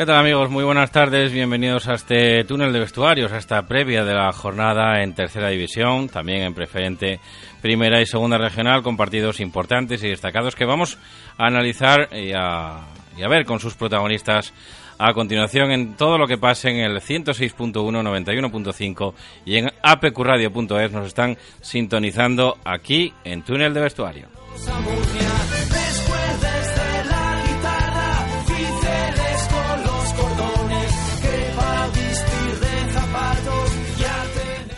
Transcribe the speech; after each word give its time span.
¿Qué 0.00 0.06
tal 0.06 0.16
amigos? 0.16 0.48
Muy 0.48 0.64
buenas 0.64 0.90
tardes, 0.90 1.30
bienvenidos 1.30 1.86
a 1.86 1.92
este 1.92 2.42
túnel 2.44 2.72
de 2.72 2.80
vestuarios, 2.80 3.32
a 3.32 3.36
esta 3.36 3.66
previa 3.68 4.02
de 4.02 4.14
la 4.14 4.32
jornada 4.32 5.02
en 5.02 5.12
tercera 5.12 5.50
división, 5.50 6.08
también 6.08 6.40
en 6.40 6.54
preferente 6.54 7.20
primera 7.60 8.00
y 8.00 8.06
segunda 8.06 8.38
regional, 8.38 8.82
con 8.82 8.96
partidos 8.96 9.40
importantes 9.40 10.02
y 10.02 10.08
destacados 10.08 10.56
que 10.56 10.64
vamos 10.64 10.96
a 11.36 11.48
analizar 11.48 12.08
y 12.16 12.32
a, 12.34 12.78
y 13.14 13.22
a 13.22 13.28
ver 13.28 13.44
con 13.44 13.60
sus 13.60 13.74
protagonistas 13.74 14.54
a 14.96 15.12
continuación 15.12 15.70
en 15.70 15.92
todo 15.96 16.16
lo 16.16 16.26
que 16.26 16.38
pase 16.38 16.70
en 16.70 16.78
el 16.78 17.02
106.1, 17.02 17.74
91.5 17.74 19.12
y 19.44 19.58
en 19.58 19.70
apqradio.es 19.82 20.92
nos 20.92 21.08
están 21.08 21.36
sintonizando 21.60 22.56
aquí 22.64 23.12
en 23.22 23.42
túnel 23.42 23.74
de 23.74 23.80
vestuario. 23.82 24.28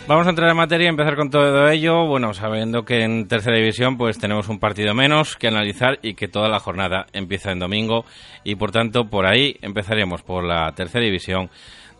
Vamos 0.05 0.27
a 0.27 0.31
entrar 0.31 0.49
en 0.49 0.57
materia 0.57 0.85
y 0.85 0.89
empezar 0.89 1.15
con 1.15 1.29
todo 1.29 1.69
ello, 1.69 2.05
bueno, 2.05 2.33
sabiendo 2.33 2.83
que 2.83 3.03
en 3.03 3.25
tercera 3.29 3.55
división 3.55 3.97
pues 3.97 4.19
tenemos 4.19 4.49
un 4.49 4.59
partido 4.59 4.93
menos 4.93 5.37
que 5.37 5.47
analizar 5.47 5.97
y 6.01 6.13
que 6.15 6.27
toda 6.27 6.49
la 6.49 6.59
jornada 6.59 7.05
empieza 7.13 7.51
en 7.51 7.59
domingo. 7.59 8.03
Y 8.43 8.55
por 8.55 8.71
tanto 8.71 9.05
por 9.05 9.25
ahí 9.25 9.55
empezaremos 9.61 10.21
por 10.21 10.43
la 10.43 10.73
tercera 10.73 11.05
división 11.05 11.49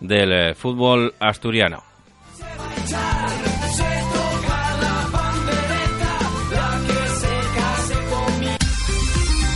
del 0.02 0.34
eh, 0.34 0.54
fútbol 0.54 1.14
asturiano. 1.18 1.82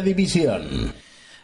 División. 0.00 0.94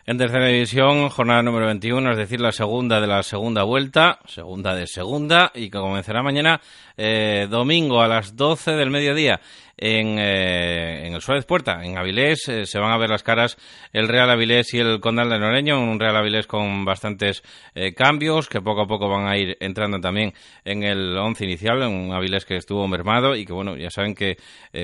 En 0.06 0.16
tercera 0.16 0.46
división, 0.46 1.10
jornada 1.10 1.42
número 1.42 1.66
21, 1.66 2.12
es 2.12 2.16
decir, 2.16 2.40
la 2.40 2.50
segunda 2.50 2.98
de 2.98 3.06
la 3.06 3.22
segunda 3.22 3.64
vuelta, 3.64 4.20
segunda 4.26 4.74
de 4.74 4.86
segunda, 4.86 5.52
y 5.54 5.68
que 5.68 5.78
comenzará 5.78 6.22
mañana 6.22 6.62
eh, 6.98 7.46
domingo 7.48 8.02
a 8.02 8.08
las 8.08 8.36
12 8.36 8.72
del 8.72 8.90
mediodía 8.90 9.40
en, 9.78 10.18
eh, 10.18 11.06
en 11.06 11.14
el 11.14 11.22
Suárez 11.22 11.46
Puerta, 11.46 11.84
en 11.84 11.96
Avilés. 11.96 12.48
Eh, 12.48 12.66
se 12.66 12.78
van 12.78 12.90
a 12.90 12.98
ver 12.98 13.08
las 13.08 13.22
caras 13.22 13.56
el 13.92 14.08
Real 14.08 14.28
Avilés 14.28 14.74
y 14.74 14.78
el 14.78 15.00
Condal 15.00 15.30
de 15.30 15.38
Noreño, 15.38 15.80
un 15.80 15.98
Real 15.98 16.16
Avilés 16.16 16.46
con 16.46 16.84
bastantes 16.84 17.42
eh, 17.74 17.94
cambios 17.94 18.48
que 18.48 18.60
poco 18.60 18.82
a 18.82 18.86
poco 18.86 19.08
van 19.08 19.28
a 19.28 19.38
ir 19.38 19.56
entrando 19.60 20.00
también 20.00 20.34
en 20.64 20.82
el 20.82 21.16
once 21.16 21.44
inicial, 21.44 21.78
un 21.82 22.12
Avilés 22.12 22.44
que 22.44 22.56
estuvo 22.56 22.86
mermado 22.88 23.36
y 23.36 23.46
que, 23.46 23.52
bueno, 23.52 23.76
ya 23.76 23.90
saben 23.90 24.14
que 24.14 24.36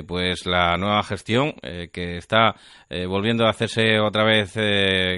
pues 0.07 0.47
la 0.47 0.77
nueva 0.77 1.03
gestión 1.03 1.55
que 1.93 2.17
está 2.17 2.55
volviendo 3.09 3.47
a 3.47 3.51
hacerse 3.51 3.99
otra 3.99 4.25
vez 4.25 4.55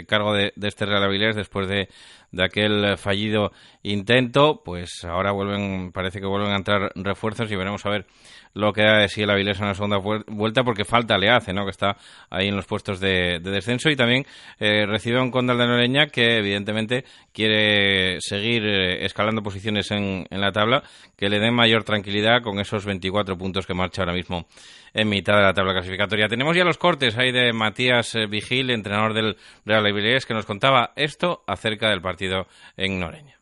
cargo 0.07 0.33
de, 0.33 0.53
de 0.57 0.69
este 0.69 0.87
Real 0.87 1.05
Avilés 1.05 1.37
después 1.37 1.69
de 1.69 1.89
de 2.33 2.45
aquel 2.45 2.97
fallido 2.99 3.53
intento, 3.83 4.63
pues 4.65 5.05
ahora 5.05 5.33
vuelven, 5.33 5.93
parece 5.93 6.21
que 6.21 6.27
vuelven 6.27 6.53
a 6.53 6.57
entrar 6.57 6.93
refuerzos 6.95 7.51
y 7.51 7.57
veremos 7.57 7.85
a 7.87 7.91
ver 7.91 8.07
lo 8.57 8.73
que 8.73 8.83
de 8.83 9.09
sí 9.09 9.23
el 9.23 9.31
Avilés 9.31 9.61
en 9.61 9.67
la 9.67 9.75
segunda 9.75 9.99
vuelta 9.99 10.65
porque 10.65 10.85
falta 10.85 11.19
le 11.19 11.29
hace, 11.29 11.53
¿no? 11.53 11.65
Que 11.65 11.71
está 11.71 11.97
ahí 12.31 12.49
en 12.49 12.57
los 12.57 12.67
puestos 12.67 13.01
de, 13.01 13.39
descenso 13.41 13.91
y 13.91 13.97
también 13.97 14.25
eh, 14.59 14.87
recibe 14.87 15.21
un 15.21 15.31
Condal 15.31 15.59
de 15.59 15.67
Noreña 15.67 16.07
que 16.07 16.39
evidentemente 16.39 17.05
quiere 17.33 18.19
seguir 18.21 18.65
eh, 18.65 19.05
escalando 19.05 19.43
posiciones 19.43 19.91
en, 19.91 20.27
en 20.31 20.41
la 20.41 20.53
tabla 20.53 20.83
que 21.17 21.29
le 21.29 21.39
den 21.39 21.55
mayor 21.55 21.85
tranquilidad 21.85 22.43
con 22.43 22.59
esos 22.59 22.87
24 22.87 23.37
puntos 23.37 23.67
que 23.67 23.75
marcha 23.75 24.03
ahora 24.03 24.15
mismo 24.15 24.47
en 24.95 25.09
mitad 25.11 25.37
de 25.37 25.43
la 25.43 25.53
tabla 25.53 25.75
clasificatoria. 25.75 26.27
Tenemos 26.27 26.57
ya 26.57 26.65
los 26.65 26.79
cortes 26.79 27.19
ahí 27.19 27.33
de 27.33 27.53
Matías 27.53 28.15
eh, 28.15 28.27
Vigil, 28.27 28.71
entrenador 28.71 29.13
del 29.13 29.37
Real 29.67 29.85
Avilés, 29.85 30.25
que 30.25 30.33
nos 30.33 30.47
contaba 30.47 30.93
esto 30.97 31.43
acerca 31.47 31.91
del 31.91 32.01
partido 32.01 32.47
en 32.79 32.99
Noreña. 32.99 33.36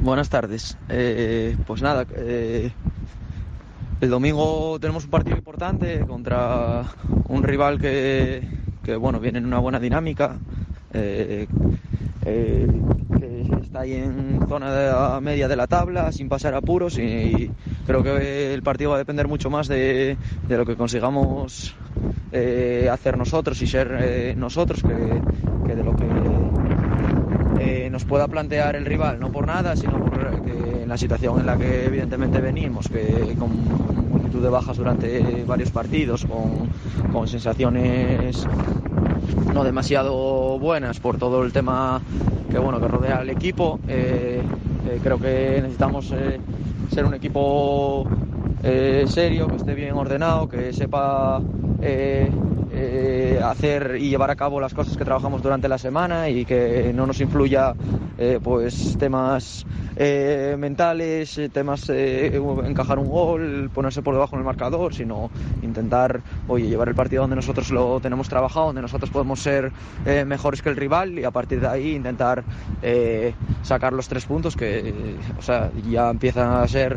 Buenas 0.00 0.28
tardes. 0.28 0.76
Eh, 0.88 1.56
pues 1.66 1.82
nada, 1.82 2.06
eh, 2.14 2.70
el 4.00 4.10
domingo 4.10 4.78
tenemos 4.80 5.04
un 5.04 5.10
partido 5.10 5.36
importante 5.36 6.00
contra 6.06 6.84
un 7.28 7.42
rival 7.42 7.80
que, 7.80 8.42
bueno, 8.98 9.18
viene 9.18 9.38
en 9.38 9.46
una 9.46 9.58
buena 9.58 9.80
dinámica, 9.80 10.38
que 10.92 11.48
está 13.60 13.80
ahí 13.80 13.94
en 13.94 14.40
zona 14.48 14.72
de 14.72 15.20
media 15.20 15.48
de 15.48 15.56
la 15.56 15.66
tabla, 15.66 16.12
sin 16.12 16.28
pasar 16.28 16.54
apuros 16.54 16.98
y, 16.98 17.50
creo 17.88 18.02
que 18.02 18.52
el 18.52 18.62
partido 18.62 18.90
va 18.90 18.96
a 18.96 18.98
depender 18.98 19.26
mucho 19.28 19.50
más 19.50 19.66
de, 19.66 20.16
lo 20.48 20.66
que 20.66 20.76
consigamos 20.76 21.74
eh, 22.32 22.88
hacer 22.92 23.16
nosotros 23.16 23.60
y 23.62 23.66
ser 23.66 23.96
eh, 24.00 24.34
nosotros 24.36 24.82
que, 24.82 25.74
de 25.74 25.82
lo 25.82 25.96
que 25.96 26.04
eh, 26.04 26.27
nos 27.98 28.04
pueda 28.04 28.28
plantear 28.28 28.76
el 28.76 28.86
rival, 28.86 29.18
no 29.18 29.32
por 29.32 29.44
nada, 29.44 29.74
sino 29.74 29.98
por 29.98 30.24
en 30.54 30.88
la 30.88 30.96
situación 30.96 31.40
en 31.40 31.46
la 31.46 31.56
que 31.56 31.86
evidentemente 31.86 32.40
venimos, 32.40 32.86
que 32.86 33.34
con 33.36 33.50
multitud 34.08 34.40
de 34.40 34.48
bajas 34.48 34.76
durante 34.76 35.44
varios 35.44 35.72
partidos, 35.72 36.24
con, 36.24 36.68
con 37.12 37.26
sensaciones 37.26 38.46
no 39.52 39.64
demasiado 39.64 40.60
buenas 40.60 41.00
por 41.00 41.18
todo 41.18 41.42
el 41.42 41.52
tema 41.52 42.00
que 42.48 42.58
bueno 42.60 42.80
que 42.80 42.86
rodea 42.86 43.18
al 43.18 43.30
equipo. 43.30 43.80
Eh, 43.88 44.42
eh, 44.88 45.00
creo 45.02 45.18
que 45.18 45.58
necesitamos 45.60 46.12
eh, 46.12 46.38
ser 46.92 47.04
un 47.04 47.14
equipo 47.14 48.06
serio, 48.62 49.48
que 49.48 49.56
esté 49.56 49.74
bien 49.74 49.94
ordenado, 49.94 50.48
que 50.48 50.72
sepa 50.72 51.42
hacer 53.42 53.96
y 54.00 54.10
llevar 54.10 54.30
a 54.30 54.36
cabo 54.36 54.60
las 54.60 54.74
cosas 54.74 54.96
que 54.96 55.04
trabajamos 55.04 55.42
durante 55.42 55.68
la 55.68 55.78
semana 55.78 56.28
y 56.28 56.44
que 56.44 56.92
no 56.94 57.06
nos 57.06 57.20
influya 57.20 57.74
pues 58.42 58.96
temas 58.98 59.64
eh, 60.00 60.54
mentales, 60.56 61.36
eh, 61.38 61.48
temas 61.48 61.88
eh, 61.88 62.40
encajar 62.64 63.00
un 63.00 63.08
gol, 63.08 63.68
ponerse 63.74 64.00
por 64.00 64.14
debajo 64.14 64.36
en 64.36 64.40
el 64.40 64.44
marcador, 64.44 64.94
sino 64.94 65.28
intentar, 65.60 66.20
oye, 66.46 66.68
llevar 66.68 66.88
el 66.88 66.94
partido 66.94 67.22
donde 67.22 67.34
nosotros 67.34 67.72
lo 67.72 67.98
tenemos 67.98 68.28
trabajado, 68.28 68.66
donde 68.66 68.82
nosotros 68.82 69.10
podemos 69.10 69.40
ser 69.40 69.72
mejores 70.24 70.62
que 70.62 70.68
el 70.68 70.76
rival 70.76 71.18
y 71.18 71.24
a 71.24 71.32
partir 71.32 71.60
de 71.60 71.66
ahí 71.66 71.96
intentar 71.96 72.44
sacar 73.62 73.92
los 73.92 74.06
tres 74.06 74.24
puntos 74.24 74.54
que, 74.54 75.16
o 75.36 75.42
sea, 75.42 75.70
ya 75.90 76.10
empiezan 76.10 76.62
a 76.62 76.68
ser 76.68 76.96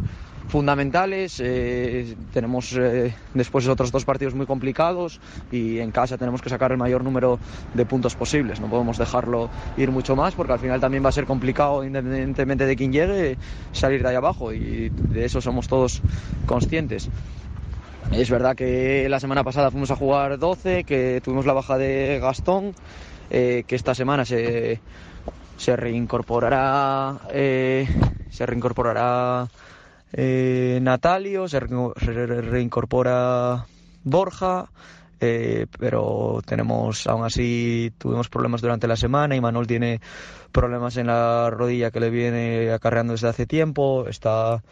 fundamentales. 0.51 1.39
Eh, 1.39 2.15
tenemos 2.33 2.73
eh, 2.77 3.15
después 3.33 3.67
otros 3.69 3.91
dos 3.91 4.03
partidos 4.03 4.35
muy 4.35 4.45
complicados 4.45 5.21
y 5.49 5.79
en 5.79 5.91
casa 5.91 6.17
tenemos 6.17 6.41
que 6.41 6.49
sacar 6.49 6.73
el 6.73 6.77
mayor 6.77 7.05
número 7.05 7.39
de 7.73 7.85
puntos 7.85 8.15
posibles. 8.15 8.59
No 8.59 8.69
podemos 8.69 8.97
dejarlo 8.97 9.49
ir 9.77 9.91
mucho 9.91 10.15
más 10.17 10.35
porque 10.35 10.51
al 10.51 10.59
final 10.59 10.81
también 10.81 11.05
va 11.05 11.09
a 11.09 11.13
ser 11.13 11.25
complicado, 11.25 11.85
independientemente 11.85 12.65
de 12.65 12.75
quién 12.75 12.91
llegue, 12.91 13.37
salir 13.71 14.03
de 14.03 14.09
ahí 14.09 14.15
abajo 14.15 14.51
y 14.51 14.89
de 14.89 15.23
eso 15.23 15.39
somos 15.39 15.69
todos 15.69 16.01
conscientes. 16.45 17.09
Es 18.11 18.29
verdad 18.29 18.57
que 18.57 19.07
la 19.07 19.21
semana 19.21 19.45
pasada 19.45 19.71
fuimos 19.71 19.89
a 19.89 19.95
jugar 19.95 20.37
12, 20.37 20.83
que 20.83 21.21
tuvimos 21.23 21.45
la 21.45 21.53
baja 21.53 21.77
de 21.77 22.19
Gastón, 22.21 22.75
eh, 23.29 23.63
que 23.65 23.75
esta 23.75 23.95
semana 23.95 24.25
se, 24.25 24.81
se 25.55 25.75
reincorporará, 25.77 27.19
se 27.31 28.45
reincorporará 28.45 29.47
eh, 30.13 30.79
Natalio, 30.81 31.47
se, 31.47 31.59
reincorpora 31.59 33.65
Borja, 34.03 34.69
eh, 35.19 35.67
pero 35.79 36.41
tenemos, 36.45 37.07
aún 37.07 37.23
así, 37.23 37.93
tuvimos 37.97 38.29
problemas 38.29 38.61
durante 38.61 38.87
la 38.87 38.95
semana 38.95 39.35
y 39.35 39.41
Manuel 39.41 39.67
tiene 39.67 40.01
problemas 40.51 40.97
en 40.97 41.07
la 41.07 41.49
rodilla 41.49 41.91
que 41.91 41.99
le 41.99 42.09
viene 42.09 42.71
acarreando 42.71 43.13
desde 43.13 43.29
hace 43.29 43.45
tiempo, 43.45 44.07
está 44.07 44.63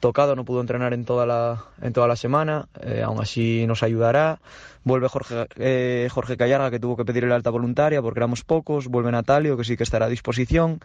tocado, 0.00 0.36
no 0.36 0.44
pudo 0.44 0.60
entrenar 0.60 0.92
en 0.92 1.06
toda 1.06 1.24
la, 1.24 1.64
en 1.80 1.94
toda 1.94 2.06
la 2.06 2.16
semana, 2.16 2.68
eh, 2.82 3.02
aún 3.02 3.20
así 3.20 3.66
nos 3.66 3.82
ayudará. 3.82 4.40
Vuelve 4.84 5.08
Jorge, 5.08 5.46
eh, 5.56 6.08
Jorge 6.10 6.36
Callarga, 6.36 6.70
que 6.70 6.78
tuvo 6.78 6.96
que 6.96 7.04
pedir 7.04 7.24
la 7.24 7.34
alta 7.34 7.50
voluntaria 7.50 8.02
porque 8.02 8.20
éramos 8.20 8.44
pocos. 8.44 8.88
Vuelve 8.88 9.10
Natalio, 9.10 9.56
que 9.56 9.64
sí 9.64 9.76
que 9.76 9.82
estará 9.82 10.06
a 10.06 10.08
disposición. 10.08 10.80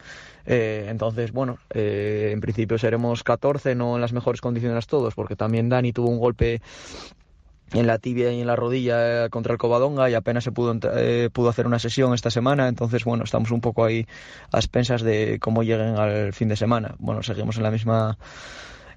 Eh, 0.45 0.87
entonces, 0.89 1.33
bueno, 1.33 1.59
en 1.69 2.39
principio 2.39 2.77
seremos 2.77 3.23
14, 3.23 3.75
no 3.75 3.95
en 3.95 4.01
las 4.01 4.13
mejores 4.13 4.39
condiciones 4.41 4.87
todos, 4.87 5.15
porque 5.15 5.35
también 5.35 5.67
Dani 5.67 5.91
tuvo 5.91 6.07
un 6.09 6.19
golpe 6.19 6.61
en 7.73 7.85
la 7.85 7.99
tibia 7.99 8.31
y 8.31 8.41
en 8.41 8.47
la 8.47 8.55
rodilla 8.55 9.29
contra 9.29 9.53
el 9.53 9.59
Covadonga 9.59 10.09
y 10.09 10.15
apenas 10.15 10.43
se 10.43 10.51
pudo, 10.51 10.79
pudo 11.33 11.49
hacer 11.49 11.67
una 11.67 11.77
sesión 11.77 12.13
esta 12.13 12.31
semana. 12.31 12.69
Entonces, 12.69 13.03
bueno, 13.03 13.25
estamos 13.25 13.51
un 13.51 13.61
poco 13.61 13.83
ahí 13.83 14.07
a 14.51 14.57
expensas 14.57 15.01
de 15.01 15.39
cómo 15.39 15.61
lleguen 15.61 15.97
al 15.97 16.33
fin 16.33 16.47
de 16.47 16.55
semana. 16.55 16.95
Bueno, 16.99 17.21
seguimos 17.21 17.57
en 17.57 17.63
la 17.63 17.71
misma 17.71 18.17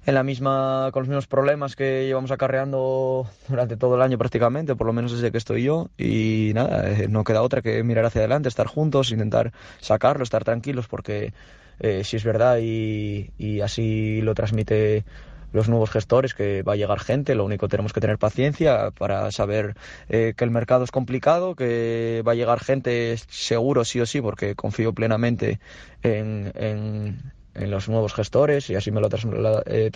en 0.05 0.15
la 0.15 0.23
misma, 0.23 0.89
con 0.91 1.01
los 1.01 1.07
mismos 1.07 1.27
problemas 1.27 1.75
que 1.75 2.05
llevamos 2.05 2.31
acarreando 2.31 3.27
durante 3.47 3.77
todo 3.77 3.95
el 3.95 4.01
año 4.01 4.17
prácticamente, 4.17 4.75
por 4.75 4.87
lo 4.87 4.93
menos 4.93 5.13
desde 5.13 5.31
que 5.31 5.37
estoy 5.37 5.63
yo. 5.63 5.89
Y 5.97 6.51
nada, 6.53 6.89
eh, 6.89 7.07
no 7.07 7.23
queda 7.23 7.41
otra 7.41 7.61
que 7.61 7.83
mirar 7.83 8.05
hacia 8.05 8.19
adelante, 8.19 8.49
estar 8.49 8.67
juntos, 8.67 9.11
intentar 9.11 9.53
sacarlo, 9.79 10.23
estar 10.23 10.43
tranquilos, 10.43 10.87
porque 10.87 11.33
eh, 11.79 12.03
si 12.03 12.17
es 12.17 12.23
verdad 12.23 12.57
y, 12.61 13.31
y 13.37 13.61
así 13.61 14.21
lo 14.21 14.33
transmite 14.35 15.05
los 15.53 15.69
nuevos 15.69 15.91
gestores, 15.91 16.33
que 16.33 16.63
va 16.63 16.73
a 16.73 16.75
llegar 16.75 16.99
gente, 16.99 17.35
lo 17.35 17.45
único 17.45 17.67
tenemos 17.67 17.93
que 17.93 18.01
tener 18.01 18.17
paciencia 18.17 18.91
para 18.91 19.31
saber 19.31 19.75
eh, 20.09 20.33
que 20.35 20.43
el 20.43 20.51
mercado 20.51 20.83
es 20.83 20.91
complicado, 20.91 21.55
que 21.55 22.23
va 22.27 22.33
a 22.33 22.35
llegar 22.35 22.59
gente 22.59 23.15
seguro 23.29 23.85
sí 23.85 24.01
o 24.01 24.05
sí, 24.05 24.19
porque 24.19 24.55
confío 24.55 24.93
plenamente 24.93 25.59
en, 26.01 26.51
en 26.55 27.33
los 27.55 27.89
nuevos 27.89 28.13
gestores 28.13 28.69
y 28.69 28.75
así 28.75 28.91
me 28.91 29.01
lo 29.01 29.07
ha 29.07 29.63
eh, 29.65 29.91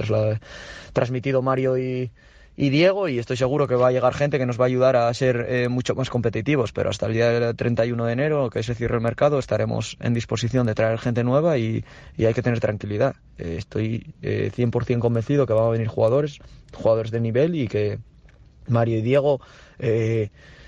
transmitido 0.93 1.41
Mario 1.41 1.77
y, 1.77 2.11
Diego 2.55 3.07
y 3.07 3.19
estoy 3.19 3.37
seguro 3.37 3.67
que 3.67 3.75
va 3.75 3.89
a 3.89 3.91
llegar 3.91 4.15
gente 4.15 4.39
que 4.39 4.47
nos 4.47 4.59
va 4.59 4.63
a 4.63 4.67
ayudar 4.67 4.95
a 4.95 5.13
ser 5.13 5.45
eh, 5.47 5.69
mucho 5.69 5.93
más 5.93 6.09
competitivos, 6.09 6.71
pero 6.71 6.89
hasta 6.89 7.05
el 7.05 7.13
día 7.13 7.53
31 7.53 8.05
de 8.05 8.13
enero, 8.13 8.49
que 8.49 8.63
se 8.63 8.73
cierre 8.73 8.95
el 8.95 9.01
mercado, 9.01 9.37
estaremos 9.37 9.95
en 9.99 10.15
disposición 10.15 10.65
de 10.65 10.73
traer 10.73 10.97
gente 10.97 11.23
nueva 11.23 11.59
y, 11.59 11.85
hay 12.17 12.33
que 12.33 12.41
tener 12.41 12.59
tranquilidad. 12.59 13.15
Eh, 13.37 13.57
estoy 13.59 14.11
100% 14.23 14.97
convencido 14.97 15.45
que 15.45 15.53
van 15.53 15.65
a 15.65 15.69
venir 15.69 15.87
jugadores, 15.87 16.39
jugadores 16.73 17.11
de 17.11 17.19
nivel 17.19 17.53
y 17.53 17.67
que 17.67 17.99
Mario 18.67 18.97
y 18.97 19.01
Diego 19.03 19.39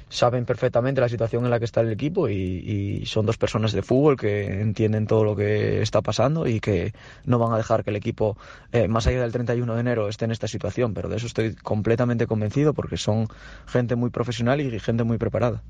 saben 0.09 0.45
perfectamente 0.45 0.99
la 0.99 1.09
situación 1.09 1.45
en 1.45 1.51
la 1.51 1.59
que 1.59 1.65
está 1.65 1.81
el 1.81 1.91
equipo 1.91 2.27
y, 2.27 3.03
son 3.05 3.25
dos 3.25 3.37
personas 3.37 3.71
de 3.71 3.81
fútbol 3.81 4.17
que 4.17 4.61
entienden 4.61 5.07
todo 5.07 5.23
lo 5.23 5.35
que 5.35 5.81
está 5.81 6.01
pasando 6.01 6.47
y 6.47 6.59
que 6.59 6.93
no 7.25 7.39
van 7.39 7.53
a 7.53 7.57
dejar 7.57 7.83
que 7.83 7.91
el 7.91 7.95
equipo, 7.95 8.37
eh, 8.71 8.87
más 8.87 9.07
allá 9.07 9.21
del 9.21 9.31
31 9.31 9.73
de 9.73 9.79
enero, 9.79 10.09
esté 10.09 10.25
en 10.25 10.31
esta 10.31 10.47
situación. 10.47 10.93
Pero 10.93 11.09
de 11.09 11.17
eso 11.17 11.27
estoy 11.27 11.55
completamente 11.55 12.27
convencido 12.27 12.73
porque 12.73 12.97
son 12.97 13.27
gente 13.67 13.95
muy 13.95 14.09
profesional 14.09 14.59
y 14.61 14.79
gente 14.79 15.03
muy 15.03 15.17
preparada. 15.17 15.63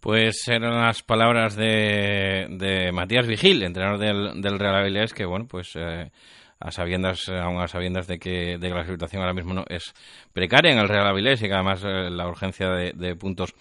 Pues 0.00 0.48
eran 0.48 0.80
las 0.80 1.02
palabras 1.02 1.56
de, 1.56 2.90
Matías 2.92 3.26
Vigil, 3.26 3.62
entrenador 3.62 3.98
del, 3.98 4.40
del 4.40 4.58
Real 4.58 4.76
Avilés, 4.76 5.12
que 5.12 5.26
bueno, 5.26 5.46
pues 5.46 5.72
eh, 5.74 6.10
a 6.60 6.70
sabiendas, 6.70 7.28
aún 7.28 7.60
a 7.60 7.68
sabiendas 7.68 8.06
de 8.06 8.18
que, 8.18 8.58
de 8.58 8.68
la 8.68 8.84
situación 8.84 9.22
ahora 9.22 9.34
mismo 9.34 9.54
no 9.54 9.64
es 9.68 9.94
precaria 10.32 10.72
en 10.72 10.78
el 10.78 10.88
Real 10.88 11.06
Avilés 11.06 11.42
y 11.42 11.48
que 11.48 11.54
además 11.54 11.82
eh, 11.84 12.10
la 12.10 12.28
urgencia 12.28 12.68
de, 12.70 13.16
puntos 13.16 13.54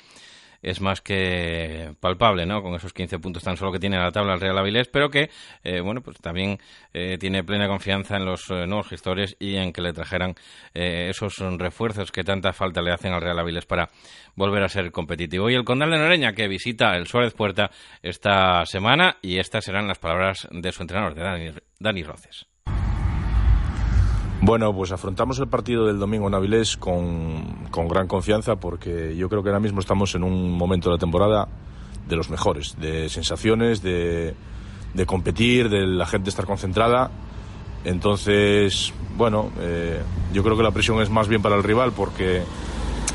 es 0.61 0.81
más 0.81 0.99
que 0.99 1.93
palpable, 2.01 2.45
¿no? 2.45 2.61
Con 2.61 2.75
esos 2.75 2.91
15 2.91 3.19
puntos 3.19 3.41
tan 3.41 3.55
solo 3.55 3.71
que 3.71 3.79
tiene 3.79 3.97
la 3.97 4.11
tabla 4.11 4.33
el 4.33 4.41
Real 4.41 4.57
Avilés, 4.57 4.89
pero 4.89 5.09
que, 5.09 5.29
eh, 5.63 5.79
bueno, 5.79 6.01
pues 6.01 6.17
también 6.17 6.57
eh, 6.93 7.17
tiene 7.17 7.45
plena 7.45 7.69
confianza 7.69 8.17
en 8.17 8.25
los 8.25 8.49
nuevos 8.49 8.89
gestores 8.89 9.37
y 9.39 9.55
en 9.55 9.71
que 9.71 9.81
le 9.81 9.93
trajeran 9.93 10.35
esos 10.73 11.37
refuerzos 11.57 12.11
que 12.11 12.25
tanta 12.25 12.51
falta 12.51 12.81
le 12.81 12.91
hacen 12.91 13.13
al 13.13 13.21
Real 13.21 13.39
Avilés 13.39 13.65
para 13.65 13.89
volver 14.35 14.61
a 14.63 14.67
ser 14.67 14.91
competitivo. 14.91 15.49
Y 15.49 15.55
el 15.55 15.63
Condal 15.63 15.91
de 15.91 15.97
Noreña, 15.97 16.33
que 16.33 16.49
visita 16.49 16.97
el 16.97 17.07
Suárez 17.07 17.33
Puerta 17.33 17.71
esta 18.03 18.65
semana, 18.65 19.15
y 19.21 19.39
estas 19.39 19.63
serán 19.63 19.87
las 19.87 19.99
palabras 19.99 20.45
de 20.51 20.71
su 20.73 20.81
entrenador, 20.81 21.15
de 21.15 21.23
Dani, 21.23 21.51
Dani 21.79 22.03
Roces. 22.03 22.48
Bueno, 24.41 24.73
pues 24.73 24.93
afrontamos 24.93 25.37
el 25.39 25.47
partido 25.47 25.85
del 25.85 25.99
domingo 25.99 26.27
en 26.27 26.33
Avilés 26.33 26.77
con, 26.77 27.43
gran 27.89 28.07
confianza 28.07 28.55
porque 28.55 29.15
yo 29.17 29.27
creo 29.27 29.43
que 29.43 29.49
ahora 29.49 29.59
mismo 29.59 29.81
estamos 29.81 30.15
en 30.15 30.23
un 30.23 30.53
momento 30.53 30.89
de 30.89 30.95
la 30.95 30.99
temporada 30.99 31.49
de 32.07 32.15
los 32.15 32.29
mejores, 32.29 32.79
de 32.79 33.09
sensaciones, 33.09 33.81
de, 33.83 34.33
competir, 35.05 35.69
de 35.69 35.85
la 35.85 36.05
gente 36.05 36.29
estar 36.29 36.45
concentrada. 36.45 37.11
Entonces, 37.83 38.93
bueno, 39.17 39.51
eh, 39.59 40.01
yo 40.31 40.41
creo 40.41 40.55
que 40.55 40.63
la 40.63 40.71
presión 40.71 41.01
es 41.01 41.09
más 41.09 41.27
bien 41.27 41.41
para 41.41 41.55
el 41.55 41.63
rival 41.63 41.91
porque 41.91 42.41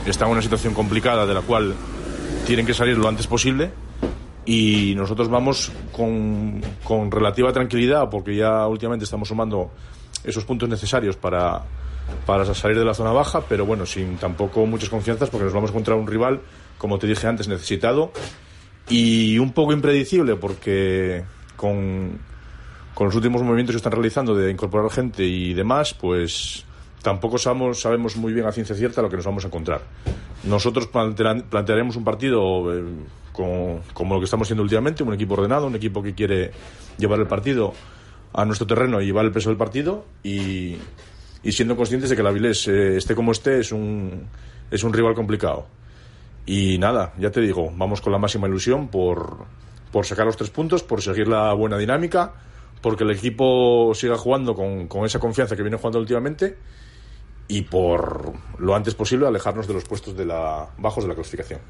está 0.04 0.26
en 0.26 0.32
una 0.32 0.42
situación 0.42 0.74
complicada 0.74 1.24
de 1.24 1.32
la 1.32 1.40
cual 1.40 1.74
tienen 2.46 2.66
que 2.66 2.74
salir 2.74 2.98
lo 2.98 3.08
antes 3.08 3.26
posible 3.26 3.72
y 4.44 4.92
nosotros 4.94 5.30
vamos 5.30 5.72
con, 5.90 6.60
con 6.82 7.10
relativa 7.10 7.50
tranquilidad 7.50 8.10
porque 8.10 8.36
ya 8.36 8.66
últimamente 8.68 9.04
estamos 9.04 9.28
sumando 9.28 9.70
esos 10.24 10.44
puntos 10.44 10.68
necesarios 10.68 11.16
para, 11.16 11.62
para 12.26 12.44
salir 12.54 12.78
de 12.78 12.84
la 12.84 12.94
zona 12.94 13.12
baja, 13.12 13.42
pero 13.48 13.66
bueno, 13.66 13.86
sin 13.86 14.16
tampoco 14.16 14.66
muchas 14.66 14.88
confianzas 14.88 15.30
porque 15.30 15.44
nos 15.44 15.52
vamos 15.52 15.70
a 15.70 15.72
encontrar 15.72 15.98
un 15.98 16.06
rival, 16.06 16.40
como 16.78 16.98
te 16.98 17.06
dije 17.06 17.26
antes, 17.26 17.48
necesitado 17.48 18.12
y 18.88 19.38
un 19.38 19.52
poco 19.52 19.72
impredecible 19.72 20.36
porque 20.36 21.24
con, 21.56 22.18
con 22.94 23.06
los 23.06 23.14
últimos 23.14 23.42
movimientos 23.42 23.74
que 23.74 23.78
están 23.78 23.92
realizando 23.92 24.34
de 24.34 24.50
incorporar 24.50 24.90
gente 24.90 25.24
y 25.24 25.54
demás, 25.54 25.94
pues 25.94 26.64
tampoco 27.02 27.38
sabemos, 27.38 27.80
sabemos 27.80 28.16
muy 28.16 28.32
bien 28.32 28.46
a 28.46 28.52
ciencia 28.52 28.74
cierta 28.74 29.02
lo 29.02 29.10
que 29.10 29.16
nos 29.16 29.26
vamos 29.26 29.44
a 29.44 29.48
encontrar. 29.48 29.82
Nosotros 30.44 30.88
plantearemos 30.88 31.96
un 31.96 32.04
partido 32.04 32.74
eh, 32.74 32.84
como 33.32 34.14
lo 34.14 34.18
que 34.20 34.24
estamos 34.24 34.46
haciendo 34.46 34.62
últimamente, 34.62 35.02
un 35.02 35.12
equipo 35.12 35.34
ordenado, 35.34 35.66
un 35.66 35.74
equipo 35.74 36.02
que 36.02 36.14
quiere 36.14 36.52
llevar 36.98 37.18
el 37.20 37.26
partido 37.26 37.74
a 38.34 38.44
nuestro 38.44 38.66
terreno 38.66 39.00
y 39.00 39.06
llevar 39.06 39.24
el 39.24 39.32
peso 39.32 39.48
del 39.48 39.56
partido 39.56 40.04
y, 40.22 40.76
y 41.42 41.52
siendo 41.52 41.76
conscientes 41.76 42.10
de 42.10 42.16
que 42.16 42.22
la 42.22 42.30
Avilés, 42.30 42.66
eh, 42.66 42.96
esté 42.96 43.14
como 43.14 43.30
esté, 43.32 43.60
es 43.60 43.70
un, 43.70 44.26
es 44.70 44.82
un 44.82 44.92
rival 44.92 45.14
complicado. 45.14 45.66
Y 46.44 46.76
nada, 46.78 47.14
ya 47.16 47.30
te 47.30 47.40
digo, 47.40 47.72
vamos 47.74 48.00
con 48.00 48.12
la 48.12 48.18
máxima 48.18 48.48
ilusión 48.48 48.88
por, 48.88 49.46
por 49.92 50.04
sacar 50.04 50.26
los 50.26 50.36
tres 50.36 50.50
puntos, 50.50 50.82
por 50.82 51.00
seguir 51.00 51.28
la 51.28 51.52
buena 51.54 51.78
dinámica, 51.78 52.34
porque 52.82 53.04
el 53.04 53.12
equipo 53.12 53.92
siga 53.94 54.18
jugando 54.18 54.54
con, 54.54 54.88
con 54.88 55.06
esa 55.06 55.20
confianza 55.20 55.54
que 55.54 55.62
viene 55.62 55.78
jugando 55.78 56.00
últimamente 56.00 56.58
y 57.46 57.62
por 57.62 58.32
lo 58.58 58.74
antes 58.74 58.94
posible 58.94 59.26
alejarnos 59.28 59.68
de 59.68 59.74
los 59.74 59.84
puestos 59.84 60.16
de 60.16 60.26
la, 60.26 60.68
bajos 60.78 61.04
de 61.04 61.08
la 61.08 61.14
clasificación. 61.14 61.60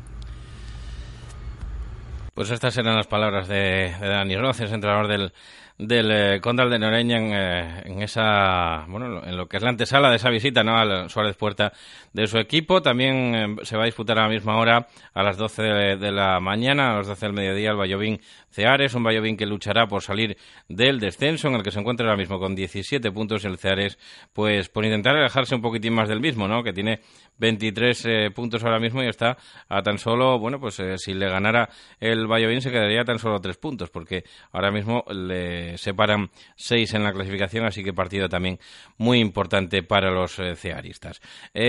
Pues 2.33 2.51
estas 2.51 2.77
eran 2.79 2.97
las 2.97 3.07
palabras 3.07 3.47
de, 3.47 3.95
de 4.01 4.09
Dani 4.09 4.37
Roces, 4.37 4.73
entrenador 4.73 5.07
del, 5.07 5.33
del 5.79 6.11
eh, 6.11 6.41
Condal 6.41 6.71
de 6.71 6.79
Noreña 6.79 7.19
en, 7.19 7.33
eh, 7.33 7.83
en, 7.85 8.03
esa, 8.03 8.85
bueno, 8.89 9.25
en 9.25 9.37
lo 9.37 9.49
que 9.49 9.57
es 9.57 9.63
la 9.63 9.71
antesala 9.71 10.09
de 10.11 10.17
esa 10.17 10.31
visita, 10.31 10.63
¿no? 10.63 10.77
Al 10.79 11.11
Suárez 11.11 11.37
Puerta 11.37 11.73
de 12.13 12.27
su 12.27 12.39
equipo. 12.39 12.81
También 12.83 13.35
eh, 13.35 13.57
se 13.63 13.77
va 13.77 13.83
a 13.83 13.87
disputar 13.87 14.19
a 14.19 14.23
la 14.23 14.29
misma 14.29 14.57
hora, 14.59 14.87
a 15.13 15.23
las 15.23 15.37
12 15.37 15.63
de, 15.63 15.97
de 15.97 16.13
la 16.13 16.39
mañana, 16.41 16.93
a 16.93 16.97
las 16.99 17.09
12 17.09 17.27
del 17.27 17.35
mediodía, 17.35 17.71
el 17.71 17.77
Vallovín 17.77 18.21
Ceares, 18.55 18.95
un 18.95 19.03
Vallovín 19.03 19.37
que 19.37 19.47
luchará 19.47 19.89
por 19.89 20.03
salir 20.03 20.37
del 20.69 21.01
descenso, 21.01 21.49
en 21.49 21.55
el 21.55 21.63
que 21.63 21.73
se 21.73 21.81
encuentra 21.81 22.07
ahora 22.07 22.17
mismo 22.17 22.39
con 22.39 22.55
17 22.55 23.11
puntos 23.11 23.45
el 23.45 23.59
Ceares, 23.59 23.99
pues 24.33 24.69
por 24.69 24.85
intentar 24.85 25.17
alejarse 25.17 25.55
un 25.57 25.61
poquitín 25.61 25.93
más 25.95 26.09
del 26.09 26.21
mismo, 26.21 26.47
¿no? 26.47 26.63
Que 26.63 26.73
tiene 26.73 27.01
23 27.39 28.05
eh, 28.07 28.31
puntos 28.33 28.63
ahora 28.63 28.79
mismo 28.79 29.03
y 29.03 29.09
está 29.09 29.37
a 29.69 29.83
tan 29.83 29.99
solo, 29.99 30.39
bueno, 30.39 30.61
pues 30.61 30.79
eh, 30.79 30.99
si 30.99 31.15
le 31.15 31.29
ganara 31.29 31.69
el 31.99 32.27
Valladolid 32.27 32.61
se 32.61 32.71
quedaría 32.71 33.05
tan 33.05 33.19
solo 33.19 33.41
tres 33.41 33.57
puntos, 33.57 33.91
porque 33.91 34.25
ahora 34.53 34.71
mismo 34.71 35.05
le 35.11 35.77
separan 35.77 36.31
seis 36.55 36.95
en 36.95 37.03
la 37.03 37.13
clasificación, 37.13 37.67
así 37.67 37.83
que 37.83 37.93
partido 37.93 38.29
también 38.29 38.61
muy 38.99 39.19
importante 39.19 39.83
para 39.83 40.13
los 40.13 40.39
eh, 40.39 40.55
cearistas. 40.55 41.21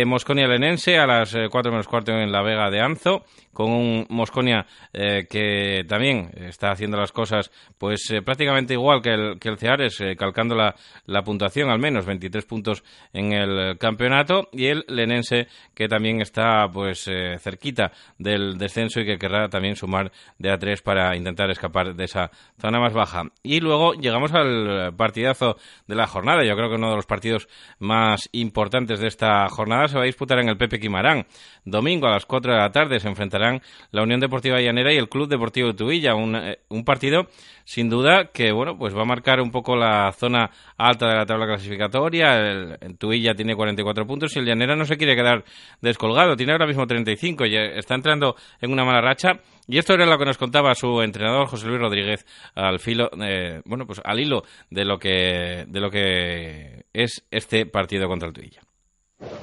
Mosconia 0.05 0.47
Lenense 0.47 0.97
a 0.97 1.07
las 1.07 1.35
4 1.49 1.71
menos 1.71 1.87
cuarto 1.87 2.11
en 2.11 2.31
la 2.31 2.41
Vega 2.41 2.69
de 2.69 2.81
Anzo, 2.81 3.23
con 3.53 3.71
un 3.71 4.05
Mosconia 4.09 4.65
que 4.93 5.85
también 5.87 6.31
está 6.35 6.74
haciendo 6.75 6.97
las 6.97 7.11
cosas 7.11 7.51
pues 7.77 8.13
prácticamente 8.23 8.73
igual 8.73 9.01
que 9.01 9.13
el, 9.13 9.39
que 9.39 9.49
el 9.49 9.57
Ceares, 9.57 9.97
calcando 10.17 10.55
la, 10.55 10.75
la 11.05 11.23
puntuación 11.23 11.69
al 11.69 11.79
menos, 11.79 12.05
23 12.05 12.45
puntos 12.45 12.83
en 13.13 13.33
el 13.33 13.77
campeonato, 13.77 14.49
y 14.51 14.67
el 14.67 14.85
Lenense 14.87 15.47
que 15.73 15.87
también 15.87 16.21
está 16.21 16.67
pues 16.71 17.07
eh, 17.07 17.37
cerquita 17.39 17.91
del 18.17 18.57
descenso 18.57 18.99
y 18.99 19.05
que 19.05 19.17
querrá 19.17 19.49
también 19.49 19.75
sumar 19.75 20.11
de 20.37 20.51
a 20.51 20.57
tres 20.57 20.81
para 20.81 21.15
intentar 21.15 21.49
escapar 21.49 21.95
de 21.95 22.03
esa 22.03 22.31
zona 22.59 22.79
más 22.79 22.93
baja. 22.93 23.23
Y 23.43 23.59
luego 23.59 23.93
llegamos 23.93 24.33
al 24.33 24.93
partidazo 24.95 25.57
de 25.87 25.95
la 25.95 26.07
jornada. 26.07 26.43
Yo 26.43 26.55
creo 26.55 26.69
que 26.69 26.75
uno 26.75 26.89
de 26.89 26.95
los 26.95 27.05
partidos 27.05 27.47
más 27.79 28.29
importantes 28.31 28.99
de 28.99 29.07
esta 29.07 29.47
jornada 29.49 29.87
se 29.87 29.97
va 29.97 30.03
a 30.03 30.05
disputar 30.05 30.39
en 30.39 30.49
el 30.49 30.57
Pepe 30.57 30.79
Quimarán. 30.79 31.25
Domingo 31.63 32.07
a 32.07 32.11
las 32.11 32.25
4 32.25 32.53
de 32.53 32.59
la 32.59 32.71
tarde 32.71 32.99
se 32.99 33.07
enfrentarán 33.07 33.61
la 33.91 34.03
Unión 34.03 34.19
Deportiva 34.19 34.61
Llanera 34.61 34.93
y 34.93 34.97
el 34.97 35.09
Club 35.09 35.27
Deportivo 35.27 35.69
de 35.69 35.73
Tubilla, 35.73 36.15
un, 36.15 36.35
eh, 36.35 36.59
un 36.69 36.83
partido 36.83 37.27
sin 37.63 37.89
duda 37.89 38.31
que 38.33 38.51
bueno 38.51 38.77
pues 38.77 38.95
va 38.95 39.01
a 39.01 39.05
marcar 39.05 39.39
un 39.41 39.51
poco 39.51 39.75
la 39.75 40.11
zona 40.11 40.49
alta 40.77 41.07
de 41.07 41.15
la 41.15 41.25
tabla 41.25 41.45
clasificatoria. 41.45 42.37
El, 42.37 42.97
Tubilla 42.97 43.35
tiene 43.35 43.55
44 43.55 44.05
puntos 44.05 44.35
y 44.35 44.39
el 44.39 44.45
Llanera 44.45 44.75
no 44.75 44.85
se 44.85 44.97
quiere 44.97 45.15
quedar 45.15 45.43
descolgado, 45.81 46.35
tiene 46.35 46.51
ahora 46.51 46.67
mismo 46.67 46.85
35 46.85 47.45
y 47.45 47.55
está 47.55 47.95
entrando 47.95 48.35
en 48.61 48.71
una 48.71 48.85
mala 48.85 49.01
racha. 49.01 49.39
Y 49.67 49.77
esto 49.77 49.93
era 49.93 50.05
lo 50.05 50.17
que 50.17 50.25
nos 50.25 50.37
contaba 50.37 50.75
su 50.75 51.01
entrenador 51.01 51.47
José 51.47 51.67
Luis 51.67 51.79
Rodríguez 51.79 52.25
al 52.53 52.79
filo, 52.79 53.09
eh, 53.21 53.61
bueno 53.65 53.85
pues 53.85 54.01
al 54.03 54.19
hilo 54.19 54.43
de 54.69 54.85
lo 54.85 54.99
que 54.99 55.65
de 55.67 55.79
lo 55.79 55.89
que 55.89 56.85
es 56.93 57.25
este 57.31 57.65
partido 57.65 58.07
contra 58.07 58.27
el 58.27 58.33
Tubilla. 58.33 58.61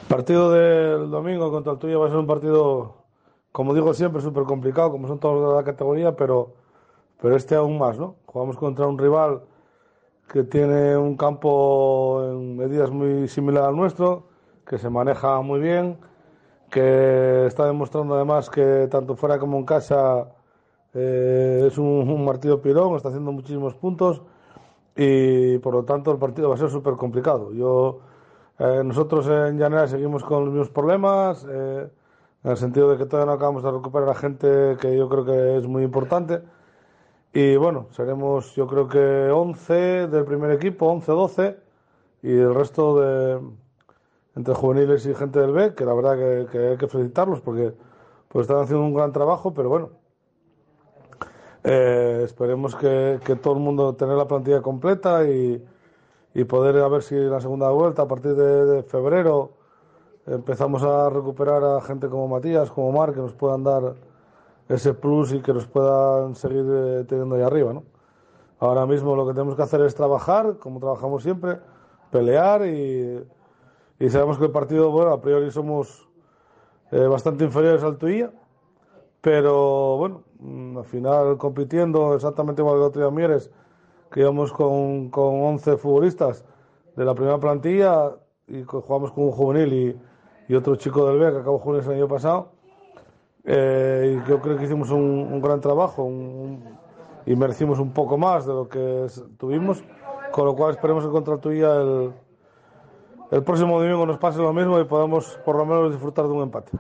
Partido 0.09 0.51
del 0.51 1.11
domingo 1.11 1.51
contra 1.51 1.73
el 1.73 1.79
Tuya 1.79 1.97
va 1.97 2.07
a 2.07 2.11
ser 2.11 2.19
un 2.19 2.27
partido, 2.27 2.97
como 3.51 3.75
digo 3.75 3.95
siempre, 3.95 4.21
súper 4.21 4.45
complicado, 4.45 4.91
como 4.91 5.09
son 5.09 5.19
todos 5.19 5.51
de 5.51 5.57
la 5.57 5.65
categoría, 5.65 6.13
pero, 6.13 6.55
pero 7.23 7.37
este 7.37 7.55
aún 7.55 7.79
más, 7.79 7.99
¿no? 7.99 8.17
Jugamos 8.27 8.57
contra 8.57 8.87
un 8.89 8.99
rival 8.99 9.43
que 10.29 10.43
tiene 10.43 10.97
un 10.97 11.17
campo 11.17 12.21
en 12.25 12.57
medidas 12.57 12.91
muy 12.91 13.29
similar 13.29 13.65
al 13.67 13.77
nuestro, 13.77 14.25
que 14.67 14.77
se 14.77 14.91
maneja 14.91 15.41
muy 15.41 15.61
bien, 15.61 15.99
que 16.69 17.47
está 17.47 17.67
demostrando 17.67 18.17
además 18.17 18.51
que 18.51 18.89
tanto 18.91 19.15
fuera 19.15 19.39
como 19.39 19.57
en 19.59 19.65
casa 19.65 20.33
eh, 20.95 21.65
es 21.69 21.79
un, 21.79 22.09
un 22.11 22.27
partido 22.27 22.61
pirón, 22.61 22.97
está 22.97 23.11
haciendo 23.11 23.31
muchísimos 23.31 23.75
puntos 23.75 24.23
y 24.97 25.59
por 25.59 25.75
lo 25.75 25.85
tanto 25.85 26.11
el 26.11 26.19
partido 26.19 26.49
va 26.49 26.57
a 26.57 26.59
ser 26.59 26.71
súper 26.71 26.95
complicado. 26.95 27.53
Yo 27.53 28.01
eh, 28.59 28.83
nosotros 28.85 29.29
en 29.29 29.59
Llanera 29.59 29.87
seguimos 29.87 30.25
con 30.25 30.47
los 30.47 30.49
mismos 30.53 30.71
problemas, 30.71 31.47
eh, 31.49 31.89
en 32.43 32.51
el 32.51 32.57
sentido 32.57 32.91
de 32.91 32.99
que 32.99 33.07
todavía 33.07 33.27
no 33.27 33.37
acabamos 33.37 33.63
de 33.63 33.71
recuperar 33.71 34.09
a 34.09 34.15
gente 34.15 34.77
que 34.81 34.97
yo 34.97 35.09
creo 35.09 35.25
que 35.25 35.59
es 35.59 35.69
muy 35.69 35.85
importante. 35.85 36.43
Y 37.33 37.57
bueno, 37.57 37.87
seremos 37.93 38.55
yo 38.55 38.67
creo 38.67 38.89
que 38.89 39.31
11 39.31 40.09
del 40.09 40.25
primer 40.25 40.51
equipo, 40.51 40.93
11-12, 40.93 41.57
y 42.23 42.33
el 42.33 42.55
resto 42.55 43.01
de 43.01 43.41
entre 44.37 44.55
juveniles 44.55 45.07
y 45.07 45.15
gente 45.15 45.41
del 45.41 45.53
B, 45.53 45.75
que 45.75 45.85
la 45.85 45.95
verdad 45.95 46.17
que, 46.51 46.59
hay 46.59 46.77
que 46.77 46.89
felicitarlos 46.89 47.41
porque 47.41 47.75
pues 48.29 48.45
están 48.45 48.63
haciendo 48.63 48.85
un 48.85 48.95
gran 48.95 49.13
trabajo, 49.13 49.53
pero 49.55 49.69
bueno, 49.69 49.91
eh, 51.65 52.23
esperemos 52.25 52.75
que, 52.77 53.21
que, 53.25 53.37
todo 53.37 53.55
el 53.55 53.61
mundo 53.61 53.95
tenga 53.95 54.15
la 54.15 54.27
plantilla 54.27 54.63
completa 54.63 55.25
y, 55.27 55.63
y 56.35 56.45
poder 56.45 56.79
a 56.79 56.89
ver 56.89 57.03
si 57.03 57.15
en 57.15 57.31
la 57.31 57.41
segunda 57.41 57.71
vuelta, 57.71 58.03
a 58.03 58.09
partir 58.09 58.35
de, 58.35 58.83
febrero, 58.85 59.53
empezamos 60.27 60.83
a 60.83 61.11
recuperar 61.11 61.63
a 61.65 61.81
gente 61.83 62.09
como 62.09 62.29
Matías, 62.29 62.71
como 62.71 62.93
Mar, 62.93 63.13
que 63.13 63.21
nos 63.21 63.33
puedan 63.35 63.65
dar 63.65 63.95
ese 64.69 64.95
plus 64.95 65.33
y 65.33 65.41
que 65.41 65.53
nos 65.53 65.67
puedan 65.67 66.35
seguir 66.35 66.65
eh, 66.69 67.05
teniendo 67.09 67.35
ahí 67.35 67.43
arriba. 67.43 67.73
¿no? 67.73 67.85
Ahora 68.63 68.87
mismo 68.87 69.17
lo 69.17 69.27
que 69.27 69.33
tenemos 69.33 69.57
que 69.57 69.63
hacer 69.63 69.81
es 69.81 69.95
trabajar, 69.95 70.59
como 70.59 70.79
trabajamos 70.79 71.23
siempre, 71.23 71.59
pelear 72.11 72.65
y, 72.67 73.19
sabemos 74.09 74.39
que 74.39 74.45
el 74.45 74.51
partido, 74.51 74.91
bueno, 74.91 75.13
a 75.13 75.21
priori 75.21 75.51
somos 75.51 76.09
eh, 76.91 77.07
bastante 77.07 77.45
inferiores 77.45 77.83
al 77.83 77.99
Tuilla, 77.99 78.31
pero 79.21 79.97
bueno, 79.97 80.23
mm, 80.39 80.79
al 80.79 80.85
final 80.85 81.39
compitiendo 81.39 82.15
exactamente 82.15 82.63
igual 82.63 82.77
que 82.77 82.81
el 82.81 82.87
otro 82.87 83.03
día 83.03 83.11
Mieres, 83.11 83.51
que 84.11 84.21
íbamos 84.21 84.53
con, 84.53 85.11
con 85.11 85.43
11 85.43 85.77
futbolistas 85.77 86.45
de 86.97 87.05
la 87.05 87.15
primera 87.15 87.39
plantilla 87.39 88.13
y 88.47 88.63
jugamos 88.63 89.11
con 89.13 89.25
un 89.25 89.33
juvenil 89.33 89.73
y, 89.73 90.53
y 90.53 90.55
otro 90.55 90.77
chico 90.77 91.07
del 91.09 91.19
B 91.19 91.33
que 91.33 91.39
acabó 91.39 91.59
juvenil 91.59 91.85
el 91.85 91.97
año 91.97 92.09
pasado. 92.09 92.52
Eh, 93.45 94.23
yo 94.29 94.41
creo 94.41 94.57
que 94.57 94.65
hicimos 94.65 94.91
un, 94.91 95.41
gran 95.41 95.61
trabajo 95.61 96.09
y 97.27 97.35
merecimos 97.35 97.79
un 97.79 97.93
poco 97.93 98.17
más 98.17 98.47
de 98.47 98.53
lo 98.53 98.69
que 98.69 99.07
tuvimos, 99.37 99.83
con 100.31 100.47
lo 100.47 100.55
cual 100.55 100.73
esperemos 100.73 101.05
que 101.05 101.11
contra 101.11 101.39
tuya 101.39 101.75
el, 101.75 102.13
el 103.33 103.43
próximo 103.43 103.81
domingo 103.81 104.07
nos 104.07 104.19
pase 104.19 104.39
lo 104.39 104.53
mismo 104.53 104.79
y 104.79 104.85
podamos 104.85 105.39
por 105.45 105.57
lo 105.57 105.67
menos 105.67 105.91
disfrutar 105.91 106.27
de 106.27 106.33
un 106.33 106.43
empate. 106.43 106.73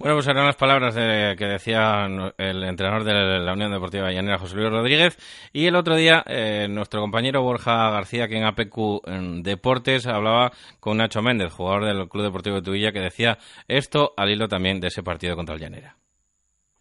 Bueno, 0.00 0.16
pues 0.16 0.28
eran 0.28 0.46
las 0.46 0.56
palabras 0.56 0.94
de, 0.94 1.34
que 1.36 1.44
decía 1.44 2.06
el 2.38 2.64
entrenador 2.64 3.04
de 3.04 3.38
la 3.38 3.52
Unión 3.52 3.70
Deportiva 3.70 4.10
Llanera, 4.10 4.38
José 4.38 4.56
Luis 4.56 4.70
Rodríguez. 4.70 5.18
Y 5.52 5.66
el 5.66 5.76
otro 5.76 5.94
día, 5.94 6.24
eh, 6.26 6.68
nuestro 6.70 7.02
compañero 7.02 7.42
Borja 7.42 7.90
García, 7.90 8.26
que 8.26 8.38
en 8.38 8.44
APQ 8.44 9.42
Deportes, 9.42 10.06
hablaba 10.06 10.52
con 10.80 10.96
Nacho 10.96 11.20
Méndez, 11.20 11.52
jugador 11.52 11.84
del 11.84 12.08
Club 12.08 12.24
Deportivo 12.24 12.56
de 12.56 12.62
Tubilla, 12.62 12.92
que 12.92 13.00
decía 13.00 13.36
esto 13.68 14.14
al 14.16 14.30
hilo 14.30 14.48
también 14.48 14.80
de 14.80 14.88
ese 14.88 15.02
partido 15.02 15.36
contra 15.36 15.56
el 15.56 15.60
Llanera. 15.60 15.96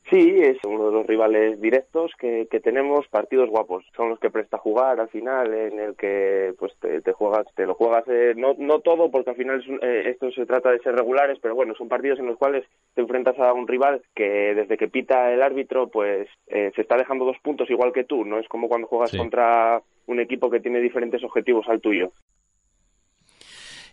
Sí, 0.10 0.40
es 0.42 0.58
uno 0.66 0.88
de 0.88 0.92
los 0.92 1.06
rivales 1.06 1.62
directos 1.62 2.12
que, 2.18 2.48
que, 2.50 2.60
tenemos, 2.60 3.08
partidos 3.10 3.50
guapos. 3.50 3.86
Son 3.96 4.10
los 4.10 4.20
que 4.20 4.32
presta 4.32 4.58
jugar 4.58 5.00
al 5.00 5.10
final, 5.10 5.54
en 5.54 5.80
el 5.80 5.96
que 5.96 6.54
pues 6.58 6.74
te, 6.80 7.02
te 7.02 7.14
juegas, 7.14 7.46
te 7.56 7.68
lo 7.68 7.76
juegas, 7.76 8.06
eh, 8.08 8.34
no, 8.36 8.56
no 8.58 8.80
todo, 8.80 9.12
porque 9.12 9.30
al 9.30 9.36
final 9.36 9.64
eh, 9.82 10.04
esto 10.08 10.32
se 10.32 10.48
trata 10.48 10.72
de 10.72 10.80
ser 10.80 10.96
regulares, 10.96 11.38
pero 11.40 11.54
bueno, 11.54 11.76
son 11.76 11.90
partidos 11.90 12.18
en 12.20 12.26
los 12.26 12.38
cuales 12.38 12.66
te 12.96 13.02
enfrentas 13.02 13.38
a 13.38 13.54
un 13.54 13.68
rival 13.68 14.02
que 14.16 14.56
desde 14.56 14.78
que 14.78 14.88
pita 14.88 15.32
el 15.32 15.44
árbitro, 15.44 15.90
pues 15.90 16.28
eh, 16.48 16.72
se 16.76 16.82
está 16.82 16.98
dejando 16.98 17.26
dos 17.26 17.38
puntos 17.44 17.70
igual 17.70 17.94
que 17.94 18.04
tú. 18.04 18.26
No 18.26 18.40
es 18.40 18.48
como 18.48 18.68
cuando 18.68 18.88
juegas 18.88 19.12
sí. 19.12 19.18
contra 19.18 19.84
un 20.08 20.20
equipo 20.20 20.50
que 20.50 20.60
tiene 20.60 20.80
diferentes 20.80 21.24
objetivos 21.24 21.68
al 21.70 21.82
tuyo. 21.82 22.12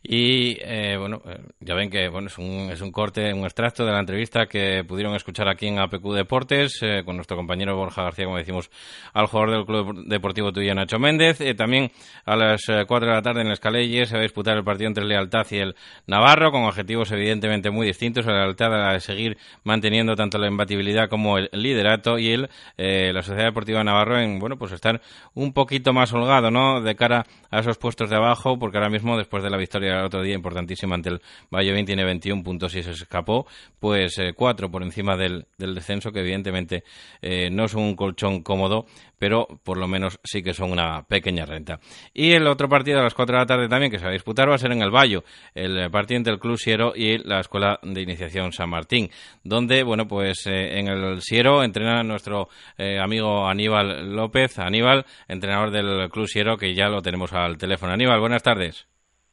Y 0.09 0.57
eh, 0.61 0.97
bueno, 0.97 1.21
ya 1.59 1.75
ven 1.75 1.91
que 1.91 2.09
bueno 2.09 2.29
es 2.29 2.39
un, 2.39 2.71
es 2.71 2.81
un 2.81 2.93
corte, 2.93 3.35
un 3.35 3.43
extracto 3.43 3.85
de 3.85 3.91
la 3.91 3.99
entrevista 3.99 4.47
que 4.47 4.85
pudieron 4.85 5.17
escuchar 5.17 5.49
aquí 5.49 5.67
en 5.67 5.81
APQ 5.81 6.15
Deportes 6.15 6.79
eh, 6.83 7.03
con 7.05 7.17
nuestro 7.17 7.37
compañero 7.37 7.77
Borja 7.77 8.05
García, 8.05 8.27
como 8.27 8.37
decimos, 8.37 8.71
al 9.13 9.27
jugador 9.27 9.51
del 9.51 9.67
Club 9.67 10.05
Deportivo 10.07 10.53
Tuya, 10.53 10.75
Nacho 10.75 11.01
Méndez. 11.01 11.41
Eh, 11.41 11.55
también 11.55 11.91
a 12.25 12.37
las 12.37 12.63
4 12.67 13.09
de 13.09 13.15
la 13.15 13.23
tarde 13.23 13.41
en 13.41 13.49
el 13.49 13.55
Escaleye 13.55 14.07
se 14.07 14.15
va 14.15 14.21
a 14.21 14.23
disputar 14.23 14.57
el 14.57 14.63
partido 14.63 14.87
entre 14.87 15.03
el 15.03 15.09
Lealtad 15.09 15.45
y 15.51 15.57
el 15.57 15.75
Navarro, 16.07 16.53
con 16.53 16.63
objetivos 16.63 17.11
evidentemente 17.11 17.71
muy 17.71 17.89
distintos. 17.89 18.27
La 18.27 18.45
Lealtad 18.45 18.89
a 18.89 18.93
de 18.93 19.01
seguir 19.01 19.37
manteniendo 19.65 20.15
tanto 20.15 20.39
la 20.39 20.47
imbatibilidad 20.47 21.09
como 21.09 21.37
el 21.39 21.51
liderato 21.53 22.17
y 22.17 22.31
el, 22.31 22.49
la 22.77 23.23
Sociedad 23.23 23.47
Deportiva 23.47 23.83
Navarro 23.83 24.21
en, 24.21 24.39
bueno, 24.39 24.57
pues 24.57 24.71
estar 24.71 25.01
un 25.35 25.53
poquito 25.53 25.93
más 25.93 26.13
holgado, 26.13 26.53
¿no? 26.53 26.81
De 26.81 26.95
cara 26.95 27.27
a 27.51 27.59
esos 27.59 27.77
puestos 27.77 28.09
de 28.09 28.17
abajo, 28.17 28.57
porque 28.57 28.79
ahora 28.79 28.91
mismo, 28.91 29.17
después 29.17 29.43
de 29.43 29.51
la 29.51 29.57
victoria 29.57 29.96
el 30.01 30.07
otro 30.07 30.23
día 30.23 30.35
importantísima 30.35 30.95
ante 30.95 31.11
el 31.11 31.23
Valladolid 31.51 31.85
tiene 31.85 32.05
21 32.05 32.43
puntos 32.43 32.75
y 32.75 32.83
se 32.83 32.91
escapó, 32.93 33.47
pues 33.81 34.19
eh, 34.19 34.33
cuatro 34.35 34.71
por 34.71 34.83
encima 34.83 35.17
del, 35.17 35.47
descenso, 35.59 36.13
que 36.13 36.21
evidentemente 36.21 36.85
eh, 37.23 37.51
no 37.51 37.65
es 37.65 37.75
un 37.75 37.97
colchón 37.97 38.43
cómodo, 38.43 38.87
pero 39.19 39.47
por 39.63 39.79
lo 39.79 39.89
menos 39.89 40.21
sí 40.25 40.43
que 40.43 40.55
son 40.55 40.73
una 40.73 41.03
pequeña 41.03 41.47
renta. 41.47 41.81
Y 42.13 42.33
el 42.33 42.47
otro 42.47 42.69
partido 42.69 43.01
a 43.01 43.03
las 43.03 43.15
4 43.15 43.35
de 43.35 43.41
la 43.41 43.47
tarde 43.47 43.69
también 43.69 43.91
que 43.91 43.99
se 43.99 44.05
va 44.05 44.11
a 44.11 44.15
disputar 44.15 44.49
va 44.49 44.55
a 44.55 44.59
ser 44.59 44.73
en 44.73 44.83
el 44.83 44.91
Bayo, 44.91 45.25
el 45.55 45.91
partido 45.91 46.19
entre 46.19 46.33
el 46.33 46.39
Club 46.39 46.59
Siero 46.59 46.93
y 46.95 47.19
la 47.19 47.41
Escuela 47.41 47.79
de 47.83 48.03
Iniciación 48.03 48.53
San 48.53 48.71
Martín, 48.71 49.11
donde, 49.45 49.83
bueno, 49.83 50.07
pues 50.07 50.47
eh, 50.47 50.79
en 50.79 50.89
el 50.89 51.21
Siero 51.23 51.63
entrena 51.63 52.03
nuestro 52.03 52.49
eh, 52.79 52.99
amigo 52.99 53.47
Aníbal 53.49 54.15
López, 54.15 54.59
Aníbal, 54.59 55.07
entrenador 55.29 55.71
del 55.71 56.11
Club 56.11 56.29
Siero, 56.29 56.57
que 56.57 56.75
ya 56.75 56.89
lo 56.89 57.03
tenemos 57.03 57.33
al 57.33 57.59
teléfono. 57.59 57.93
Aníbal, 57.93 58.21
buenas 58.21 58.43
tardes. 58.43 58.87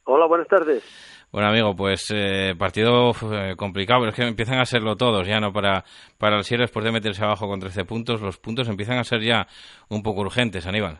Hola, 0.06 0.26
buenas 0.26 0.48
tardes. 0.48 0.82
Bueno, 1.32 1.48
amigo, 1.48 1.74
pues 1.74 2.12
eh, 2.14 2.54
partido 2.58 3.10
eh, 3.32 3.54
complicado, 3.56 4.00
pero 4.00 4.10
es 4.10 4.16
que 4.16 4.22
empiezan 4.22 4.60
a 4.60 4.66
serlo 4.66 4.96
todos 4.96 5.26
ya, 5.26 5.40
¿no? 5.40 5.52
Para, 5.52 5.82
para 6.18 6.36
el 6.36 6.44
Sierra, 6.44 6.64
después 6.64 6.84
de 6.84 6.92
meterse 6.92 7.24
abajo 7.24 7.48
con 7.48 7.58
13 7.58 7.84
puntos, 7.84 8.20
los 8.20 8.38
puntos 8.38 8.68
empiezan 8.68 8.98
a 8.98 9.04
ser 9.04 9.20
ya 9.20 9.46
un 9.88 10.02
poco 10.02 10.20
urgentes, 10.20 10.66
Aníbal. 10.66 10.98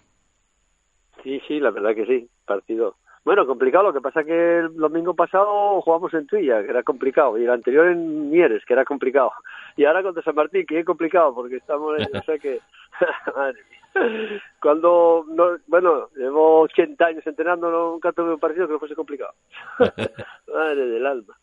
Sí, 1.22 1.40
sí, 1.46 1.60
la 1.60 1.70
verdad 1.70 1.94
que 1.94 2.06
sí, 2.06 2.28
partido. 2.46 2.96
Bueno, 3.24 3.46
complicado, 3.46 3.84
lo 3.84 3.92
que 3.92 4.00
pasa 4.00 4.24
que 4.24 4.58
el 4.58 4.74
domingo 4.74 5.14
pasado 5.14 5.80
jugamos 5.82 6.12
en 6.14 6.26
Tuilla, 6.26 6.62
que 6.62 6.70
era 6.70 6.82
complicado, 6.82 7.38
y 7.38 7.44
el 7.44 7.50
anterior 7.50 7.88
en 7.88 8.30
Mieres, 8.30 8.64
que 8.64 8.72
era 8.72 8.84
complicado. 8.84 9.32
Y 9.76 9.84
ahora 9.84 10.02
contra 10.02 10.22
San 10.22 10.34
Martín, 10.34 10.66
que 10.66 10.80
es 10.80 10.84
complicado, 10.84 11.34
porque 11.34 11.56
estamos 11.56 11.98
en, 11.98 12.16
o 12.16 12.22
sea 12.22 12.38
que, 12.38 12.60
madre 13.36 13.60
mía. 13.70 13.83
Cuando, 14.60 15.24
no, 15.28 15.58
bueno, 15.66 16.08
llevo 16.16 16.62
80 16.62 17.04
años 17.04 17.26
entrenando, 17.26 17.70
nunca 17.70 18.12
tuve 18.12 18.34
un 18.34 18.40
partido 18.40 18.66
que 18.66 18.74
no 18.74 18.78
fuese 18.78 18.94
complicado. 18.94 19.34
Madre 20.52 20.86
del 20.86 21.06
alma. 21.06 21.36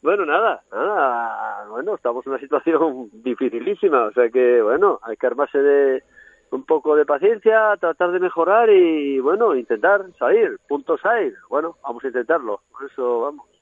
Bueno, 0.00 0.24
nada, 0.24 0.62
nada, 0.70 1.66
bueno, 1.68 1.96
estamos 1.96 2.24
en 2.24 2.32
una 2.32 2.40
situación 2.40 3.10
dificilísima, 3.24 4.04
o 4.04 4.12
sea 4.12 4.30
que, 4.30 4.62
bueno, 4.62 5.00
hay 5.02 5.16
que 5.16 5.26
armarse 5.26 5.58
de 5.58 6.04
un 6.50 6.64
poco 6.64 6.94
de 6.94 7.04
paciencia, 7.04 7.76
tratar 7.78 8.12
de 8.12 8.20
mejorar 8.20 8.70
y, 8.70 9.18
bueno, 9.18 9.56
intentar 9.56 10.04
salir, 10.18 10.56
puntos 10.68 11.04
hay, 11.04 11.32
bueno, 11.50 11.76
vamos 11.82 12.04
a 12.04 12.06
intentarlo, 12.06 12.60
por 12.70 12.90
eso 12.90 13.20
vamos. 13.20 13.57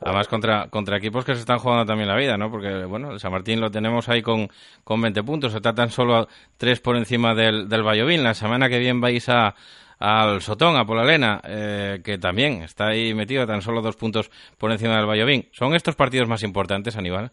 Además, 0.00 0.28
contra, 0.28 0.68
contra 0.68 0.96
equipos 0.96 1.24
que 1.24 1.34
se 1.34 1.40
están 1.40 1.58
jugando 1.58 1.84
también 1.84 2.08
la 2.08 2.16
vida, 2.16 2.36
¿no? 2.36 2.50
Porque, 2.50 2.84
bueno, 2.84 3.10
el 3.10 3.18
San 3.18 3.32
Martín 3.32 3.60
lo 3.60 3.70
tenemos 3.70 4.08
ahí 4.08 4.22
con, 4.22 4.48
con 4.84 5.00
20 5.00 5.22
puntos. 5.24 5.54
Está 5.54 5.74
tan 5.74 5.90
solo 5.90 6.28
tres 6.56 6.80
por 6.80 6.96
encima 6.96 7.34
del, 7.34 7.68
del 7.68 7.82
Vallovín. 7.82 8.22
La 8.22 8.34
semana 8.34 8.68
que 8.68 8.78
viene 8.78 9.00
vais 9.00 9.28
a, 9.28 9.56
al 9.98 10.40
Sotón, 10.40 10.76
a 10.76 10.84
Polalena, 10.84 11.40
eh, 11.44 12.00
que 12.04 12.16
también 12.16 12.62
está 12.62 12.88
ahí 12.88 13.12
metido 13.12 13.44
tan 13.46 13.60
solo 13.60 13.82
dos 13.82 13.96
puntos 13.96 14.30
por 14.56 14.70
encima 14.70 14.96
del 14.96 15.06
Vallovín. 15.06 15.46
¿Son 15.50 15.74
estos 15.74 15.96
partidos 15.96 16.28
más 16.28 16.44
importantes, 16.44 16.96
Aníbal? 16.96 17.32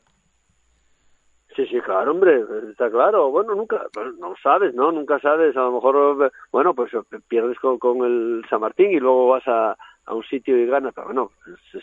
Sí, 1.55 1.65
sí, 1.67 1.79
claro, 1.81 2.11
hombre, 2.11 2.43
está 2.69 2.89
claro. 2.89 3.29
Bueno, 3.29 3.55
nunca, 3.55 3.81
no 4.19 4.33
sabes, 4.41 4.73
¿no? 4.73 4.91
Nunca 4.91 5.19
sabes. 5.19 5.55
A 5.55 5.61
lo 5.61 5.71
mejor, 5.73 6.31
bueno, 6.51 6.73
pues 6.73 6.91
pierdes 7.29 7.57
con, 7.59 7.77
con 7.77 8.03
el 8.03 8.43
San 8.49 8.59
Martín 8.59 8.91
y 8.91 8.99
luego 8.99 9.29
vas 9.29 9.47
a 9.47 9.77
a 10.05 10.13
un 10.13 10.23
sitio 10.23 10.57
y 10.57 10.65
ganas, 10.65 10.93
pero 10.93 11.07
bueno, 11.07 11.31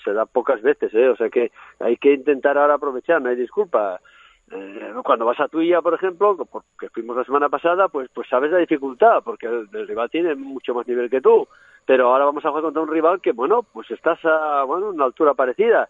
se, 0.02 0.12
da 0.12 0.26
pocas 0.26 0.62
veces, 0.62 0.92
¿eh? 0.94 1.08
O 1.08 1.16
sea 1.16 1.28
que 1.28 1.50
hay 1.80 1.96
que 1.96 2.12
intentar 2.12 2.56
ahora 2.56 2.74
aprovechar, 2.74 3.20
no 3.20 3.30
hay 3.30 3.36
disculpa. 3.36 4.00
Eh, 4.50 4.92
cuando 5.04 5.24
vas 5.24 5.40
a 5.40 5.48
Tuya, 5.48 5.80
por 5.80 5.94
ejemplo, 5.94 6.36
porque 6.36 6.88
fuimos 6.90 7.16
la 7.16 7.24
semana 7.24 7.48
pasada, 7.48 7.88
pues 7.88 8.08
pues 8.12 8.28
sabes 8.28 8.50
la 8.50 8.58
dificultad, 8.58 9.22
porque 9.24 9.46
el, 9.46 9.88
rival 9.88 10.10
tiene 10.10 10.34
mucho 10.34 10.74
más 10.74 10.86
nivel 10.86 11.10
que 11.10 11.20
tú. 11.20 11.48
Pero 11.84 12.10
ahora 12.10 12.26
vamos 12.26 12.44
a 12.44 12.48
jugar 12.48 12.62
contra 12.62 12.82
un 12.82 12.88
rival 12.88 13.20
que, 13.20 13.32
bueno, 13.32 13.64
pues 13.64 13.90
estás 13.90 14.18
a 14.24 14.62
bueno, 14.64 14.90
una 14.90 15.04
altura 15.04 15.34
parecida. 15.34 15.88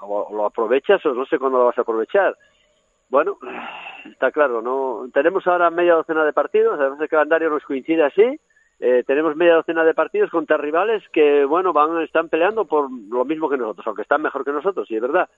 O 0.00 0.34
lo 0.34 0.46
aprovechas 0.46 1.04
o 1.04 1.14
no 1.14 1.26
sé 1.26 1.38
cuándo 1.38 1.58
lo 1.58 1.66
vas 1.66 1.78
a 1.78 1.82
aprovechar. 1.82 2.36
Bueno, 3.10 3.38
está 4.04 4.30
claro, 4.30 4.62
no 4.62 5.08
tenemos 5.12 5.46
ahora 5.46 5.68
media 5.70 5.94
docena 5.94 6.24
de 6.24 6.32
partidos, 6.32 6.78
además 6.78 7.00
el 7.00 7.08
calendario 7.08 7.50
nos 7.50 7.64
coincide 7.64 8.04
así 8.04 8.40
eh, 8.80 9.04
tenemos 9.06 9.36
media 9.36 9.56
docena 9.56 9.84
de 9.84 9.92
partidos 9.92 10.30
contra 10.30 10.56
rivales 10.56 11.02
que, 11.12 11.44
bueno, 11.44 11.74
van 11.74 12.02
están 12.02 12.30
peleando 12.30 12.64
por 12.64 12.90
lo 12.90 13.24
mismo 13.26 13.48
que 13.50 13.58
nosotros, 13.58 13.86
aunque 13.86 14.02
están 14.02 14.22
mejor 14.22 14.42
que 14.44 14.52
nosotros, 14.52 14.88
sí, 14.88 14.96
es 14.96 15.02
verdad. 15.02 15.28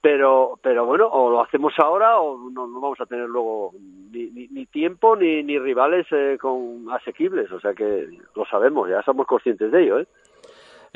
Pero, 0.00 0.58
pero 0.62 0.86
bueno, 0.86 1.06
o 1.08 1.30
lo 1.30 1.42
hacemos 1.42 1.74
ahora 1.78 2.18
o 2.18 2.50
no, 2.50 2.66
no 2.66 2.80
vamos 2.80 2.98
a 3.02 3.04
tener 3.04 3.28
luego 3.28 3.72
ni, 4.10 4.30
ni, 4.30 4.48
ni 4.48 4.64
tiempo 4.64 5.14
ni, 5.14 5.42
ni 5.42 5.58
rivales 5.58 6.06
eh, 6.10 6.38
con 6.40 6.86
asequibles. 6.90 7.52
O 7.52 7.60
sea 7.60 7.74
que 7.74 8.08
lo 8.34 8.46
sabemos, 8.46 8.88
ya 8.88 9.02
somos 9.02 9.26
conscientes 9.26 9.70
de 9.70 9.82
ello, 9.82 10.00
¿eh? 10.00 10.06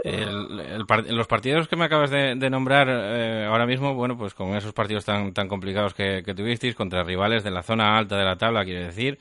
El, 0.03 0.85
los 1.11 1.27
partidos 1.29 1.69
que 1.69 1.77
me 1.77 1.85
acabas 1.85 2.11
de, 2.11 2.35
nombrar 2.51 2.89
eh, 2.91 3.47
ahora 3.47 3.65
mismo, 3.65 3.95
bueno, 3.95 4.17
pues 4.17 4.35
con 4.35 4.57
esos 4.57 4.73
partidos 4.73 5.05
tan, 5.05 5.33
tan 5.33 5.49
complicados 5.49 5.95
que, 5.95 6.23
tuvisteis 6.35 6.75
contra 6.75 7.05
rivales 7.05 7.45
de 7.45 7.51
la 7.51 7.63
zona 7.63 7.97
alta 7.97 8.17
de 8.17 8.25
la 8.25 8.37
tabla, 8.37 8.65
quiere 8.65 8.87
decir, 8.87 9.19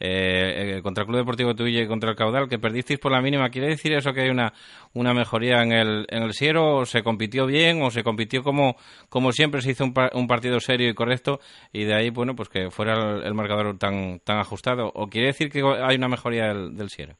eh, 0.00 0.80
contra 0.82 1.02
el 1.02 1.06
Club 1.06 1.18
Deportivo 1.18 1.54
Tuilla 1.54 1.82
y 1.82 1.86
contra 1.86 2.10
el 2.10 2.16
Caudal, 2.16 2.48
que 2.48 2.58
perdisteis 2.58 2.98
por 2.98 3.12
la 3.12 3.22
mínima, 3.22 3.48
¿quiere 3.50 3.68
decir 3.68 3.92
eso 3.92 4.12
que 4.12 4.22
hay 4.22 4.28
una, 4.28 4.52
una 4.94 5.14
mejoría 5.14 5.62
en 5.62 5.72
el, 5.72 6.06
en 6.10 6.24
el 6.24 6.32
Siero? 6.32 6.78
¿O 6.78 6.86
se 6.86 7.02
compitió 7.02 7.46
bien 7.46 7.80
o 7.82 7.90
se 7.90 8.02
compitió 8.02 8.42
como, 8.42 8.76
como 9.08 9.32
siempre 9.32 9.62
se 9.62 9.70
hizo 9.70 9.84
un, 9.84 9.94
un 10.12 10.26
partido 10.26 10.58
serio 10.60 10.90
y 10.90 10.94
correcto 10.94 11.40
y 11.72 11.84
de 11.84 11.94
ahí, 11.94 12.10
bueno, 12.10 12.34
pues 12.34 12.48
que 12.48 12.70
fuera 12.70 12.94
el, 12.94 13.22
el 13.22 13.34
marcador 13.34 13.78
tan, 13.78 14.20
tan 14.20 14.38
ajustado? 14.38 14.90
¿O 14.94 15.06
quiere 15.06 15.28
decir 15.28 15.50
que 15.50 15.62
hay 15.62 15.96
una 15.96 16.08
mejoría 16.08 16.48
del, 16.48 16.76
del 16.76 16.90
Siero? 16.90 17.16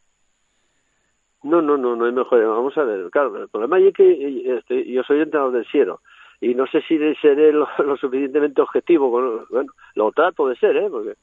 No, 1.47 1.63
no, 1.63 1.77
no, 1.77 1.97
no 1.97 2.05
hay 2.05 2.13
mejor. 2.13 2.45
Vamos 2.45 2.77
a 2.77 2.85
ver, 2.85 3.09
claro, 3.11 3.37
el 3.41 3.49
problema 3.49 3.79
es 3.79 3.95
que 3.95 4.57
este, 4.59 4.85
yo 4.91 5.03
soy 5.03 5.21
entrenador 5.21 5.53
del 5.53 5.67
Siero 5.67 6.01
y 6.41 6.55
no 6.55 6.67
sé 6.67 6.83
si 6.83 6.99
seré 7.17 7.53
lo, 7.53 7.69
lo 7.79 7.97
suficientemente 7.97 8.61
objetivo. 8.61 9.11
Con, 9.11 9.47
bueno, 9.51 9.73
lo 9.95 10.13
trato 10.13 10.49
de 10.49 10.57
ser, 10.57 10.77
¿eh? 10.77 10.89
Porque, 10.91 11.15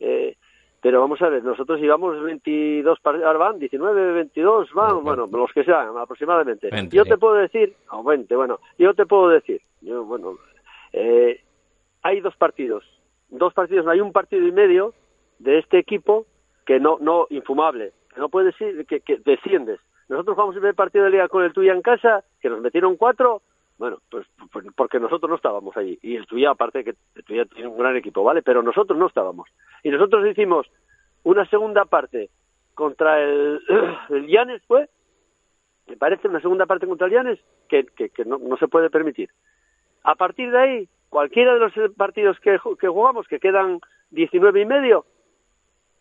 eh, 0.00 0.36
pero 0.80 1.00
vamos 1.00 1.20
a 1.20 1.28
ver, 1.28 1.44
nosotros 1.44 1.78
llevamos 1.78 2.22
22 2.22 2.98
ahora 3.04 3.38
van 3.38 3.58
19, 3.58 4.12
22, 4.12 4.72
van, 4.72 5.02
bueno, 5.02 5.28
los 5.30 5.52
que 5.52 5.64
sean 5.64 5.96
aproximadamente. 5.96 6.70
20, 6.70 6.96
yo 6.96 7.04
te 7.04 7.18
puedo 7.18 7.34
decir, 7.34 7.74
no, 7.92 8.02
20, 8.02 8.34
bueno, 8.34 8.60
yo 8.78 8.94
te 8.94 9.04
puedo 9.04 9.28
decir, 9.28 9.60
yo, 9.82 10.04
bueno, 10.04 10.38
eh, 10.92 11.40
hay 12.02 12.20
dos 12.20 12.34
partidos, 12.36 12.84
dos 13.28 13.52
partidos, 13.52 13.86
hay 13.88 14.00
un 14.00 14.12
partido 14.12 14.46
y 14.46 14.52
medio 14.52 14.94
de 15.38 15.58
este 15.58 15.78
equipo 15.78 16.24
que 16.64 16.80
no, 16.80 16.96
no, 16.98 17.26
infumable, 17.28 17.92
no 18.16 18.28
puede 18.28 18.46
decir 18.46 18.86
que, 18.86 19.00
que 19.00 19.18
desciendes. 19.18 19.80
Nosotros 20.08 20.34
jugamos 20.34 20.54
el 20.56 20.60
primer 20.60 20.74
partido 20.74 21.04
de 21.04 21.10
liga 21.10 21.28
con 21.28 21.44
el 21.44 21.52
Tuya 21.52 21.72
en 21.72 21.82
casa, 21.82 22.24
que 22.40 22.48
nos 22.48 22.60
metieron 22.60 22.96
cuatro, 22.96 23.42
bueno, 23.78 23.98
pues, 24.10 24.26
pues, 24.52 24.66
porque 24.76 25.00
nosotros 25.00 25.30
no 25.30 25.36
estábamos 25.36 25.74
allí. 25.76 25.98
Y 26.02 26.16
el 26.16 26.26
Tuya, 26.26 26.50
aparte 26.50 26.84
que 26.84 26.94
el 27.14 27.24
Tuya 27.24 27.46
tiene 27.46 27.68
un 27.68 27.78
gran 27.78 27.96
equipo, 27.96 28.22
¿vale? 28.22 28.42
Pero 28.42 28.62
nosotros 28.62 28.98
no 28.98 29.06
estábamos. 29.06 29.48
Y 29.82 29.88
nosotros 29.88 30.26
hicimos 30.26 30.66
una 31.22 31.46
segunda 31.46 31.86
parte 31.86 32.28
contra 32.74 33.22
el, 33.22 33.62
el 34.10 34.26
Llanes, 34.26 34.62
fue, 34.66 34.88
me 35.86 35.96
parece 35.96 36.28
una 36.28 36.40
segunda 36.40 36.66
parte 36.66 36.86
contra 36.86 37.06
el 37.06 37.12
Llanes, 37.14 37.38
que, 37.68 37.86
que, 37.86 38.10
que 38.10 38.24
no, 38.26 38.36
no, 38.38 38.58
se 38.58 38.68
puede 38.68 38.90
permitir. 38.90 39.30
A 40.02 40.14
partir 40.14 40.50
de 40.50 40.58
ahí, 40.58 40.88
cualquiera 41.08 41.54
de 41.54 41.60
los 41.60 41.72
partidos 41.96 42.38
que, 42.40 42.58
que 42.78 42.88
jugamos, 42.88 43.28
que 43.28 43.40
quedan 43.40 43.80
19 44.10 44.60
y 44.60 44.66
medio, 44.66 45.06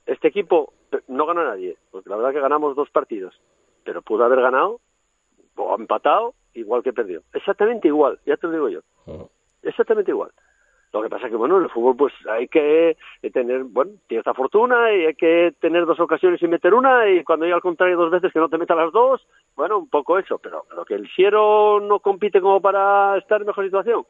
este 0.05 0.27
equipo 0.27 0.73
no 1.07 1.25
ganó 1.25 1.43
nadie, 1.43 1.77
porque 1.91 2.09
la 2.09 2.17
verdad 2.17 2.33
que 2.33 2.41
ganamos 2.41 2.75
dos 2.75 2.89
partidos, 2.89 3.39
pero 3.83 4.01
pudo 4.01 4.25
haber 4.25 4.41
ganado 4.41 4.79
o 5.55 5.75
empatado 5.75 6.33
igual 6.53 6.83
que 6.83 6.93
perdió. 6.93 7.21
Exactamente 7.33 7.87
igual, 7.87 8.19
ya 8.25 8.37
te 8.37 8.47
lo 8.47 8.53
digo 8.53 8.69
yo. 8.69 8.81
Exactamente 9.63 10.11
igual. 10.11 10.31
Lo 10.91 11.03
que 11.03 11.09
pasa 11.09 11.27
es 11.27 11.31
que, 11.31 11.37
bueno, 11.37 11.57
en 11.57 11.63
el 11.63 11.69
fútbol 11.69 11.95
pues 11.95 12.13
hay 12.27 12.47
que 12.47 12.97
tener, 13.31 13.63
bueno, 13.63 13.91
cierta 14.07 14.33
fortuna 14.33 14.91
y 14.91 15.05
hay 15.05 15.13
que 15.13 15.53
tener 15.59 15.85
dos 15.85 15.99
ocasiones 15.99 16.41
y 16.41 16.47
meter 16.47 16.73
una 16.73 17.07
y 17.07 17.23
cuando 17.23 17.45
hay 17.45 17.51
al 17.51 17.61
contrario 17.61 17.95
dos 17.95 18.09
veces 18.09 18.33
que 18.33 18.39
no 18.39 18.49
te 18.49 18.57
meta 18.57 18.73
las 18.73 18.91
dos, 18.91 19.25
bueno, 19.55 19.77
un 19.77 19.89
poco 19.89 20.17
eso, 20.17 20.39
pero, 20.39 20.65
pero 20.67 20.85
que 20.85 20.95
el 20.95 21.07
Siero 21.11 21.79
no 21.79 21.99
compite 21.99 22.41
como 22.41 22.59
para 22.59 23.17
estar 23.17 23.39
en 23.39 23.47
mejor 23.47 23.65
situación, 23.65 24.03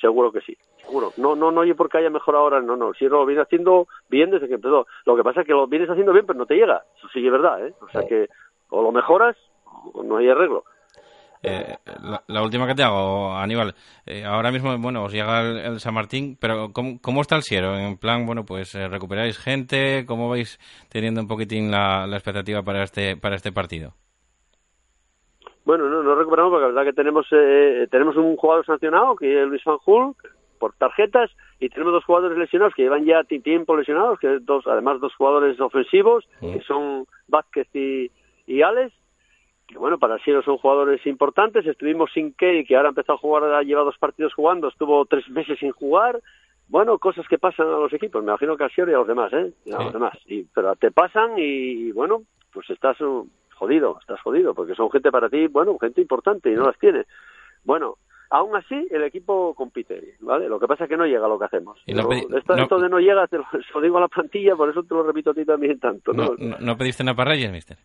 seguro 0.00 0.32
que 0.32 0.40
sí, 0.40 0.56
seguro. 0.84 1.12
No, 1.16 1.34
no, 1.34 1.50
no 1.50 1.60
oye 1.60 1.74
porque 1.74 1.98
haya 1.98 2.10
mejor 2.10 2.36
ahora, 2.36 2.60
no, 2.60 2.76
no, 2.76 2.92
Siero 2.94 3.18
lo 3.18 3.26
viene 3.26 3.42
haciendo 3.42 3.86
bien 4.08 4.30
desde 4.30 4.48
que 4.48 4.54
empezó. 4.54 4.86
Lo 5.04 5.16
que 5.16 5.22
pasa 5.22 5.40
es 5.40 5.46
que 5.46 5.52
lo 5.52 5.66
vienes 5.66 5.90
haciendo 5.90 6.12
bien 6.12 6.26
pero 6.26 6.38
no 6.38 6.46
te 6.46 6.56
llega, 6.56 6.82
eso 6.96 7.08
sí 7.12 7.24
es 7.24 7.32
verdad, 7.32 7.66
¿eh? 7.66 7.74
O 7.80 7.88
sea 7.88 8.02
que 8.06 8.28
o 8.70 8.82
lo 8.82 8.92
mejoras 8.92 9.36
o 9.92 10.02
no 10.02 10.16
hay 10.16 10.28
arreglo. 10.28 10.64
Eh, 11.44 11.76
la, 12.28 12.42
última 12.42 12.68
que 12.68 12.74
te 12.74 12.84
hago, 12.84 13.34
Aníbal. 13.34 13.74
Eh, 14.06 14.24
ahora 14.24 14.52
mismo, 14.52 14.78
bueno, 14.78 15.02
os 15.02 15.12
llega 15.12 15.40
el, 15.40 15.80
San 15.80 15.94
Martín, 15.94 16.36
pero 16.40 16.72
¿cómo, 16.72 17.20
está 17.20 17.34
el 17.34 17.42
Siero? 17.42 17.76
En 17.76 17.96
plan, 17.96 18.26
bueno, 18.26 18.44
pues 18.44 18.74
eh, 18.76 18.86
recuperáis 18.86 19.38
gente, 19.38 20.04
¿cómo 20.06 20.28
vais 20.28 20.60
teniendo 20.88 21.20
un 21.20 21.26
poquitín 21.26 21.70
la, 21.70 22.06
expectativa 22.12 22.62
para 22.62 22.84
este 22.84 23.16
para 23.16 23.34
este 23.34 23.50
partido? 23.50 23.94
Bueno, 25.64 25.88
no, 25.88 26.02
no 26.02 26.14
recuperamos 26.14 26.50
porque 26.50 26.62
la 26.62 26.68
verdad 26.68 26.84
que 26.84 26.92
tenemos 26.92 27.26
tenemos 27.90 28.16
un 28.16 28.36
jugador 28.36 28.66
sancionado, 28.66 29.16
que 29.16 29.42
es 29.42 29.48
Luis 29.48 29.62
Van 29.64 29.78
por 30.58 30.74
tarjetas, 30.74 31.30
y 31.58 31.68
tenemos 31.70 31.92
dos 31.92 32.04
jugadores 32.04 32.38
lesionados 32.38 32.74
que 32.74 32.82
llevan 32.82 33.04
ya 33.04 33.24
tiempo 33.24 33.76
lesionados, 33.76 34.20
que 34.20 34.38
dos, 34.40 34.64
además 34.66 35.00
dos 35.00 35.14
jugadores 35.16 35.60
ofensivos, 35.60 36.24
que 36.40 36.60
son 36.60 37.06
Vázquez 37.26 37.68
y, 37.74 38.10
y 38.46 38.62
Alex, 38.62 38.92
que 39.66 39.78
bueno, 39.78 39.98
para 39.98 40.18
Siero 40.18 40.42
son 40.42 40.58
jugadores 40.58 41.04
importantes. 41.06 41.66
Estuvimos 41.66 42.12
sin 42.12 42.34
Key, 42.34 42.64
que 42.64 42.76
ahora 42.76 42.90
empezó 42.90 43.14
a 43.14 43.18
jugar, 43.18 43.64
lleva 43.64 43.82
dos 43.82 43.98
partidos 43.98 44.34
jugando, 44.34 44.68
estuvo 44.68 45.04
tres 45.06 45.28
meses 45.30 45.58
sin 45.58 45.72
jugar. 45.72 46.20
Bueno, 46.68 46.98
cosas 46.98 47.26
que 47.26 47.38
pasan 47.38 47.66
a 47.66 47.78
los 47.78 47.92
equipos, 47.92 48.22
me 48.22 48.30
imagino 48.30 48.56
que 48.56 48.64
a 48.64 48.68
Siero 48.68 48.90
y 48.90 48.94
a 48.94 48.98
los 48.98 49.08
demás, 49.08 49.32
¿eh? 49.32 49.52
A 49.74 49.82
los 49.82 49.92
demás. 49.92 50.16
Y, 50.26 50.44
pero 50.44 50.74
te 50.76 50.90
pasan 50.90 51.32
y, 51.36 51.90
bueno, 51.92 52.22
pues 52.52 52.70
estás 52.70 53.00
uh, 53.00 53.26
jodido, 53.54 53.98
estás 54.00 54.20
jodido, 54.20 54.54
porque 54.54 54.74
son 54.74 54.90
gente 54.90 55.10
para 55.10 55.28
ti, 55.28 55.46
bueno, 55.46 55.78
gente 55.78 56.00
importante 56.00 56.50
y 56.50 56.54
no 56.54 56.66
las 56.66 56.78
tiene. 56.78 57.04
Bueno, 57.64 57.96
aún 58.30 58.56
así 58.56 58.88
el 58.90 59.04
equipo 59.04 59.54
compite, 59.54 60.16
¿vale? 60.20 60.48
Lo 60.48 60.58
que 60.58 60.66
pasa 60.66 60.84
es 60.84 60.90
que 60.90 60.96
no 60.96 61.06
llega 61.06 61.26
a 61.26 61.28
lo 61.28 61.38
que 61.38 61.44
hacemos. 61.44 61.78
esto, 61.86 62.78
de 62.80 62.88
no 62.88 62.98
llega, 62.98 63.26
te 63.26 63.38
lo, 63.74 63.80
digo 63.80 63.98
a 63.98 64.02
la 64.02 64.08
plantilla, 64.08 64.56
por 64.56 64.70
eso 64.70 64.82
te 64.82 64.94
lo 64.94 65.02
repito 65.02 65.30
a 65.30 65.34
ti 65.34 65.44
también 65.44 65.78
tanto. 65.78 66.12
¿No, 66.12 66.34
no, 66.38 66.76
pediste 66.76 67.02
una 67.02 67.14
parrilla, 67.14 67.50
mister? 67.50 67.76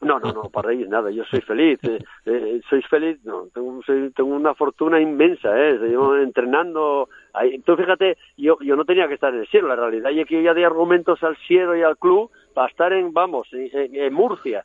No, 0.00 0.20
no, 0.20 0.32
no, 0.32 0.42
para 0.42 0.68
reír 0.68 0.88
nada, 0.88 1.10
yo 1.10 1.24
soy 1.24 1.40
feliz, 1.40 1.80
eh, 1.82 1.98
eh, 2.26 2.60
sois 2.70 2.86
feliz, 2.86 3.18
no, 3.24 3.48
tengo, 3.52 3.80
tengo 4.14 4.30
una 4.30 4.54
fortuna 4.54 5.00
inmensa, 5.00 5.48
eh, 5.58 5.76
llevo 5.76 6.16
entrenando, 6.16 7.08
ahí, 7.34 7.58
tú 7.62 7.76
fíjate, 7.76 8.16
yo, 8.36 8.58
yo 8.60 8.76
no 8.76 8.84
tenía 8.84 9.08
que 9.08 9.14
estar 9.14 9.34
en 9.34 9.40
el 9.40 9.48
cielo, 9.48 9.66
la 9.66 9.74
realidad 9.74 10.10
y 10.10 10.24
que 10.24 10.40
ya 10.40 10.54
di 10.54 10.62
argumentos 10.62 11.20
al 11.24 11.36
cielo 11.48 11.76
y 11.76 11.82
al 11.82 11.98
club 11.98 12.30
para 12.58 12.70
estar 12.70 12.92
en, 12.92 13.12
vamos, 13.12 13.46
en, 13.52 14.12
Murcia, 14.12 14.64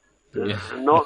no 0.81 1.05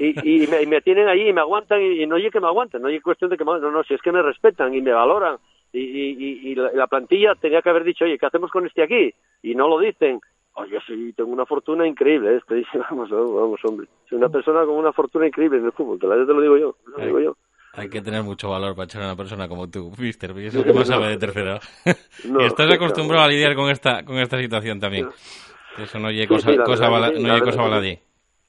y, 0.00 0.42
y, 0.42 0.66
me, 0.66 0.80
tienen 0.80 1.06
ahí 1.06 1.28
y 1.28 1.32
me 1.32 1.42
aguantan 1.42 1.80
y, 1.80 2.04
no 2.08 2.16
oye 2.16 2.28
que 2.28 2.40
me 2.40 2.48
aguanten 2.48 2.82
no 2.82 2.88
hay 2.88 2.98
cuestión 2.98 3.30
de 3.30 3.36
que 3.36 3.44
me, 3.44 3.52
no 3.60 3.70
no 3.70 3.84
si 3.84 3.94
es 3.94 4.02
que 4.02 4.10
me 4.10 4.20
respetan 4.20 4.74
y 4.74 4.82
me 4.82 4.90
valoran 4.90 5.36
y, 5.72 5.78
y, 5.80 6.54
la, 6.56 6.72
la, 6.72 6.88
plantilla 6.88 7.36
tenía 7.36 7.62
que 7.62 7.70
haber 7.70 7.84
dicho 7.84 8.04
oye 8.04 8.18
qué 8.18 8.26
hacemos 8.26 8.50
con 8.50 8.66
este 8.66 8.82
aquí 8.82 9.14
y 9.44 9.54
no 9.54 9.68
lo 9.68 9.78
dicen 9.78 10.18
Oye, 10.56 10.78
sí, 10.86 11.12
tengo 11.16 11.30
una 11.30 11.46
fortuna 11.46 11.84
increíble, 11.84 12.36
¿eh? 12.36 12.40
vamos, 12.90 13.10
vamos, 13.10 13.60
hombre. 13.64 13.88
Soy 14.08 14.18
una 14.18 14.28
persona 14.28 14.64
con 14.64 14.76
una 14.76 14.92
fortuna 14.92 15.26
increíble 15.26 15.58
en 15.58 15.64
el 15.64 15.72
fútbol, 15.72 15.98
te, 15.98 16.06
lo 16.06 16.40
digo 16.40 16.56
yo, 16.56 16.76
te 16.84 17.00
lo 17.00 17.06
digo 17.06 17.20
yo. 17.20 17.36
Hay 17.72 17.88
que 17.88 18.00
tener 18.00 18.22
mucho 18.22 18.50
valor 18.50 18.76
para 18.76 18.84
echar 18.84 19.02
a 19.02 19.06
una 19.06 19.16
persona 19.16 19.48
como 19.48 19.68
tú, 19.68 19.90
mister, 19.98 20.30
porque 20.30 20.46
es 20.46 20.54
el 20.54 20.62
que 20.62 20.72
más 20.72 20.86
sabe 20.86 21.08
de 21.08 21.16
tercera. 21.16 21.58
y 22.24 22.44
estás 22.44 22.72
acostumbrado 22.72 23.24
a 23.24 23.28
lidiar 23.28 23.56
con 23.56 23.68
esta, 23.68 24.04
con 24.04 24.16
esta 24.18 24.38
situación 24.38 24.78
también. 24.78 25.08
Eso 25.78 25.98
no 25.98 26.10
llega 26.10 26.28
cosa, 26.28 26.54
cosa, 26.64 26.88
no 26.88 27.40
cosa 27.40 27.62
baladí. 27.62 27.98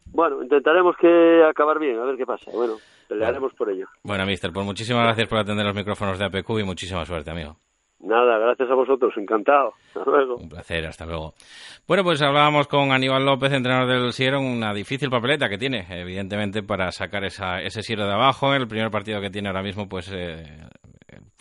Bueno, 0.06 0.42
intentaremos 0.44 0.96
que 0.98 1.44
acabar 1.44 1.80
bien, 1.80 2.00
a 2.00 2.06
ver 2.06 2.16
qué 2.18 2.26
pasa. 2.26 2.52
Bueno, 2.54 2.76
pelearemos 3.08 3.54
por 3.54 3.70
ello. 3.70 3.88
Bueno, 4.04 4.26
mister, 4.26 4.52
pues 4.54 4.66
muchísimas 4.66 5.04
gracias 5.04 5.28
por 5.28 5.40
atender 5.40 5.66
los 5.66 5.76
micrófonos 5.76 6.20
de 6.20 6.26
APQ 6.26 6.50
y 6.60 6.64
muchísima 6.64 7.06
suerte, 7.06 7.32
amigo. 7.32 7.58
Nada, 8.00 8.38
gracias 8.38 8.70
a 8.70 8.76
vosotros, 8.76 9.14
encantado. 9.18 9.74
Hasta 9.96 10.10
luego. 10.10 10.36
Un 10.36 10.50
placer, 10.50 10.86
hasta 10.86 11.06
luego. 11.06 11.34
Bueno, 11.88 12.04
pues 12.04 12.22
hablábamos 12.22 12.68
con 12.68 12.92
Aníbal 12.92 13.26
López, 13.26 13.52
entrenador 13.52 13.88
del 13.90 14.12
Sierra, 14.14 14.38
una 14.38 14.74
difícil 14.74 15.10
papeleta 15.10 15.50
que 15.50 15.58
tiene, 15.58 15.86
evidentemente, 15.90 16.62
para 16.62 16.92
sacar 16.92 17.24
esa, 17.24 17.62
ese 17.62 17.82
Sierra 17.82 18.06
de 18.06 18.14
abajo. 18.14 18.54
El 18.54 18.68
primer 18.68 18.92
partido 18.92 19.22
que 19.22 19.32
tiene 19.32 19.48
ahora 19.48 19.64
mismo, 19.64 19.88
pues 19.90 20.12
eh, 20.14 20.44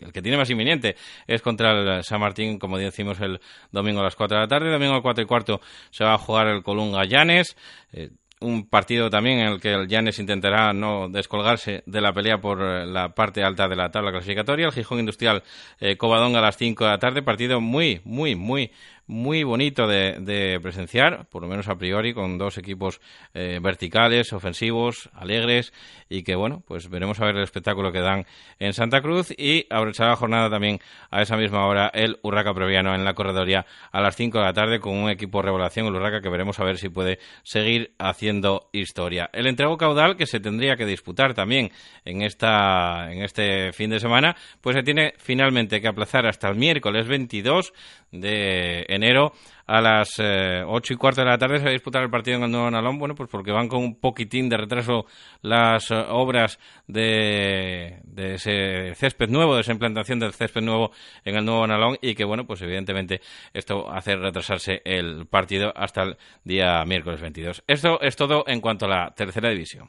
el 0.01 0.13
que 0.13 0.23
tiene 0.23 0.37
más 0.37 0.51
inminente 0.51 0.97
es 1.27 1.43
contra 1.43 1.73
el 1.73 2.05
San 2.05 2.21
Martín, 2.21 2.59
como 2.59 2.79
decimos, 2.79 3.21
el 3.21 3.41
domingo 3.71 4.01
a 4.01 4.05
las 4.05 4.17
4 4.17 4.37
de 4.37 4.43
la 4.43 4.49
tarde. 4.49 4.71
Domingo 4.71 4.93
a 4.93 4.97
las 4.97 5.03
4 5.03 5.25
y 5.25 5.27
cuarto 5.27 5.61
se 5.91 6.05
va 6.05 6.15
a 6.15 6.19
jugar 6.19 6.49
el 6.49 6.63
Colunga 6.63 7.05
Llanes. 7.05 7.57
Eh, 7.93 8.11
un 8.41 8.69
partido 8.69 9.11
también 9.11 9.41
en 9.41 9.47
el 9.47 9.61
que 9.61 9.73
el 9.73 9.89
Llanes 9.89 10.19
intentará 10.19 10.73
no 10.73 11.09
descolgarse 11.09 11.83
de 11.87 12.01
la 12.01 12.13
pelea 12.13 12.39
por 12.39 12.61
eh, 12.63 12.87
la 12.87 13.15
parte 13.15 13.43
alta 13.43 13.69
de 13.69 13.77
la 13.77 13.91
tabla 13.91 14.11
clasificatoria. 14.11 14.67
El 14.67 14.73
Gijón 14.73 14.99
Industrial 15.01 15.43
eh, 15.81 15.97
Covadonga 15.97 16.41
a 16.41 16.43
las 16.43 16.57
5 16.57 16.85
de 16.85 16.91
la 16.91 16.99
tarde, 16.99 17.23
partido 17.23 17.61
muy, 17.61 18.01
muy, 18.05 18.35
muy 18.35 18.71
muy 19.07 19.43
bonito 19.43 19.87
de, 19.87 20.59
presenciar, 20.63 21.27
por 21.27 21.43
lo 21.43 21.49
menos 21.49 21.69
a 21.69 21.77
priori, 21.77 22.15
con 22.15 22.39
dos 22.39 22.59
equipos 22.59 23.01
eh, 23.35 23.59
verticales, 23.63 24.33
ofensivos, 24.33 25.11
alegres 25.13 25.73
y 26.09 26.23
que, 26.23 26.35
bueno, 26.35 26.63
pues 26.67 26.89
veremos 26.89 27.21
a 27.21 27.27
ver 27.27 27.37
el 27.37 27.43
espectáculo 27.43 27.93
que 27.93 28.01
dan 28.01 28.27
en 28.59 28.73
Santa 28.73 29.03
Cruz 29.03 29.31
y 29.37 29.67
aprovechar 29.71 30.09
la 30.09 30.17
jornada 30.17 30.51
también 30.51 30.81
a 31.11 31.23
esa 31.23 31.37
misma 31.37 31.67
hora 31.67 31.91
el 31.93 32.19
Urraca 32.23 32.55
Previano 32.55 32.95
en 32.95 33.05
la 33.05 33.15
corredoría 33.15 33.67
a 33.93 34.01
las 34.01 34.17
5 34.17 34.39
de 34.39 34.45
la 34.45 34.53
tarde 34.53 34.81
con 34.81 34.97
un 34.97 35.11
equipo 35.11 35.43
revelación, 35.43 35.87
el 35.87 35.95
Urraca, 35.95 36.21
que 36.21 36.29
veremos 36.29 36.59
a 36.61 36.65
ver 36.65 36.79
si 36.79 36.89
puede 36.89 37.19
seguir 37.43 37.95
haciendo 37.99 38.69
historia. 38.73 39.29
El 39.33 39.47
entrego 39.47 39.77
caudal 39.77 40.17
que 40.17 40.27
se 40.27 40.41
tendría 40.41 40.77
que 40.77 40.87
disputar 40.87 41.35
también 41.35 41.71
en, 42.05 42.23
esta, 42.23 43.13
en 43.13 43.23
este 43.23 43.73
fin 43.73 43.91
de 43.91 44.01
semana, 44.01 44.37
pues 44.61 44.77
se 44.77 44.83
tiene 44.83 45.15
finalmente 45.19 45.81
que 45.81 45.89
aplazar 45.89 46.27
hasta 46.27 46.49
el 46.49 46.57
miércoles 46.57 47.07
22 47.07 47.73
de 48.11 48.87
enero 48.95 49.33
a 49.67 49.81
las 49.81 50.19
eh, 50.19 50.63
ocho 50.67 50.93
y 50.93 50.97
cuarto 50.97 51.23
de 51.23 51.29
la 51.29 51.39
tarde 51.39 51.59
se 51.59 51.65
va 51.65 51.71
a 51.71 51.73
disputar 51.73 52.03
el 52.03 52.11
partido 52.11 52.37
en 52.37 52.45
el 52.45 52.51
Nuevo 52.51 52.71
Nalón, 52.71 52.99
bueno, 52.99 53.15
pues 53.15 53.31
porque 53.31 53.51
van 53.51 53.69
con 53.69 53.83
un 53.83 53.99
poquitín 53.99 54.49
de 54.49 54.57
retraso 54.57 55.07
las 55.43 55.91
eh, 55.91 55.95
obras 56.09 56.59
de, 56.87 58.01
de, 58.05 58.35
ese 58.35 58.95
césped 58.95 59.29
nuevo, 59.29 59.55
de 59.55 59.63
esa 59.63 59.73
implantación 59.73 60.19
del 60.19 60.33
césped 60.33 60.63
nuevo 60.63 60.91
en 61.25 61.37
el 61.37 61.45
Nuevo 61.45 61.67
Nalón 61.67 61.97
y 62.03 62.15
que, 62.15 62.25
bueno, 62.25 62.47
pues 62.47 62.61
evidentemente 62.63 63.21
esto 63.53 63.91
hace 63.91 64.17
retrasarse 64.17 64.83
el 64.85 65.27
partido 65.27 65.73
hasta 65.75 66.03
el 66.03 66.17
día 66.45 66.85
miércoles 66.85 67.21
22. 67.21 67.65
Esto 67.67 68.01
es 68.01 68.17
todo 68.17 68.45
en 68.47 68.61
cuanto 68.61 68.87
a 68.87 68.89
la 68.89 69.15
tercera 69.15 69.49
división. 69.49 69.89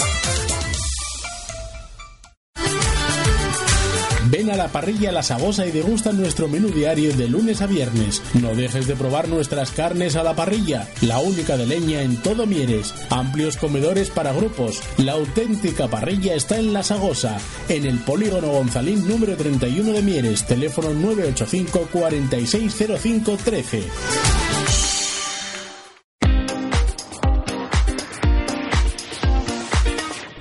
La 4.61 4.67
parrilla 4.67 5.11
La 5.11 5.23
Sabosa 5.23 5.65
y 5.65 5.71
degusta 5.71 6.11
nuestro 6.11 6.47
menú 6.47 6.69
diario 6.69 7.15
de 7.15 7.27
lunes 7.27 7.63
a 7.63 7.65
viernes. 7.65 8.21
No 8.39 8.53
dejes 8.53 8.85
de 8.85 8.95
probar 8.95 9.27
nuestras 9.27 9.71
carnes 9.71 10.15
a 10.15 10.21
la 10.21 10.35
parrilla, 10.35 10.87
la 11.01 11.17
única 11.17 11.57
de 11.57 11.65
leña 11.65 12.03
en 12.03 12.17
todo 12.17 12.45
Mieres. 12.45 12.93
Amplios 13.09 13.57
comedores 13.57 14.11
para 14.11 14.33
grupos. 14.33 14.83
La 14.97 15.13
auténtica 15.13 15.87
parrilla 15.87 16.35
está 16.35 16.59
en 16.59 16.73
La 16.73 16.83
Sagosa, 16.83 17.39
en 17.69 17.87
el 17.87 17.97
Polígono 18.01 18.49
Gonzalín 18.49 19.07
número 19.07 19.35
31 19.35 19.93
de 19.93 20.01
Mieres, 20.03 20.45
teléfono 20.45 20.93
985 20.93 21.89
460513. 21.91 23.81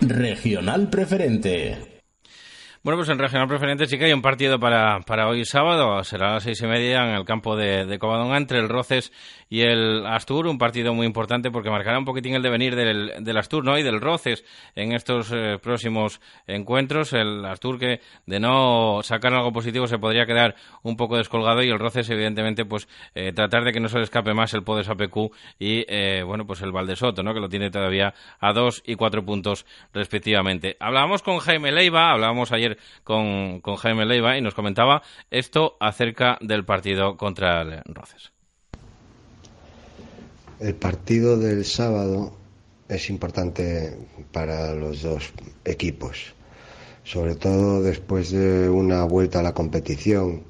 Regional 0.02 0.90
Preferente. 0.90 1.99
Bueno, 2.82 2.96
pues 2.96 3.10
en 3.10 3.18
regional 3.18 3.46
preferente 3.46 3.84
sí 3.84 3.98
que 3.98 4.06
hay 4.06 4.12
un 4.14 4.22
partido 4.22 4.58
para, 4.58 5.00
para 5.00 5.28
hoy 5.28 5.44
sábado, 5.44 6.02
será 6.02 6.30
a 6.30 6.34
las 6.34 6.44
seis 6.44 6.62
y 6.62 6.66
media 6.66 7.04
en 7.04 7.14
el 7.14 7.26
campo 7.26 7.54
de, 7.54 7.84
de 7.84 7.98
Covadonga 7.98 8.38
entre 8.38 8.58
el 8.58 8.70
Roces 8.70 9.12
y 9.50 9.60
el 9.60 10.06
Astur, 10.06 10.46
un 10.46 10.56
partido 10.56 10.94
muy 10.94 11.06
importante 11.06 11.50
porque 11.50 11.68
marcará 11.68 11.98
un 11.98 12.06
poquitín 12.06 12.34
el 12.34 12.42
devenir 12.42 12.74
del, 12.76 13.22
del 13.22 13.36
Astur 13.36 13.66
¿no? 13.66 13.76
y 13.76 13.82
del 13.82 14.00
Roces 14.00 14.46
en 14.76 14.92
estos 14.92 15.30
eh, 15.30 15.58
próximos 15.60 16.22
encuentros. 16.46 17.12
El 17.12 17.44
Astur 17.44 17.78
que 17.78 18.00
de 18.24 18.40
no 18.40 19.00
sacar 19.02 19.34
algo 19.34 19.52
positivo 19.52 19.86
se 19.86 19.98
podría 19.98 20.24
quedar 20.24 20.54
un 20.82 20.96
poco 20.96 21.18
descolgado 21.18 21.62
y 21.62 21.68
el 21.68 21.78
Roces 21.78 22.08
evidentemente 22.08 22.64
pues 22.64 22.88
eh, 23.14 23.32
tratar 23.34 23.64
de 23.64 23.72
que 23.72 23.80
no 23.80 23.88
se 23.88 23.98
le 23.98 24.04
escape 24.04 24.32
más 24.32 24.54
el 24.54 24.62
Podes 24.62 24.88
APQ 24.88 25.34
y 25.58 25.84
eh, 25.86 26.22
bueno 26.24 26.46
pues 26.46 26.62
el 26.62 26.72
Valdesoto 26.72 27.22
¿no? 27.22 27.34
que 27.34 27.40
lo 27.40 27.50
tiene 27.50 27.70
todavía 27.70 28.14
a 28.38 28.54
dos 28.54 28.82
y 28.86 28.94
cuatro 28.94 29.22
puntos 29.22 29.66
respectivamente. 29.92 30.78
Hablábamos 30.80 31.20
con 31.20 31.40
Jaime 31.40 31.72
Leiva, 31.72 32.12
hablábamos 32.12 32.52
ayer 32.52 32.69
con, 33.04 33.60
con 33.60 33.76
Jaime 33.76 34.06
Leiva 34.06 34.36
y 34.36 34.40
nos 34.40 34.54
comentaba 34.54 35.02
esto 35.30 35.76
acerca 35.80 36.38
del 36.40 36.64
partido 36.64 37.16
contra 37.16 37.62
el 37.62 37.82
Roces. 37.86 38.32
El 40.60 40.74
partido 40.74 41.38
del 41.38 41.64
sábado 41.64 42.36
es 42.88 43.08
importante 43.08 43.96
para 44.32 44.74
los 44.74 45.02
dos 45.02 45.32
equipos, 45.64 46.34
sobre 47.04 47.34
todo 47.34 47.82
después 47.82 48.30
de 48.30 48.68
una 48.68 49.04
vuelta 49.04 49.40
a 49.40 49.42
la 49.42 49.54
competición, 49.54 50.42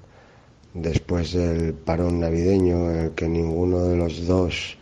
después 0.75 1.33
del 1.33 1.75
parón 1.75 2.21
navideño 2.21 2.91
en 2.91 2.97
el 2.99 3.11
que 3.13 3.29
ninguno 3.29 3.85
de 3.85 3.97
los 3.97 4.27
dos 4.27 4.77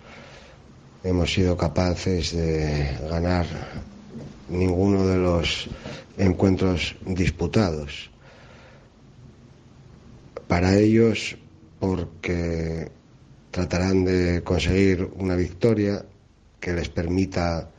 hemos 1.04 1.32
sido 1.32 1.56
capaces 1.56 2.32
de 2.34 2.96
ganar 3.10 3.46
ninguno 4.48 5.06
de 5.06 5.18
los 5.18 5.68
encuentros 6.16 6.96
disputados. 7.06 8.10
Para 10.46 10.76
ellos, 10.76 11.36
porque 11.78 12.90
tratarán 13.50 14.04
de 14.04 14.42
conseguir 14.42 15.08
una 15.16 15.36
victoria 15.36 16.04
que 16.60 16.72
les 16.72 16.88
permita 16.88 17.70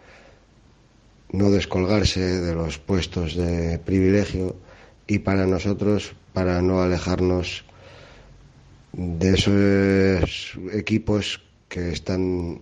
no 1.31 1.51
descolgarse 1.51 2.41
de 2.41 2.55
los 2.55 2.77
puestos 2.77 3.35
de 3.35 3.77
privilegio 3.79 4.55
y 5.07 5.19
para 5.19 5.45
nosotros, 5.45 6.13
para 6.33 6.61
no 6.61 6.81
alejarnos 6.81 7.65
de 8.93 9.33
esos 9.33 10.57
equipos 10.73 11.41
que 11.67 11.91
están 11.91 12.61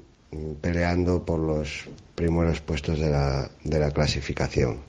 peleando 0.61 1.23
por 1.23 1.39
los 1.39 1.85
primeros 2.15 2.61
puestos 2.61 2.99
de 2.99 3.09
la, 3.09 3.49
de 3.63 3.79
la 3.79 3.91
clasificación. 3.91 4.79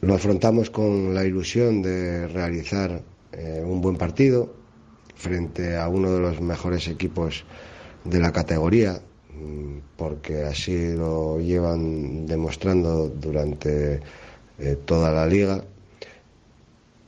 Lo 0.00 0.14
afrontamos 0.14 0.70
con 0.70 1.14
la 1.14 1.24
ilusión 1.24 1.82
de 1.82 2.28
realizar 2.28 3.02
eh, 3.32 3.62
un 3.64 3.80
buen 3.80 3.96
partido 3.96 4.54
frente 5.14 5.76
a 5.76 5.88
uno 5.88 6.12
de 6.12 6.20
los 6.20 6.40
mejores 6.40 6.86
equipos 6.88 7.44
de 8.04 8.20
la 8.20 8.30
categoría, 8.32 9.00
mm, 9.34 9.78
porque 9.96 10.44
así 10.44 10.94
lo 10.94 11.40
llevan 11.40 12.26
demostrando 12.26 13.08
durante 13.08 14.00
eh, 14.58 14.76
toda 14.84 15.10
la 15.10 15.26
liga 15.26 15.64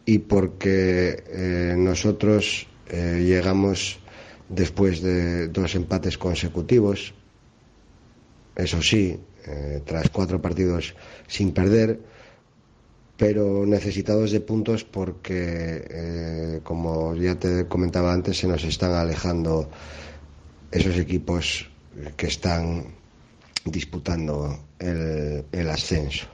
y 0.04 0.18
porque 0.18 1.22
eh, 1.28 1.74
nosotros 1.76 2.66
llegamos 2.90 4.00
después 4.48 5.02
de 5.02 5.48
dos 5.48 5.74
empates 5.74 6.18
consecutivos, 6.18 7.14
eso 8.56 8.82
sí, 8.82 9.20
tras 9.84 10.08
cuatro 10.10 10.42
partidos 10.42 10.94
sin 11.26 11.52
perder, 11.52 12.00
pero 13.18 13.66
necesitados 13.66 14.30
de 14.30 14.40
puntos 14.40 14.84
porque, 14.84 15.84
eh, 15.90 16.60
como 16.62 17.16
ya 17.16 17.34
te 17.34 17.66
comentaba 17.66 18.12
antes, 18.12 18.38
se 18.38 18.46
nos 18.46 18.62
están 18.62 18.92
alejando 18.92 19.68
esos 20.70 20.96
equipos 20.96 21.68
que 22.16 22.28
están 22.28 22.94
disputando 23.64 24.60
el 24.78 25.68
ascenso. 25.68 26.26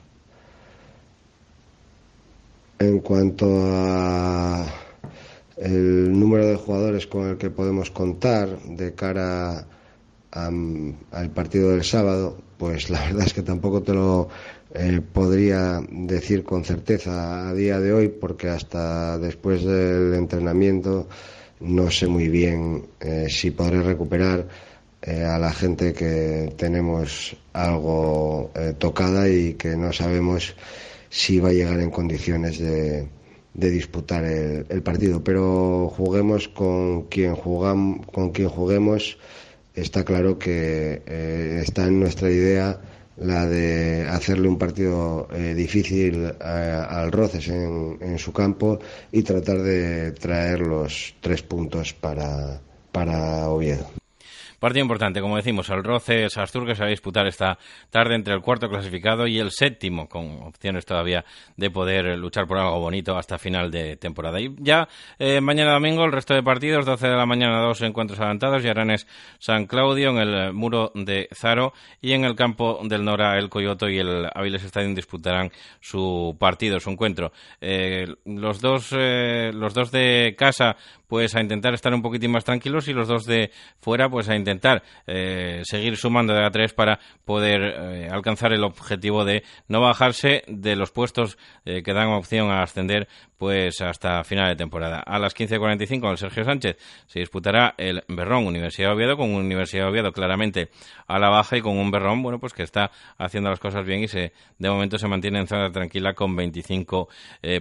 En 2.77 2.99
cuanto 2.99 3.47
a 3.49 4.84
el 5.57 6.17
número 6.17 6.47
de 6.47 6.55
jugadores 6.55 7.07
con 7.07 7.29
el 7.29 7.37
que 7.37 7.49
podemos 7.49 7.91
contar 7.91 8.59
de 8.63 8.93
cara 8.93 9.67
al 10.31 11.29
partido 11.33 11.71
del 11.71 11.83
sábado, 11.83 12.37
pues 12.57 12.89
la 12.89 12.99
verdad 13.05 13.25
es 13.25 13.33
que 13.33 13.41
tampoco 13.41 13.81
te 13.81 13.93
lo 13.93 14.27
eh, 14.73 14.99
podría 15.13 15.81
decir 15.89 16.43
con 16.43 16.65
certeza 16.65 17.47
a 17.47 17.53
día 17.53 17.79
de 17.79 17.93
hoy, 17.93 18.09
porque 18.09 18.49
hasta 18.49 19.17
después 19.17 19.63
del 19.63 20.13
entrenamiento 20.13 21.07
no 21.61 21.89
sé 21.89 22.07
muy 22.07 22.27
bien 22.27 22.85
eh, 22.99 23.27
si 23.29 23.51
podré 23.51 23.81
recuperar 23.81 24.45
eh, 25.01 25.23
a 25.23 25.39
la 25.39 25.53
gente 25.53 25.93
que 25.93 26.53
tenemos 26.57 27.37
algo 27.53 28.51
tocada 28.77 29.29
y 29.29 29.53
que 29.53 29.77
no 29.77 29.93
sabemos 29.93 30.55
si 31.09 31.39
va 31.39 31.49
a 31.49 31.53
llegar 31.53 31.79
en 31.79 31.91
condiciones 31.91 32.59
de, 32.59 33.07
de 33.55 33.71
disputar 33.71 34.23
el, 34.23 34.65
el, 34.69 34.83
partido. 34.83 35.23
Pero 35.23 35.91
juguemos 35.95 36.47
con 36.47 37.03
quien, 37.03 37.35
jugam, 37.35 37.99
con 38.03 38.31
quien 38.31 38.49
juguemos, 38.49 39.17
está 39.73 40.03
claro 40.03 40.37
que 40.37 41.01
está 41.63 41.87
en 41.87 41.99
nuestra 41.99 42.29
idea 42.29 42.79
la 43.17 43.45
de 43.45 44.07
hacerle 44.09 44.47
un 44.47 44.57
partido 44.57 45.27
eh, 45.31 45.53
difícil 45.53 46.33
al 46.39 47.11
Roces 47.11 47.47
en, 47.47 47.97
en, 48.01 48.17
su 48.17 48.33
campo 48.33 48.79
y 49.11 49.21
tratar 49.23 49.61
de 49.61 50.11
traer 50.11 50.59
los 50.61 51.15
tres 51.21 51.41
puntos 51.41 51.93
para, 51.93 52.59
para 52.91 53.49
Oviedo. 53.49 54.04
Partido 54.65 54.81
importante, 54.81 55.21
como 55.21 55.35
decimos, 55.35 55.69
el 55.69 55.83
Roce 55.83 56.25
Astur 56.25 56.65
que 56.65 56.73
se 56.73 56.81
va 56.81 56.87
a 56.87 56.89
disputar 56.89 57.27
esta 57.27 57.59
tarde 57.91 58.15
entre 58.15 58.33
el 58.33 58.41
cuarto 58.41 58.67
clasificado 58.67 59.27
y 59.27 59.37
el 59.37 59.51
séptimo, 59.51 60.09
con 60.09 60.41
opciones 60.41 60.87
todavía 60.87 61.23
de 61.55 61.69
poder 61.69 62.17
luchar 62.17 62.47
por 62.47 62.57
algo 62.57 62.79
bonito 62.79 63.15
hasta 63.15 63.37
final 63.37 63.69
de 63.69 63.95
temporada. 63.95 64.41
Y 64.41 64.55
ya 64.57 64.89
eh, 65.19 65.39
mañana 65.39 65.73
domingo 65.73 66.03
el 66.03 66.11
resto 66.11 66.33
de 66.33 66.41
partidos, 66.41 66.83
12 66.83 67.09
de 67.09 67.15
la 67.15 67.27
mañana 67.27 67.61
dos 67.61 67.79
encuentros 67.83 68.19
adelantados, 68.19 68.63
Yaranes 68.63 69.05
San 69.37 69.67
Claudio 69.67 70.09
en 70.09 70.17
el 70.17 70.53
muro 70.53 70.91
de 70.95 71.29
Zaro 71.31 71.73
y 72.01 72.13
en 72.13 72.25
el 72.25 72.35
campo 72.35 72.79
del 72.85 73.05
Nora 73.05 73.37
el 73.37 73.49
Coyoto 73.49 73.87
y 73.87 73.99
el 73.99 74.27
Aviles 74.33 74.63
Stadium 74.63 74.95
disputarán 74.95 75.51
su 75.79 76.35
partido, 76.39 76.79
su 76.79 76.89
encuentro. 76.89 77.31
Eh, 77.61 78.07
los 78.25 78.61
dos 78.61 78.91
eh, 78.97 79.51
los 79.53 79.75
dos 79.75 79.91
de 79.91 80.33
casa 80.35 80.75
pues 81.07 81.35
a 81.35 81.41
intentar 81.41 81.75
estar 81.75 81.93
un 81.93 82.01
poquitín 82.01 82.31
más 82.31 82.43
tranquilos 82.43 82.87
y 82.87 82.93
los 82.93 83.07
dos 83.07 83.25
de 83.25 83.51
fuera 83.79 84.09
pues 84.09 84.27
a 84.27 84.35
intentar 84.35 84.54
eh, 85.07 85.61
seguir 85.63 85.97
sumando 85.97 86.33
de 86.33 86.45
a 86.45 86.51
tres 86.51 86.73
para 86.73 86.99
poder 87.25 87.61
eh, 87.61 88.09
alcanzar 88.11 88.53
el 88.53 88.63
objetivo 88.63 89.25
de 89.25 89.43
no 89.67 89.81
bajarse 89.81 90.43
de 90.47 90.75
los 90.75 90.91
puestos 90.91 91.37
eh, 91.65 91.83
que 91.83 91.93
dan 91.93 92.09
opción 92.09 92.51
a 92.51 92.63
ascender 92.63 93.07
pues 93.37 93.81
hasta 93.81 94.23
final 94.23 94.49
de 94.49 94.55
temporada. 94.55 94.99
A 94.99 95.19
las 95.19 95.35
15.45 95.35 96.11
el 96.11 96.17
Sergio 96.17 96.43
Sánchez 96.43 96.77
se 97.05 97.19
disputará 97.19 97.75
el 97.77 98.03
Berrón 98.07 98.47
Universidad 98.47 98.89
de 98.89 98.95
Oviedo 98.95 99.17
con 99.17 99.33
Universidad 99.33 99.83
de 99.83 99.89
Oviedo 99.89 100.11
claramente 100.11 100.69
a 101.07 101.19
la 101.19 101.29
baja 101.29 101.57
y 101.57 101.61
con 101.61 101.77
un 101.77 101.91
Berrón 101.91 102.23
bueno 102.23 102.39
pues 102.39 102.53
que 102.53 102.63
está 102.63 102.91
haciendo 103.17 103.49
las 103.49 103.59
cosas 103.59 103.85
bien 103.85 104.03
y 104.03 104.07
se 104.07 104.33
de 104.57 104.69
momento 104.69 104.97
se 104.97 105.07
mantiene 105.07 105.39
en 105.39 105.47
zona 105.47 105.71
tranquila 105.71 106.13
con 106.13 106.35
25 106.35 107.09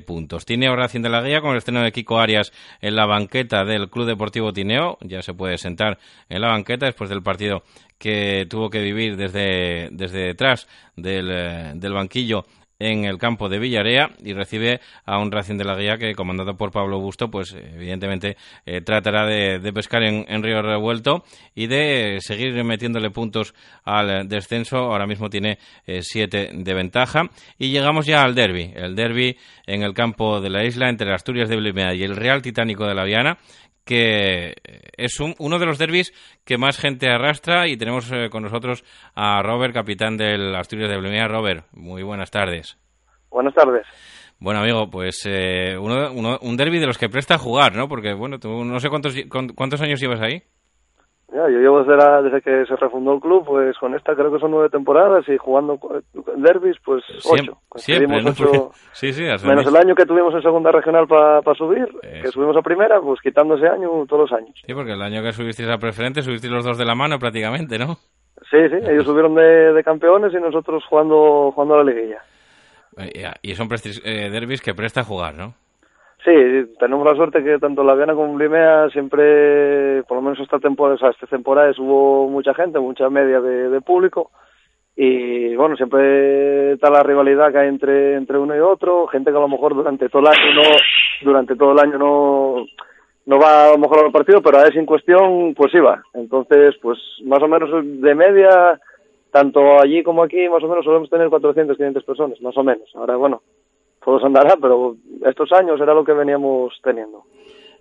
puntos. 0.07 0.47
Tiene 0.47 0.69
ahora 0.69 0.89
de 1.03 1.09
la 1.09 1.23
guía 1.23 1.41
con 1.41 1.53
el 1.53 1.59
estreno 1.59 1.83
de 1.83 1.93
Kiko 1.93 2.21
Arias 2.21 2.53
en 2.81 2.95
la 2.95 3.07
banca 3.07 3.35
del 3.65 3.91
Club 3.91 4.07
Deportivo 4.07 4.53
Tineo. 4.53 4.99
Ya 5.01 5.23
se 5.23 5.35
puede 5.35 5.59
sentar 5.59 5.99
en 6.29 6.41
la 6.41 6.49
banqueta 6.49 6.87
después 6.87 7.11
del 7.11 7.23
partido 7.23 7.65
que 7.99 8.47
tuvo 8.49 8.71
que 8.71 8.81
vivir 8.81 9.17
desde, 9.17 9.89
desde 9.91 10.27
detrás 10.27 10.69
del, 10.97 11.31
eh, 11.31 11.73
del 11.75 11.93
banquillo 11.93 12.45
en 12.85 13.05
el 13.05 13.19
campo 13.19 13.49
de 13.49 13.59
Villarea 13.59 14.11
y 14.23 14.35
recibe 14.35 14.81
a 15.07 15.19
un 15.19 15.33
Racing 15.33 15.57
de 15.57 15.65
la 15.65 15.75
Guía 15.75 15.97
que, 15.97 16.15
comandado 16.15 16.55
por 16.57 16.71
Pablo 16.71 17.01
Busto, 17.01 17.31
pues 17.31 17.55
evidentemente 17.55 18.37
eh, 18.67 18.83
tratará 18.83 19.27
de, 19.27 19.73
pescar 19.73 20.03
en, 20.03 20.43
Río 20.43 20.61
Revuelto 20.61 21.25
y 21.55 21.67
de 21.67 22.19
seguir 22.21 22.63
metiéndole 22.63 23.11
puntos 23.11 23.55
al 23.85 24.29
descenso. 24.29 24.77
Ahora 24.77 25.07
mismo 25.07 25.31
tiene 25.31 25.59
eh, 25.87 26.01
siete 26.03 26.51
de 26.53 26.75
ventaja. 26.75 27.23
Y 27.59 27.71
llegamos 27.71 28.07
ya 28.07 28.23
al 28.23 28.35
derby. 28.35 28.73
El 28.75 28.95
derby 28.95 29.37
en 29.67 29.83
el 29.83 29.95
campo 29.95 30.41
de 30.41 30.51
la 30.51 30.65
isla 30.65 30.91
entre 30.91 31.13
Asturias 31.13 31.49
de 31.49 31.57
Blimea 31.57 31.95
y 31.95 32.03
el 32.03 32.17
Real 32.17 32.43
Titánico 32.43 32.87
de 32.87 32.95
la 32.95 33.05
Viana 33.05 33.39
que 33.85 34.55
es 34.97 35.19
uno 35.21 35.59
de 35.59 35.67
los 35.67 35.79
derbis 35.79 36.13
que 36.45 36.59
más 36.59 36.79
gente 36.79 37.09
arrastra 37.09 37.69
y 37.69 37.77
tenemos 37.77 38.11
eh, 38.13 38.29
con 38.31 38.43
nosotros 38.43 38.85
a 39.15 39.43
Robert, 39.43 39.75
capitán 39.75 40.17
del 40.17 40.55
Asturias 40.55 40.91
de 40.91 40.99
Blemea. 40.99 41.29
Robert, 41.29 41.67
muy 41.73 42.03
buenas 42.03 42.31
tardes. 42.31 42.79
Buenas 43.31 43.55
tardes. 43.55 43.87
Bueno, 44.39 44.61
amigo, 44.61 44.91
pues 44.91 45.25
eh, 45.27 45.77
un 45.79 46.57
derby 46.57 46.79
de 46.79 46.87
los 46.87 46.99
que 46.99 47.09
presta 47.09 47.37
a 47.37 47.39
jugar, 47.39 47.75
¿no? 47.75 47.89
Porque, 47.89 48.13
bueno, 48.13 48.39
tú 48.39 48.65
no 48.65 48.79
sé 48.81 48.89
cuántos, 48.89 49.15
cuántos 49.55 49.81
años 49.81 50.01
llevas 50.01 50.21
ahí. 50.21 50.43
Ya, 51.33 51.49
yo 51.51 51.59
llevo 51.59 51.83
desde, 51.83 51.97
la, 51.97 52.23
desde 52.23 52.43
que 52.43 52.65
se 52.67 52.77
refundó 52.77 53.15
el 53.15 53.21
club, 53.21 53.45
pues 53.45 53.77
con 53.79 53.95
esta 53.95 54.15
creo 54.15 54.31
que 54.33 54.39
son 54.39 54.53
nueve 54.53 54.69
temporadas 54.69 55.29
y 55.29 55.37
jugando 55.37 55.79
derbis, 56.37 56.77
pues 56.85 57.03
ocho. 57.25 57.59
Siempre, 57.75 58.23
ocho 58.25 58.71
sí, 58.93 59.13
sí, 59.13 59.23
menos 59.45 59.67
el 59.67 59.77
año 59.77 59.95
que 59.95 60.07
tuvimos 60.07 60.33
en 60.35 60.43
segunda 60.43 60.71
regional 60.71 61.09
para 61.09 61.55
subir, 61.55 61.89
que 62.03 62.29
subimos 62.29 62.57
a 62.57 62.63
primera, 62.63 63.01
pues 63.01 63.21
quitando 63.21 63.57
ese 63.57 63.67
año 63.67 64.07
todos 64.07 64.31
los 64.31 64.39
años. 64.39 64.55
Sí, 64.65 64.75
porque 64.75 64.93
el 64.93 65.03
año 65.03 65.23
que 65.23 65.33
subisteis 65.33 65.69
a 65.69 65.79
preferente 65.79 66.23
subisteis 66.23 66.53
los 66.53 66.65
dos 66.65 66.79
de 66.79 66.85
la 66.85 66.95
mano 66.95 67.19
prácticamente, 67.19 67.79
¿no? 67.79 67.97
Sí, 68.51 68.59
sí, 68.69 68.77
ellos 68.89 69.05
subieron 69.05 69.35
de, 69.35 69.73
de 69.73 69.83
campeones 69.83 70.33
y 70.33 70.37
nosotros 70.37 70.85
jugando, 70.89 71.51
jugando 71.53 71.75
a 71.75 71.79
la 71.83 71.93
liguilla. 71.93 72.23
Eh, 72.99 73.31
y 73.43 73.55
son 73.55 73.69
eh, 74.05 74.31
derbis 74.31 74.61
que 74.61 74.75
presta 74.75 75.01
a 75.01 75.05
jugar, 75.05 75.35
¿no? 75.35 75.55
Sí, 76.25 76.33
tenemos 76.79 77.05
la 77.05 77.15
suerte 77.17 77.45
que 77.45 77.59
tanto 77.59 77.85
la 77.85 77.95
Viana 77.95 78.15
como 78.15 78.33
Blimea 78.33 78.89
siempre, 78.89 80.03
por 80.05 80.17
lo 80.17 80.23
menos 80.23 80.41
esta 80.41 80.59
temporada, 80.59 80.95
o 80.95 80.99
sea, 80.99 81.11
esta 81.11 81.27
temporada 81.27 81.71
hubo 81.77 82.31
mucha 82.31 82.55
gente, 82.55 82.79
mucha 82.79 83.11
media 83.11 83.43
de, 83.43 83.81
público 83.83 84.31
y 84.97 85.55
bueno, 85.55 85.77
siempre 85.77 86.73
está 86.73 86.89
la 86.89 87.03
rivalidad 87.03 87.53
que 87.53 87.59
hay 87.59 87.69
entre, 87.69 88.15
entre 88.15 88.39
uno 88.39 88.57
y 88.57 88.61
otro, 88.61 89.07
gente 89.09 89.31
que 89.31 89.37
a 89.37 89.41
lo 89.41 89.49
mejor 89.49 89.75
durante 89.75 90.09
todo 90.09 90.23
el 90.23 90.29
año 90.29 90.55
no, 90.55 90.63
durante 91.23 91.57
todo 91.57 91.73
el 91.73 91.79
año 91.81 91.99
no, 91.99 92.65
no 93.27 93.39
va 93.39 93.67
a 93.67 93.73
lo 93.73 93.79
mejor 93.79 94.07
al 94.07 94.13
partido, 94.13 94.41
pero 94.41 94.59
a 94.59 94.67
ese 94.67 94.79
en 94.79 94.87
cuestión 94.87 95.53
pues 95.55 95.75
iba. 95.75 96.03
Entonces, 96.15 96.75
pues 96.81 96.99
más 97.25 97.43
o 97.43 97.49
menos 97.49 97.69
de 98.01 98.15
media, 98.15 98.81
tanto 99.31 99.79
allí 99.79 100.03
como 100.03 100.23
aquí, 100.23 100.49
más 100.49 100.63
o 100.63 100.69
menos 100.69 100.87
solemos 100.87 101.11
tener 101.11 101.29
400, 101.29 101.77
500 101.77 102.05
personas, 102.05 102.41
más 102.41 102.57
o 102.57 102.63
menos. 102.63 102.89
Ahora, 102.95 103.17
bueno, 103.17 103.43
todos 104.05 104.23
andará, 104.25 104.57
pero 104.61 104.97
estos 105.27 105.51
años 105.53 105.81
era 105.81 105.95
lo 105.95 106.05
que 106.05 106.13
veníamos 106.13 106.75
teniendo. 106.83 107.25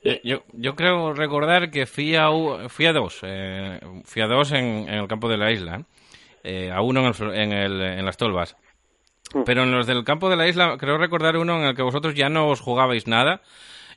Eh, 0.03 0.19
yo, 0.23 0.39
yo 0.53 0.75
creo 0.75 1.13
recordar 1.13 1.71
que 1.71 1.85
fui 1.85 2.15
a, 2.15 2.29
fui 2.67 2.85
a 2.85 2.93
dos, 2.93 3.21
eh, 3.23 3.79
fui 4.03 4.21
a 4.21 4.27
dos 4.27 4.51
en, 4.51 4.89
el 4.89 5.07
campo 5.07 5.29
de 5.29 5.37
la 5.37 5.51
isla, 5.51 5.81
eh, 6.43 6.71
a 6.71 6.81
uno 6.81 7.01
en, 7.01 7.53
el, 7.53 7.81
en, 7.81 8.05
las 8.05 8.17
tolvas. 8.17 8.57
Mm. 9.33 9.43
Pero 9.45 9.63
en 9.63 9.71
los 9.71 9.87
del 9.87 10.03
campo 10.03 10.29
de 10.29 10.35
la 10.35 10.47
isla, 10.47 10.77
creo 10.77 10.97
recordar 10.97 11.37
uno 11.37 11.57
en 11.59 11.67
el 11.67 11.75
que 11.75 11.83
vosotros 11.83 12.15
ya 12.15 12.29
no 12.29 12.49
os 12.49 12.59
jugabais 12.59 13.07
nada 13.07 13.41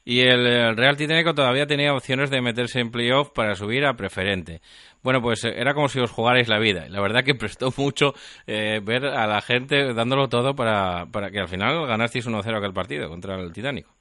y 0.07 0.21
el, 0.21 0.77
Real 0.77 0.97
Titánico 0.97 1.35
todavía 1.35 1.67
tenía 1.67 1.93
opciones 1.93 2.31
de 2.31 2.41
meterse 2.41 2.79
en 2.79 2.93
playoff 2.93 3.31
para 3.31 3.57
subir 3.57 3.85
a 3.85 3.97
preferente. 3.97 4.61
Bueno, 5.07 5.23
pues 5.23 5.45
eh, 5.45 5.55
era 5.57 5.73
como 5.73 5.87
si 5.87 6.01
os 6.01 6.11
jugarais 6.11 6.49
la 6.49 6.59
vida. 6.59 6.87
La 6.91 7.01
verdad 7.01 7.23
que 7.23 7.37
prestó 7.37 7.69
mucho 7.79 8.13
eh, 8.49 8.81
ver 8.85 9.05
a 9.05 9.29
la 9.29 9.41
gente 9.41 9.95
dándolo 9.95 10.29
todo 10.29 10.57
para, 10.57 11.07
para 11.13 11.31
que 11.31 11.39
al 11.39 11.47
final 11.47 11.87
ganasteis 11.87 12.29
1-0 12.29 12.57
aquel 12.57 12.73
partido 12.73 13.09
contra 13.09 13.37
el 13.37 13.53
Titánico. 13.53 13.93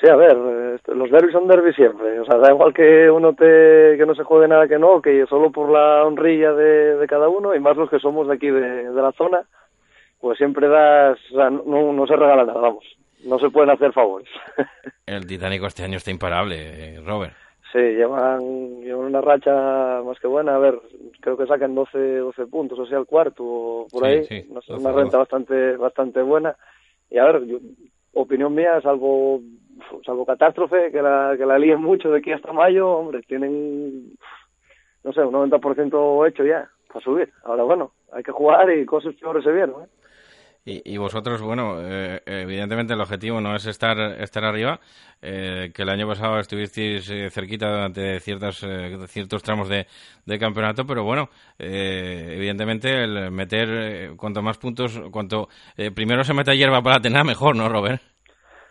Sí, 0.00 0.08
a 0.08 0.14
ver, 0.14 0.36
este, 0.76 0.94
los 0.94 1.10
derbis 1.10 1.32
son 1.32 1.48
derbis 1.48 1.74
siempre. 1.74 2.20
O 2.20 2.24
sea, 2.24 2.38
da 2.38 2.52
igual 2.52 2.72
que 2.72 3.10
uno 3.10 3.34
te, 3.34 3.96
que 3.98 4.04
no 4.06 4.14
se 4.14 4.22
juegue 4.22 4.46
nada 4.46 4.68
que 4.68 4.78
no, 4.78 5.02
que 5.02 5.26
solo 5.26 5.50
por 5.50 5.68
la 5.68 6.04
honrilla 6.04 6.52
de, 6.52 6.94
de 6.94 7.06
cada 7.08 7.28
uno, 7.28 7.52
y 7.52 7.58
más 7.58 7.76
los 7.76 7.90
que 7.90 7.98
somos 7.98 8.28
de 8.28 8.34
aquí 8.34 8.50
de, 8.50 8.88
de 8.88 9.02
la 9.02 9.10
zona, 9.10 9.42
pues 10.20 10.38
siempre 10.38 10.68
das, 10.68 11.18
o 11.32 11.34
sea, 11.34 11.50
no, 11.50 11.92
no 11.92 12.06
se 12.06 12.14
regala 12.14 12.44
nada, 12.44 12.60
vamos 12.60 12.84
no 13.24 13.38
se 13.38 13.50
pueden 13.50 13.70
hacer 13.70 13.92
favores. 13.92 14.28
El 15.06 15.26
Titánico 15.26 15.66
este 15.66 15.84
año 15.84 15.96
está 15.96 16.10
imparable, 16.10 16.56
eh, 16.56 17.00
Robert. 17.04 17.34
Sí, 17.72 17.78
llevan, 17.78 18.80
llevan 18.80 19.06
una 19.06 19.20
racha 19.20 20.02
más 20.04 20.18
que 20.18 20.26
buena. 20.26 20.56
A 20.56 20.58
ver, 20.58 20.80
creo 21.20 21.36
que 21.36 21.46
sacan 21.46 21.74
12, 21.74 22.16
12 22.18 22.46
puntos, 22.46 22.78
o 22.78 22.86
sea, 22.86 22.98
el 22.98 23.06
cuarto 23.06 23.44
o 23.44 23.86
por 23.90 24.04
ahí. 24.04 24.26
una 24.68 24.92
renta 24.92 25.18
bastante 25.18 25.76
bastante 25.76 26.20
buena. 26.22 26.56
Y 27.10 27.18
a 27.18 27.24
ver, 27.24 27.42
opinión 28.12 28.54
mía, 28.54 28.80
salvo, 28.80 29.40
salvo 30.04 30.26
catástrofe, 30.26 30.90
que 30.90 31.00
la, 31.00 31.34
que 31.36 31.46
la 31.46 31.58
líen 31.58 31.80
mucho 31.80 32.10
de 32.10 32.18
aquí 32.18 32.32
hasta 32.32 32.52
mayo, 32.52 32.88
hombre, 32.88 33.22
tienen, 33.22 34.14
no 35.04 35.12
sé, 35.12 35.20
un 35.22 35.34
90% 35.34 36.28
hecho 36.28 36.44
ya 36.44 36.68
para 36.88 37.04
subir. 37.04 37.32
Ahora, 37.44 37.62
bueno, 37.62 37.92
hay 38.12 38.24
que 38.24 38.32
jugar 38.32 38.68
y 38.76 38.84
cosas 38.84 39.14
peores 39.14 39.44
se 39.44 39.52
vieron, 39.52 39.82
¿eh? 39.82 39.86
Y, 40.62 40.98
vosotros, 40.98 41.40
bueno, 41.40 41.76
eh, 41.80 42.20
evidentemente 42.26 42.92
el 42.92 43.00
objetivo 43.00 43.40
no 43.40 43.56
es 43.56 43.64
estar, 43.64 43.98
estar 44.20 44.44
arriba, 44.44 44.78
eh, 45.22 45.70
que 45.74 45.82
el 45.82 45.88
año 45.88 46.06
pasado 46.06 46.38
estuvisteis 46.38 47.10
eh, 47.10 47.30
cerquita 47.30 47.70
durante 47.70 48.20
ciertas, 48.20 48.66
ciertos 49.06 49.42
tramos 49.42 49.70
de, 49.70 49.86
de, 50.26 50.38
campeonato, 50.38 50.84
pero 50.86 51.02
bueno, 51.02 51.30
evidentemente 51.58 53.02
el 53.02 53.30
meter 53.30 54.14
cuanto 54.16 54.42
más 54.42 54.58
puntos, 54.58 55.00
cuanto 55.10 55.48
primero 55.94 56.24
se 56.24 56.34
meta 56.34 56.54
hierba 56.54 56.82
para 56.82 57.00
tener 57.00 57.24
mejor, 57.24 57.56
¿no, 57.56 57.66
Robert? 57.70 58.02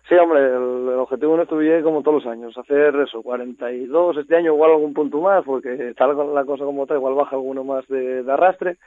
Sí, 0.08 0.16
hombre, 0.16 0.46
el, 0.46 0.90
objetivo 1.00 1.38
no 1.38 1.44
estuve 1.44 1.82
como 1.82 2.04
todos 2.04 2.24
los 2.24 2.32
años, 2.32 2.56
hacer 2.58 2.96
eso, 2.98 3.24
42, 3.24 4.18
este 4.18 4.36
año 4.36 4.54
igual 4.54 4.72
algún 4.72 4.94
punto 4.94 5.22
más, 5.22 5.44
porque 5.44 5.94
tal 5.98 6.16
la 6.36 6.46
cosa 6.46 6.66
como 6.66 6.84
está, 6.84 6.96
igual 6.96 7.16
baja 7.16 7.36
alguno 7.36 7.64
más 7.64 7.88
de 7.88 8.24
arrastre, 8.32 8.78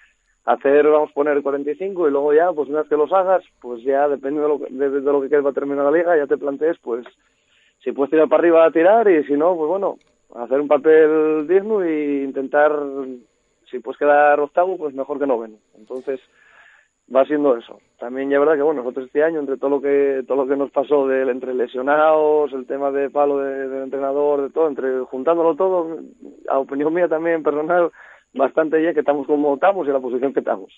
hacer, 0.44 0.88
vamos 0.88 1.10
a 1.10 1.14
poner 1.14 1.42
45 1.42 2.08
y 2.08 2.10
luego 2.10 2.32
ya, 2.32 2.52
pues 2.52 2.68
una 2.68 2.80
vez 2.80 2.88
que 2.88 2.96
los 2.96 3.12
hagas, 3.12 3.44
pues 3.60 3.82
ya 3.82 4.08
depende 4.08 4.40
de 4.40 4.48
lo 4.48 4.58
que, 4.58 4.72
de, 4.72 5.00
lo 5.00 5.20
que 5.20 5.28
quieres 5.28 5.44
para 5.44 5.54
terminar 5.54 5.84
la 5.84 5.96
liga, 5.96 6.16
ya 6.16 6.26
te 6.26 6.36
plantees, 6.36 6.78
pues 6.78 7.06
si 7.82 7.92
puedes 7.92 8.10
tirar 8.10 8.28
para 8.28 8.40
arriba 8.40 8.64
a 8.64 8.70
tirar 8.70 9.08
y 9.08 9.24
si 9.24 9.34
no, 9.34 9.56
pues 9.56 9.68
bueno, 9.68 9.98
hacer 10.34 10.60
un 10.60 10.68
papel 10.68 11.46
digno 11.46 11.82
e 11.82 12.24
intentar, 12.24 12.72
si 13.70 13.78
puedes 13.78 13.98
quedar 13.98 14.40
octavo, 14.40 14.76
pues 14.76 14.94
mejor 14.94 15.18
que 15.18 15.26
noveno. 15.26 15.56
Entonces, 15.76 16.20
va 17.14 17.24
siendo 17.24 17.56
eso. 17.56 17.80
También 17.98 18.30
ya 18.30 18.38
verdad 18.38 18.54
que 18.54 18.62
bueno, 18.62 18.82
nosotros 18.82 19.06
este 19.06 19.22
año 19.22 19.40
entre 19.40 19.56
todo 19.56 19.70
lo 19.70 19.80
que 19.80 20.24
todo 20.26 20.38
lo 20.38 20.46
que 20.46 20.56
nos 20.56 20.70
pasó 20.70 21.06
del 21.06 21.28
entre 21.28 21.54
lesionados, 21.54 22.52
el 22.52 22.66
tema 22.66 22.90
de 22.90 23.10
palo 23.10 23.38
del 23.38 23.82
entrenador, 23.82 24.42
de 24.42 24.50
todo, 24.50 24.68
entre 24.68 25.00
juntándolo 25.00 25.54
todo, 25.54 25.98
a 26.48 26.58
opinión 26.58 26.94
mía 26.94 27.08
también 27.08 27.42
personal, 27.42 27.90
bastante 28.34 28.82
ya 28.82 28.92
que 28.92 29.00
estamos 29.00 29.26
como 29.26 29.54
estamos 29.54 29.86
y 29.86 29.90
la 29.90 30.00
posición 30.00 30.32
que 30.32 30.40
estamos. 30.40 30.72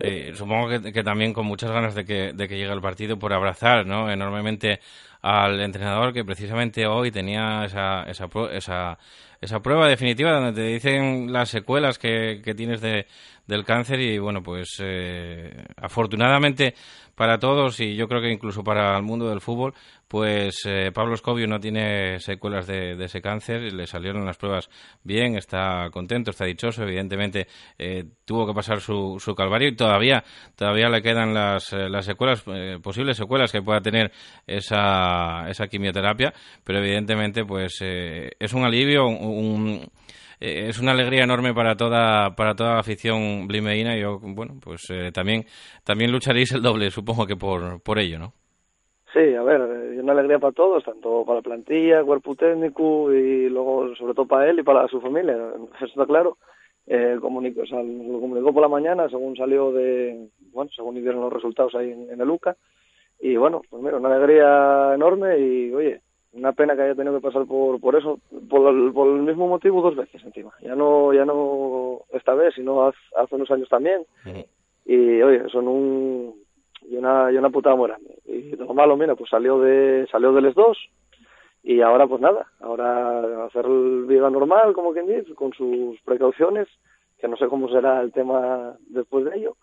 Eh, 0.00 0.32
supongo 0.34 0.68
que, 0.68 1.04
también 1.04 1.32
con 1.32 1.46
muchas 1.46 1.70
ganas 1.70 1.94
de 1.94 2.04
que, 2.04 2.32
de 2.32 2.48
que 2.48 2.56
llegue 2.56 2.72
el 2.72 2.80
partido 2.80 3.18
por 3.18 3.32
abrazar 3.32 3.86
¿no? 3.86 4.10
enormemente 4.10 4.80
al 5.24 5.58
entrenador 5.62 6.12
que 6.12 6.22
precisamente 6.22 6.86
hoy 6.86 7.10
tenía 7.10 7.64
esa, 7.64 8.02
esa, 8.02 8.28
esa, 8.52 8.98
esa 9.40 9.60
prueba 9.60 9.88
definitiva 9.88 10.32
donde 10.32 10.52
te 10.52 10.68
dicen 10.68 11.32
las 11.32 11.48
secuelas 11.48 11.98
que, 11.98 12.42
que 12.44 12.54
tienes 12.54 12.82
de, 12.82 13.06
del 13.46 13.64
cáncer 13.64 14.00
y 14.00 14.18
bueno, 14.18 14.42
pues 14.42 14.76
eh, 14.82 15.64
afortunadamente 15.76 16.74
para 17.14 17.38
todos 17.38 17.78
y 17.80 17.94
yo 17.94 18.08
creo 18.08 18.20
que 18.20 18.32
incluso 18.32 18.64
para 18.64 18.96
el 18.96 19.02
mundo 19.02 19.28
del 19.28 19.40
fútbol, 19.40 19.72
pues 20.08 20.62
eh, 20.66 20.90
Pablo 20.92 21.14
Escobio 21.14 21.46
no 21.46 21.60
tiene 21.60 22.18
secuelas 22.18 22.66
de, 22.66 23.02
ese 23.04 23.20
cáncer, 23.20 23.72
le 23.72 23.86
salieron 23.86 24.26
las 24.26 24.36
pruebas 24.36 24.68
bien, 25.04 25.36
está 25.36 25.88
contento, 25.92 26.30
está 26.30 26.44
dichoso, 26.44 26.82
evidentemente 26.82 27.46
eh, 27.78 28.04
tuvo 28.24 28.46
que 28.46 28.52
pasar 28.52 28.80
su, 28.80 29.18
su, 29.20 29.34
calvario 29.34 29.68
y 29.68 29.76
todavía, 29.76 30.24
todavía 30.56 30.88
le 30.88 31.02
quedan 31.02 31.34
las, 31.34 31.72
las 31.72 32.04
secuelas, 32.04 32.44
posibles 32.82 33.16
secuelas 33.16 33.52
que 33.52 33.62
pueda 33.62 33.80
tener 33.80 34.10
esa, 34.46 35.13
esa 35.48 35.66
quimioterapia, 35.66 36.32
pero 36.64 36.78
evidentemente 36.78 37.44
pues 37.44 37.80
es 37.80 38.52
un 38.52 38.64
alivio, 38.64 39.06
un 39.06 39.80
eh, 40.40 40.68
es 40.68 40.80
una 40.80 40.92
alegría 40.92 41.24
enorme 41.24 41.54
para 41.54 41.76
toda 41.76 42.34
para 42.34 42.54
toda 42.54 42.74
la 42.74 42.80
afición 42.80 43.46
blimeína 43.46 43.96
y 43.96 44.02
yo 44.02 44.18
bueno 44.20 44.54
pues 44.62 44.82
eh, 44.90 45.10
también 45.12 45.44
también 45.84 46.10
lucharéis 46.10 46.52
el 46.52 46.62
doble 46.62 46.90
supongo 46.90 47.26
que 47.26 47.36
por 47.36 47.80
por 47.82 47.98
ello 47.98 48.18
no 48.18 48.32
sí 49.12 49.34
a 49.34 49.42
ver 49.42 49.62
es 49.92 50.02
una 50.02 50.12
alegría 50.12 50.38
para 50.38 50.52
todos 50.52 50.84
tanto 50.84 51.24
para 51.24 51.38
la 51.38 51.42
plantilla 51.42 52.04
cuerpo 52.04 52.34
técnico 52.34 53.12
y 53.12 53.48
luego 53.48 53.94
sobre 53.96 54.14
todo 54.14 54.26
para 54.26 54.50
él 54.50 54.58
y 54.58 54.62
para 54.62 54.86
su 54.88 55.00
familia 55.00 55.34
eso 55.76 55.86
está 55.86 56.06
claro. 56.06 56.36
Eh, 56.86 57.16
comunicó, 57.18 57.62
o 57.62 57.66
sea, 57.66 57.82
lo 57.82 58.20
comunicó 58.20 58.52
por 58.52 58.60
la 58.60 58.68
mañana 58.68 59.08
según 59.08 59.34
salió 59.36 59.72
de 59.72 60.28
bueno 60.52 60.70
según 60.76 60.96
dieron 60.96 61.22
los 61.22 61.32
resultados 61.32 61.74
ahí 61.74 61.90
en, 61.90 62.10
en 62.10 62.20
el 62.20 62.28
UCA 62.28 62.54
y 63.24 63.36
bueno 63.36 63.62
pues 63.70 63.82
mira 63.82 63.96
una 63.96 64.14
alegría 64.14 64.92
enorme 64.94 65.38
y 65.38 65.72
oye 65.72 66.00
una 66.34 66.52
pena 66.52 66.74
que 66.74 66.82
haya 66.82 66.94
tenido 66.94 67.14
que 67.14 67.22
pasar 67.22 67.46
por, 67.46 67.80
por 67.80 67.96
eso, 67.96 68.18
por 68.50 68.74
el, 68.74 68.92
por 68.92 69.08
el 69.08 69.22
mismo 69.22 69.46
motivo 69.46 69.80
dos 69.80 69.94
veces 69.94 70.22
encima. 70.24 70.50
Ya 70.60 70.74
no, 70.74 71.12
ya 71.12 71.24
no 71.24 72.00
esta 72.12 72.34
vez, 72.34 72.54
sino 72.54 72.86
hace, 72.86 72.98
hace 73.16 73.36
unos 73.36 73.50
años 73.52 73.68
también. 73.68 74.04
Y 74.84 75.22
oye, 75.22 75.48
son 75.50 75.68
un 75.68 76.34
y 76.82 76.96
una, 76.96 77.30
y 77.30 77.36
una 77.36 77.50
putada 77.50 77.76
grande. 77.76 78.18
Y 78.26 78.56
lo 78.56 78.74
malo, 78.74 78.96
mira, 78.96 79.14
pues 79.14 79.30
salió 79.30 79.60
de, 79.60 80.08
salió 80.10 80.32
de 80.32 80.42
los 80.42 80.54
dos 80.54 80.76
y 81.62 81.80
ahora 81.80 82.06
pues 82.06 82.20
nada, 82.20 82.46
ahora 82.60 83.46
hacer 83.46 83.66
vida 84.06 84.28
normal, 84.28 84.74
como 84.74 84.92
quien 84.92 85.06
dice, 85.06 85.34
con 85.34 85.52
sus 85.52 85.98
precauciones, 86.02 86.68
que 87.18 87.28
no 87.28 87.36
sé 87.36 87.46
cómo 87.46 87.68
será 87.68 88.02
el 88.02 88.12
tema 88.12 88.76
después 88.88 89.24
de 89.24 89.36
ello 89.36 89.56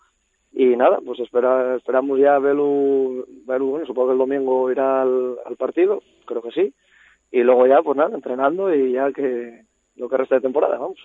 y 0.52 0.76
nada, 0.76 0.98
pues 1.04 1.18
espera, 1.20 1.76
esperamos 1.76 2.18
ya 2.18 2.38
verlo, 2.38 3.24
verlo 3.46 3.84
supongo 3.86 4.08
que 4.08 4.12
el 4.12 4.18
domingo 4.18 4.70
irá 4.70 5.02
al, 5.02 5.56
partido, 5.58 6.02
creo 6.26 6.42
que 6.42 6.50
sí, 6.50 6.74
y 7.30 7.40
luego 7.42 7.66
ya, 7.66 7.80
pues 7.82 7.96
nada, 7.96 8.14
entrenando 8.14 8.74
y 8.74 8.92
ya 8.92 9.10
que 9.12 9.64
lo 9.96 10.08
que 10.08 10.16
resta 10.16 10.36
de 10.36 10.42
temporada, 10.42 10.78
vamos. 10.78 10.98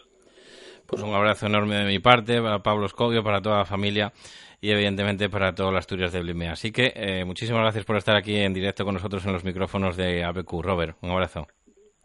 Pues 0.86 1.02
un 1.02 1.14
abrazo 1.14 1.48
enorme 1.48 1.76
de 1.76 1.86
mi 1.86 2.00
parte 2.00 2.42
para 2.42 2.60
Pablo 2.60 2.86
Escobio, 2.86 3.24
para 3.24 3.42
toda 3.42 3.58
la 3.58 3.66
familia 3.66 4.14
y 4.62 4.72
evidentemente 4.72 5.30
para 5.30 5.54
todas 5.54 5.74
las 5.74 5.80
Asturias 5.80 6.14
de 6.14 6.22
Blimea. 6.22 6.54
Así 6.54 6.72
que 6.72 6.94
eh, 6.96 7.26
muchísimas 7.26 7.62
gracias 7.62 7.86
por 7.86 7.98
estar 7.98 8.16
aquí 8.16 8.38
en 8.38 8.54
directo 8.54 8.86
con 8.86 8.94
nosotros 8.94 9.26
en 9.26 9.34
los 9.34 9.44
micrófonos 9.44 9.98
de 9.98 10.24
ABQ. 10.24 10.62
Robert, 10.62 10.98
un 11.02 11.12
abrazo. 11.12 11.48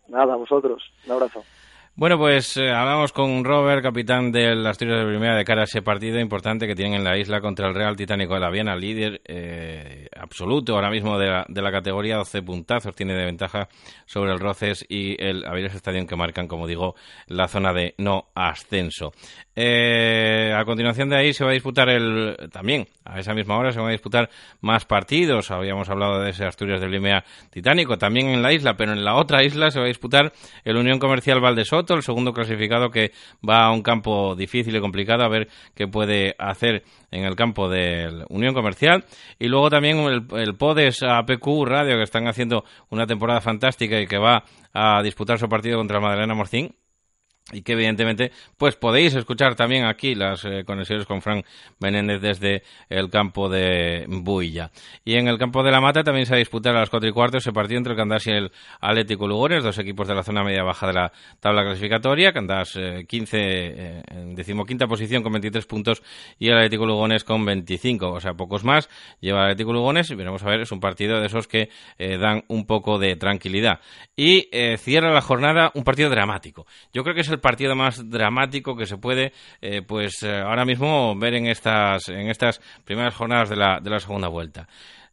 Nada, 0.08 0.34
a 0.34 0.36
vosotros. 0.36 0.82
Un 1.06 1.12
abrazo. 1.12 1.44
Bueno, 1.94 2.16
pues 2.16 2.56
eh, 2.56 2.70
hablamos 2.70 3.12
con 3.12 3.44
Robert, 3.44 3.82
capitán 3.82 4.32
del 4.32 4.66
Asturias 4.66 5.00
de 5.00 5.04
Primera, 5.04 5.36
de 5.36 5.44
cara 5.44 5.60
a 5.60 5.64
ese 5.64 5.82
partido 5.82 6.18
importante 6.18 6.66
que 6.66 6.74
tienen 6.74 6.94
en 6.94 7.04
la 7.04 7.18
isla 7.18 7.42
contra 7.42 7.68
el 7.68 7.74
Real 7.74 7.96
Titánico 7.96 8.32
de 8.32 8.40
la 8.40 8.48
Viena, 8.48 8.74
líder 8.74 9.20
eh, 9.26 10.08
absoluto 10.16 10.74
ahora 10.74 10.88
mismo 10.88 11.18
de 11.18 11.26
la, 11.26 11.44
de 11.46 11.60
la, 11.60 11.70
categoría, 11.70 12.16
12 12.16 12.40
puntazos 12.40 12.96
tiene 12.96 13.12
de 13.12 13.26
ventaja 13.26 13.68
sobre 14.06 14.32
el 14.32 14.40
Roces 14.40 14.86
y 14.88 15.22
el 15.22 15.44
Avilés 15.44 15.74
Estadio 15.74 16.06
que 16.06 16.16
marcan, 16.16 16.48
como 16.48 16.66
digo, 16.66 16.94
la 17.26 17.46
zona 17.46 17.74
de 17.74 17.94
no 17.98 18.28
ascenso. 18.34 19.12
Eh, 19.54 20.50
a 20.56 20.64
continuación 20.64 21.10
de 21.10 21.16
ahí 21.16 21.34
se 21.34 21.44
va 21.44 21.50
a 21.50 21.52
disputar 21.52 21.90
el 21.90 22.48
también 22.50 22.86
a 23.04 23.20
esa 23.20 23.34
misma 23.34 23.58
hora 23.58 23.72
se 23.72 23.78
van 23.78 23.88
a 23.88 23.92
disputar 23.92 24.30
más 24.60 24.84
partidos. 24.84 25.50
Habíamos 25.50 25.88
hablado 25.90 26.22
de 26.22 26.30
ese 26.30 26.44
Asturias 26.44 26.80
de 26.80 26.88
Limea 26.88 27.24
Titánico, 27.50 27.98
también 27.98 28.28
en 28.28 28.42
la 28.42 28.52
isla, 28.52 28.76
pero 28.76 28.92
en 28.92 29.04
la 29.04 29.16
otra 29.16 29.44
isla 29.44 29.70
se 29.70 29.78
va 29.78 29.84
a 29.84 29.88
disputar 29.88 30.32
el 30.64 30.76
Unión 30.76 30.98
Comercial 30.98 31.40
El 31.88 32.02
segundo 32.02 32.32
clasificado 32.32 32.90
que 32.90 33.12
va 33.48 33.66
a 33.66 33.72
un 33.72 33.82
campo 33.82 34.34
difícil 34.34 34.74
y 34.76 34.80
complicado 34.80 35.24
a 35.24 35.28
ver 35.28 35.48
qué 35.74 35.86
puede 35.86 36.34
hacer 36.38 36.84
en 37.10 37.24
el 37.24 37.36
campo 37.36 37.68
del 37.68 38.24
Unión 38.28 38.54
Comercial. 38.54 39.04
Y 39.38 39.48
luego 39.48 39.68
también 39.70 39.98
el, 39.98 40.26
el 40.38 40.54
PODES 40.54 41.02
APQ 41.02 41.64
Radio, 41.66 41.96
que 41.96 42.04
están 42.04 42.28
haciendo 42.28 42.64
una 42.90 43.06
temporada 43.06 43.40
fantástica 43.40 44.00
y 44.00 44.06
que 44.06 44.18
va 44.18 44.44
a 44.72 45.02
disputar 45.02 45.38
su 45.38 45.48
partido 45.48 45.78
contra 45.78 46.00
Madalena 46.00 46.34
Morcín 46.34 46.74
y 47.50 47.62
que 47.62 47.72
evidentemente 47.72 48.30
pues 48.56 48.76
podéis 48.76 49.14
escuchar 49.14 49.56
también 49.56 49.84
aquí 49.84 50.14
las 50.14 50.44
eh, 50.44 50.62
conexiones 50.64 51.06
con 51.06 51.20
Frank 51.22 51.44
Menéndez 51.80 52.20
desde 52.20 52.62
el 52.88 53.10
campo 53.10 53.48
de 53.48 54.04
Builla. 54.08 54.70
Y 55.04 55.14
en 55.14 55.26
el 55.28 55.38
campo 55.38 55.62
de 55.62 55.70
la 55.70 55.80
Mata 55.80 56.04
también 56.04 56.26
se 56.26 56.34
va 56.34 56.40
a 56.40 56.70
a 56.70 56.80
las 56.80 56.90
cuatro 56.90 57.08
y 57.08 57.12
cuarto 57.12 57.38
ese 57.38 57.52
partido 57.52 57.78
entre 57.78 57.92
el 57.92 57.98
Candás 57.98 58.26
y 58.26 58.30
el 58.30 58.52
Atlético 58.80 59.26
Lugones, 59.26 59.64
dos 59.64 59.78
equipos 59.78 60.06
de 60.06 60.14
la 60.14 60.22
zona 60.22 60.44
media-baja 60.44 60.86
de 60.86 60.92
la 60.92 61.12
tabla 61.40 61.62
clasificatoria, 61.64 62.32
Candás 62.32 62.76
eh, 62.76 63.04
15 63.08 63.38
eh, 63.38 64.02
en 64.08 64.34
decimoquinta 64.34 64.86
posición 64.86 65.22
con 65.22 65.32
23 65.32 65.66
puntos 65.66 66.02
y 66.38 66.48
el 66.48 66.56
Atlético 66.56 66.86
Lugones 66.86 67.24
con 67.24 67.44
25, 67.44 68.10
o 68.10 68.20
sea, 68.20 68.34
pocos 68.34 68.64
más 68.64 68.88
lleva 69.20 69.40
el 69.40 69.44
Atlético 69.46 69.72
Lugones 69.72 70.10
y 70.10 70.14
veremos 70.14 70.42
a 70.42 70.46
ver, 70.46 70.60
es 70.60 70.72
un 70.72 70.80
partido 70.80 71.20
de 71.20 71.26
esos 71.26 71.48
que 71.48 71.70
eh, 71.98 72.18
dan 72.18 72.44
un 72.48 72.66
poco 72.66 72.98
de 72.98 73.16
tranquilidad. 73.16 73.80
Y 74.16 74.48
eh, 74.52 74.76
cierra 74.78 75.12
la 75.12 75.20
jornada 75.20 75.70
un 75.74 75.84
partido 75.84 76.10
dramático. 76.10 76.66
Yo 76.92 77.02
creo 77.02 77.14
que 77.14 77.22
es 77.22 77.30
el 77.32 77.40
partido 77.40 77.74
más 77.74 78.08
dramático 78.08 78.76
que 78.76 78.86
se 78.86 78.98
puede 78.98 79.32
eh, 79.60 79.82
pues 79.82 80.22
eh, 80.22 80.40
ahora 80.40 80.64
mismo 80.64 81.16
ver 81.16 81.34
en 81.34 81.46
estas 81.46 82.08
en 82.08 82.28
estas 82.28 82.60
primeras 82.84 83.14
jornadas 83.14 83.48
de 83.48 83.56
la, 83.56 83.80
de 83.80 83.90
la 83.90 84.00
segunda 84.00 84.28
vuelta. 84.28 84.68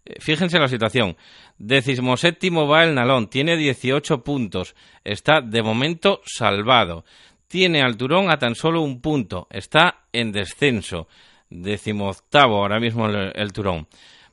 Eh, 0.06 0.16
fíjense 0.20 0.60
la 0.60 0.68
situación. 0.68 1.18
Décimo 1.58 2.18
séptimo 2.18 2.68
va 2.68 2.84
el 2.84 2.96
Nalón, 2.96 3.30
tiene 3.30 3.58
18 3.58 4.24
puntos, 4.24 4.76
está 5.04 5.42
de 5.42 5.62
momento 5.62 6.22
salvado. 6.26 7.04
Tiene 7.48 7.82
al 7.82 7.98
Turón 7.98 8.30
a 8.30 8.38
tan 8.38 8.54
solo 8.54 8.82
un 8.82 9.02
punto, 9.02 9.48
está 9.50 10.04
en 10.14 10.32
descenso. 10.32 11.08
Décimo 11.50 12.10
octavo 12.10 12.58
ahora 12.58 12.80
mismo 12.80 13.08
el, 13.08 13.32
el 13.34 13.52
Turón 13.54 13.88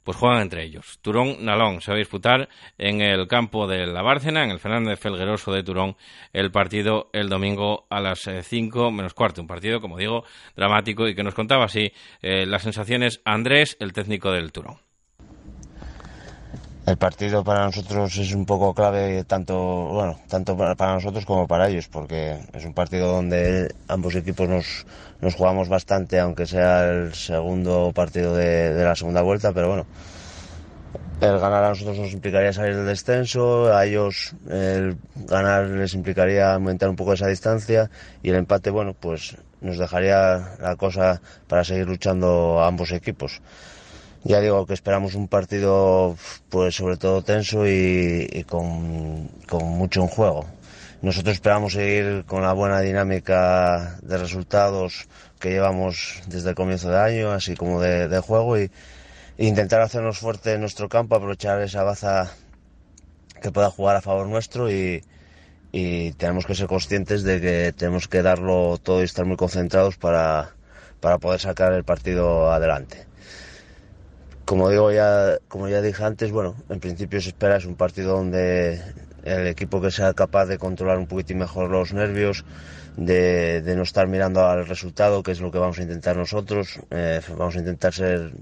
pues 0.07 0.19
juegan 0.19 0.41
entre 0.41 0.63
ellos. 0.63 1.01
Turón-Nalón 1.03 1.81
se 1.81 1.91
va 1.91 1.97
a 1.97 1.99
disputar 1.99 2.49
en 2.79 3.01
el 3.01 3.27
campo 3.27 3.67
de 3.67 3.89
la 3.89 4.03
Bárcena, 4.03 4.45
en 4.45 4.51
el 4.51 4.61
Fernández 4.61 5.01
Felgueroso 5.01 5.53
de 5.53 5.65
Turón, 5.65 5.97
el 6.33 6.53
partido 6.53 7.11
el 7.13 7.29
domingo 7.29 7.89
a 7.91 8.01
las 8.01 8.21
5 8.21 8.93
menos 8.93 9.15
cuarto. 9.15 9.43
Un 9.43 9.49
partido, 9.49 9.81
como 9.81 9.99
digo, 9.99 10.23
dramático 10.55 11.09
y 11.09 11.17
que 11.17 11.25
nos 11.25 11.35
contaba 11.35 11.65
así 11.65 11.93
eh, 12.23 12.47
las 12.47 12.63
sensaciones 12.63 13.21
Andrés, 13.25 13.77
el 13.81 13.93
técnico 13.93 14.31
del 14.31 14.53
Turón. 14.53 14.86
El 16.87 16.99
partido 16.99 17.43
para 17.43 17.65
nosotros 17.65 18.17
es 18.17 18.33
un 18.33 18.47
poco 18.47 18.73
clave 18.73 19.25
tanto 19.25 19.57
bueno 19.57 20.21
tanto 20.29 20.57
para 20.57 20.95
nosotros 20.95 21.27
como 21.27 21.49
para 21.49 21.69
ellos 21.69 21.89
porque 21.89 22.39
es 22.53 22.65
un 22.65 22.75
partido 22.75 23.11
donde 23.11 23.75
ambos 23.89 24.15
equipos 24.15 24.49
nos, 24.49 24.87
nos 25.21 25.35
jugamos 25.35 25.69
bastante 25.69 26.21
aunque 26.21 26.47
sea 26.47 26.89
el 26.89 27.13
segundo 27.13 27.91
partido 27.93 28.37
de, 28.37 28.73
de, 28.73 28.85
la 28.85 28.95
segunda 28.95 29.23
vuelta 29.23 29.53
pero 29.53 29.67
bueno 29.67 29.87
el 31.21 31.41
ganar 31.41 31.65
a 31.65 31.71
nosotros 31.71 31.99
nos 31.99 32.13
implicaría 32.13 32.53
salir 32.53 32.77
del 32.77 32.87
descenso 32.87 33.75
a 33.75 33.85
ellos 33.85 34.37
el 34.49 34.97
ganar 35.27 35.67
les 35.67 35.93
implicaría 35.93 36.55
aumentar 36.55 36.89
un 36.89 36.95
poco 36.95 37.15
esa 37.15 37.27
distancia 37.27 37.91
y 38.23 38.31
el 38.31 38.37
empate 38.37 38.71
bueno 38.71 38.95
pues 38.95 39.37
nos 39.61 39.77
dejaría 39.77 40.55
la 40.61 40.77
cosa 40.77 41.21
para 41.49 41.65
seguir 41.65 41.89
luchando 41.89 42.61
a 42.61 42.69
ambos 42.69 42.93
equipos 42.93 43.41
ya 44.27 44.41
digo 44.41 44.67
que 44.67 44.75
esperamos 44.75 45.15
un 45.15 45.29
partido 45.29 46.17
pues 46.49 46.75
sobre 46.75 46.97
todo 46.97 47.23
tenso 47.23 47.67
y, 47.67 48.45
con, 48.49 49.31
mucho 49.53 50.03
en 50.03 50.09
juego. 50.09 50.47
Nosotros 51.03 51.35
esperamos 51.35 51.75
seguir 51.75 52.25
con 52.27 52.43
la 52.43 52.53
buena 52.53 52.81
dinámica 52.81 53.99
de 54.03 54.19
resultados 54.19 55.07
que 55.39 55.51
llevamos 55.51 56.23
desde 56.27 56.51
el 56.51 56.55
comienzo 56.57 56.91
de 56.91 56.99
año, 56.99 57.31
así 57.31 57.55
como 57.55 57.81
de, 57.81 58.09
de 58.09 58.21
juego, 58.21 58.59
y, 58.59 58.71
e 59.39 59.47
intentar 59.47 59.81
hacernos 59.83 60.19
fuerte 60.19 60.55
en 60.55 60.61
nuestro 60.61 60.89
campo, 60.89 61.15
aprovechar 61.15 61.61
esa 61.61 61.83
baza 61.85 62.33
que 63.41 63.53
pueda 63.53 63.71
jugar 63.71 63.97
a 63.97 64.01
favor 64.01 64.27
nuestro 64.27 64.71
y, 64.71 65.05
y 65.73 66.13
tenemos 66.13 66.47
que 66.47 66.55
ser 66.55 66.67
conscientes 66.67 67.23
de 67.23 67.41
que 67.41 67.75
tenemos 67.77 68.09
que 68.09 68.23
darlo 68.23 68.79
todo 68.79 69.03
y 69.03 69.05
estar 69.05 69.27
muy 69.27 69.37
concentrados 69.37 69.97
para, 69.99 70.55
para 71.01 71.19
poder 71.19 71.41
sacar 71.41 71.73
el 71.75 71.85
partido 71.85 72.51
adelante 72.51 73.06
como 74.47 74.71
digo 74.71 74.93
ya, 74.93 75.39
como 75.49 75.69
ya 75.69 75.83
dije 75.83 76.05
antes, 76.05 76.31
bueno, 76.31 76.55
en 76.71 76.79
principio 76.81 77.21
se 77.21 77.31
espera 77.31 77.57
es 77.57 77.67
un 77.67 77.75
partido 77.75 78.17
donde 78.17 78.81
el 79.25 79.49
equipo 79.49 79.81
que 79.81 79.91
sea 79.91 80.15
capaz 80.15 80.47
de 80.47 80.57
controlar 80.57 80.99
un 80.99 81.09
poquitín 81.09 81.39
mejor 81.39 81.69
los 81.69 81.93
nervios, 81.93 82.45
de, 82.97 83.61
no 83.77 83.83
estar 83.83 84.07
mirando 84.07 84.47
al 84.47 84.67
resultado, 84.67 85.25
que 85.25 85.33
es 85.33 85.41
lo 85.41 85.51
que 85.51 85.59
vamos 85.59 85.81
a 85.81 85.83
intentar 85.83 86.17
nosotros. 86.17 86.79
Eh, 86.91 87.21
vamos 87.37 87.57
a 87.57 87.59
intentar 87.59 87.93
ser 87.93 88.33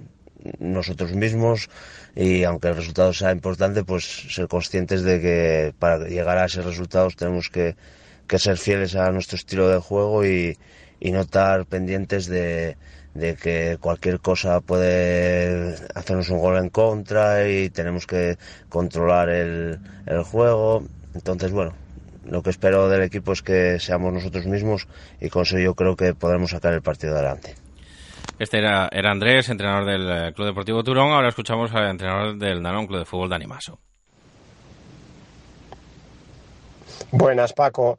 nosotros 0.58 1.14
mismos 1.14 1.70
y 2.14 2.44
aunque 2.44 2.68
el 2.68 2.76
resultado 2.76 3.14
sea 3.14 3.32
importante, 3.32 3.82
pues 3.82 4.04
ser 4.04 4.46
conscientes 4.46 5.02
de 5.02 5.22
que 5.22 5.74
para 5.78 6.06
llegar 6.06 6.36
a 6.36 6.44
esos 6.44 6.66
resultados 6.66 7.16
tenemos 7.16 7.48
que, 7.48 7.76
que 8.28 8.38
ser 8.38 8.58
fieles 8.58 8.94
a 8.94 9.10
nuestro 9.10 9.36
estilo 9.36 9.68
de 9.68 9.78
juego 9.78 10.26
y, 10.26 10.58
y 11.00 11.12
no 11.12 11.22
estar 11.22 11.64
pendientes 11.64 12.26
de, 12.26 12.76
de 13.14 13.36
que 13.36 13.78
cualquier 13.80 14.20
cosa 14.20 14.60
puede 14.60 15.76
hacernos 15.94 16.28
un 16.30 16.38
gol 16.38 16.58
en 16.58 16.68
contra 16.68 17.48
y 17.48 17.70
tenemos 17.70 18.06
que 18.06 18.36
controlar 18.68 19.28
el, 19.30 19.78
el 20.06 20.22
juego. 20.24 20.82
Entonces, 21.14 21.52
bueno, 21.52 21.72
lo 22.24 22.42
que 22.42 22.50
espero 22.50 22.88
del 22.88 23.02
equipo 23.02 23.32
es 23.32 23.42
que 23.42 23.78
seamos 23.78 24.12
nosotros 24.12 24.46
mismos 24.46 24.88
y 25.20 25.28
con 25.28 25.42
eso 25.42 25.58
yo 25.58 25.74
creo 25.74 25.96
que 25.96 26.14
podremos 26.14 26.50
sacar 26.50 26.72
el 26.72 26.82
partido 26.82 27.14
adelante. 27.14 27.54
Este 28.38 28.58
era, 28.58 28.88
era 28.90 29.12
Andrés, 29.12 29.48
entrenador 29.48 29.86
del 29.86 30.34
Club 30.34 30.48
Deportivo 30.48 30.82
Turón. 30.82 31.12
Ahora 31.12 31.28
escuchamos 31.28 31.72
al 31.72 31.90
entrenador 31.90 32.36
del 32.36 32.62
Danón 32.62 32.86
Club 32.86 32.98
de 32.98 33.04
Fútbol 33.04 33.28
de 33.28 33.36
Animaso. 33.36 33.78
Buenas, 37.12 37.52
Paco. 37.52 37.98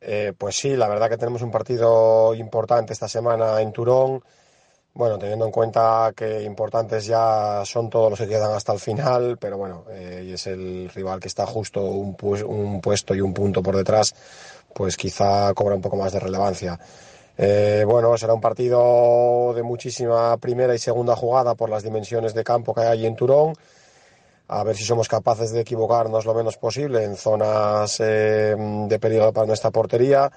Eh, 0.00 0.32
pues 0.36 0.56
sí, 0.56 0.76
la 0.76 0.86
verdad 0.86 1.08
que 1.08 1.16
tenemos 1.16 1.42
un 1.42 1.50
partido 1.50 2.34
importante 2.34 2.92
esta 2.92 3.08
semana 3.08 3.60
en 3.60 3.72
Turón. 3.72 4.22
Bueno, 4.96 5.18
teniendo 5.18 5.44
en 5.44 5.50
cuenta 5.50 6.12
que 6.14 6.42
importantes 6.44 7.04
ya 7.04 7.64
son 7.64 7.90
todos 7.90 8.10
los 8.10 8.18
que 8.20 8.28
quedan 8.28 8.52
hasta 8.52 8.72
el 8.72 8.78
final, 8.78 9.36
pero 9.40 9.58
bueno, 9.58 9.84
eh, 9.90 10.22
y 10.24 10.32
es 10.32 10.46
el 10.46 10.88
rival 10.88 11.18
que 11.18 11.26
está 11.26 11.44
justo 11.46 11.82
un, 11.82 12.16
un, 12.46 12.80
puesto 12.80 13.12
y 13.12 13.20
un 13.20 13.34
punto 13.34 13.60
por 13.60 13.74
detrás, 13.74 14.14
pues 14.72 14.96
quizá 14.96 15.52
cobra 15.52 15.74
un 15.74 15.80
poco 15.80 15.96
más 15.96 16.12
de 16.12 16.20
relevancia. 16.20 16.78
Eh, 17.36 17.84
bueno, 17.84 18.16
será 18.16 18.34
un 18.34 18.40
partido 18.40 19.52
de 19.52 19.64
muchísima 19.64 20.36
primera 20.36 20.76
y 20.76 20.78
segunda 20.78 21.16
jugada 21.16 21.56
por 21.56 21.70
las 21.70 21.82
dimensiones 21.82 22.32
de 22.32 22.44
campo 22.44 22.72
que 22.72 22.82
hay 22.82 22.88
allí 22.88 23.06
en 23.06 23.16
Turón. 23.16 23.54
A 24.46 24.62
ver 24.62 24.76
si 24.76 24.84
somos 24.84 25.08
capaces 25.08 25.50
de 25.50 25.62
equivocarnos 25.62 26.24
lo 26.24 26.34
menos 26.34 26.56
posible 26.56 27.02
en 27.02 27.16
zonas 27.16 27.98
eh, 27.98 28.54
de 28.88 28.98
peligro 29.00 29.32
para 29.32 29.48
nuestra 29.48 29.72
portería 29.72 30.30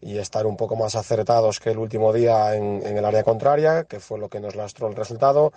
y 0.00 0.18
estar 0.18 0.46
un 0.46 0.56
poco 0.56 0.76
más 0.76 0.94
acertados 0.94 1.60
que 1.60 1.70
el 1.70 1.78
último 1.78 2.12
día 2.12 2.54
en, 2.54 2.82
el 2.84 3.04
área 3.04 3.24
contraria, 3.24 3.84
que 3.84 4.00
fue 4.00 4.18
lo 4.18 4.28
que 4.28 4.40
nos 4.40 4.54
lastró 4.54 4.88
el 4.88 4.94
resultado, 4.94 5.52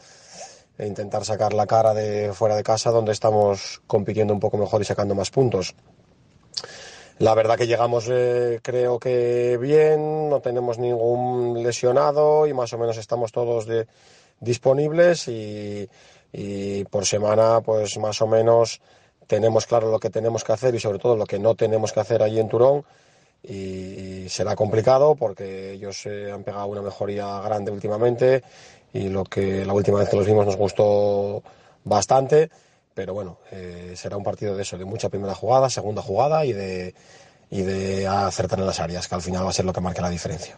e 0.78 0.88
intentar 0.88 1.26
sacar 1.26 1.54
la 1.54 1.68
cara 1.68 1.94
de 1.94 2.34
fuera 2.34 2.56
de 2.56 2.64
casa, 2.64 2.92
donde 2.92 3.12
estamos 3.12 3.82
compitiendo 3.86 4.34
un 4.34 4.39
poco 4.39 4.58
mejor 4.58 4.82
y 4.82 4.86
sacando 4.86 5.14
más 5.14 5.30
puntos. 5.30 5.76
La 7.20 7.36
verdad 7.36 7.56
que 7.56 7.68
llegamos, 7.68 8.08
eh, 8.10 8.60
creo 8.64 8.98
que 8.98 9.58
bien, 9.62 10.28
no 10.30 10.39
tenemos 10.39 10.80
ningún 10.80 11.62
lesionado 11.62 12.48
y 12.48 12.54
más 12.54 12.74
o 12.74 12.80
menos 12.80 12.98
estamos 12.98 13.32
todos 13.32 13.68
de, 13.68 13.86
disponibles 14.39 15.28
y, 15.28 15.88
y 16.34 16.84
por 16.86 17.06
semana, 17.06 17.62
pues 17.62 18.00
más 18.00 18.22
o 18.24 18.28
menos 18.28 18.82
tenemos 19.28 19.68
claro 19.68 19.92
lo 19.92 20.00
que 20.00 20.10
tenemos 20.10 20.44
que 20.44 20.52
hacer 20.52 20.74
y 20.74 20.80
sobre 20.80 20.98
todo 20.98 21.16
lo 21.16 21.26
que 21.26 21.38
no 21.38 21.54
tenemos 21.54 21.94
que 21.94 22.00
hacer 22.00 22.24
allí 22.24 22.39
en 22.39 22.50
Turón 22.50 22.84
y 23.44 24.30
será 24.30 24.56
complicado 24.56 25.16
porque 25.16 25.74
ellos 25.74 26.06
eh, 26.06 26.32
han 26.32 26.44
pegado 26.44 26.68
una 26.68 26.82
mejoría 26.82 27.42
grande 27.42 27.72
últimamente 27.72 28.44
y 28.94 29.10
lo 29.10 29.24
que 29.24 29.66
la 29.66 29.74
última 29.74 30.00
vez 30.00 30.10
que 30.10 30.18
los 30.18 30.28
vimos 30.28 30.46
nos 30.46 30.58
gustó 30.58 31.42
bastante 31.84 32.52
pero 32.94 33.16
bueno 33.16 33.39
eh, 33.52 33.94
será 33.96 34.16
un 34.18 34.24
partido 34.24 34.56
de 34.56 34.62
eso 34.62 34.78
de 34.78 34.86
mucha 34.86 35.10
primera 35.10 35.34
jugada 35.34 35.70
segunda 35.70 36.04
jugada 36.04 36.46
y 36.46 36.54
de 36.54 36.94
y 37.52 37.62
de 37.64 38.08
acertar 38.08 38.60
en 38.60 38.66
las 38.66 38.80
áreas, 38.80 39.08
que 39.08 39.16
al 39.16 39.22
final 39.22 39.46
va 39.46 39.50
a 39.50 39.54
ser 39.54 39.66
lo 39.66 39.74
que 39.74 39.82
marque 39.82 40.02
la 40.02 40.10
diferencia. 40.10 40.58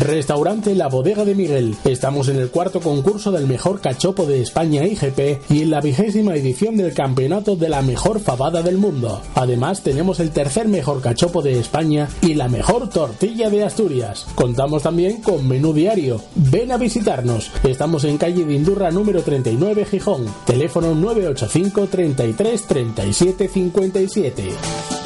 Restaurante 0.00 0.74
La 0.74 0.88
Bodega 0.88 1.24
de 1.24 1.36
Miguel. 1.36 1.76
Estamos 1.84 2.28
en 2.28 2.36
el 2.36 2.50
cuarto 2.50 2.80
concurso 2.80 3.30
del 3.30 3.46
mejor 3.46 3.80
cachopo 3.80 4.26
de 4.26 4.42
España 4.42 4.84
IGP 4.84 5.50
y 5.50 5.62
en 5.62 5.70
la 5.70 5.80
vigésima 5.80 6.34
edición 6.34 6.76
del 6.76 6.92
campeonato 6.92 7.54
de 7.54 7.68
la 7.68 7.80
mejor 7.80 8.18
fabada 8.18 8.60
del 8.62 8.76
mundo. 8.76 9.22
Además, 9.36 9.82
tenemos 9.82 10.18
el 10.18 10.30
tercer 10.30 10.66
mejor 10.66 11.00
cachopo 11.00 11.42
de 11.42 11.60
España 11.60 12.08
y 12.22 12.34
la 12.34 12.48
mejor 12.48 12.88
tortilla 12.88 13.50
de 13.50 13.62
Asturias. 13.62 14.26
Contamos 14.34 14.82
también 14.82 15.22
con 15.22 15.46
menú 15.46 15.72
diario. 15.72 16.20
Ven 16.34 16.72
a 16.72 16.76
visitarnos. 16.76 17.52
Estamos 17.62 18.02
en 18.04 18.18
calle 18.18 18.44
de 18.44 18.54
Indurra 18.54 18.90
número 18.90 19.22
39 19.22 19.84
Gijón. 19.84 20.26
Teléfono 20.44 20.94
985 20.94 21.86
33 21.86 22.62
37 22.62 23.48
57. 23.48 25.03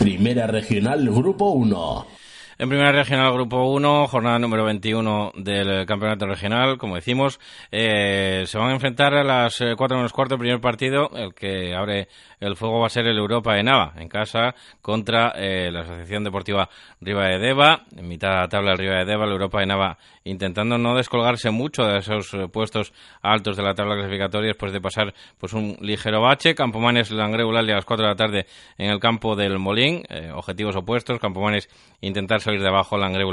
Primera 0.00 0.46
Regional 0.46 1.04
Grupo 1.10 1.50
1. 1.50 2.19
En 2.60 2.68
Primera 2.68 2.92
Regional 2.92 3.32
Grupo 3.32 3.70
1, 3.70 4.06
jornada 4.08 4.38
número 4.38 4.66
21 4.66 5.32
del 5.34 5.86
Campeonato 5.86 6.26
Regional, 6.26 6.76
como 6.76 6.96
decimos, 6.96 7.40
eh, 7.72 8.42
se 8.44 8.58
van 8.58 8.68
a 8.68 8.74
enfrentar 8.74 9.14
a 9.14 9.24
las 9.24 9.64
4 9.78 9.96
menos 9.96 10.12
cuarto 10.12 10.34
el 10.34 10.40
primer 10.40 10.60
partido, 10.60 11.08
el 11.14 11.32
que 11.32 11.74
abre 11.74 12.08
el 12.38 12.56
fuego 12.56 12.80
va 12.80 12.88
a 12.88 12.90
ser 12.90 13.06
el 13.06 13.16
Europa 13.16 13.54
de 13.54 13.62
Nava, 13.62 13.94
en 13.96 14.10
casa 14.10 14.54
contra 14.82 15.32
eh, 15.36 15.70
la 15.72 15.80
Asociación 15.80 16.22
Deportiva 16.22 16.68
Riva 17.00 17.28
de 17.28 17.38
Deva, 17.38 17.84
en 17.96 18.06
mitad 18.06 18.28
de 18.28 18.36
la 18.36 18.48
tabla 18.48 18.70
del 18.72 18.78
Riva 18.80 18.96
de 18.96 19.04
Deva, 19.06 19.24
el 19.24 19.32
Europa 19.32 19.60
de 19.60 19.66
Nava 19.66 19.98
intentando 20.24 20.76
no 20.78 20.96
descolgarse 20.96 21.50
mucho 21.50 21.84
de 21.84 21.98
esos 21.98 22.34
eh, 22.34 22.48
puestos 22.48 22.92
altos 23.22 23.56
de 23.56 23.62
la 23.62 23.74
tabla 23.74 23.94
clasificatoria 23.94 24.48
después 24.48 24.72
de 24.72 24.80
pasar 24.80 25.14
pues 25.38 25.52
un 25.52 25.76
ligero 25.80 26.20
bache. 26.20 26.54
Campomanes 26.54 27.10
Langre 27.10 27.42
a 27.42 27.62
las 27.62 27.84
4 27.84 28.04
de 28.04 28.10
la 28.10 28.16
tarde 28.16 28.46
en 28.76 28.90
el 28.90 29.00
campo 29.00 29.34
del 29.34 29.58
Molín, 29.58 30.02
eh, 30.08 30.30
objetivos 30.34 30.76
opuestos. 30.76 31.18
Campomanes 31.18 31.68
intentar 32.00 32.40
salir 32.50 32.62
de 32.62 32.68
abajo, 32.68 32.98
Langre 32.98 33.24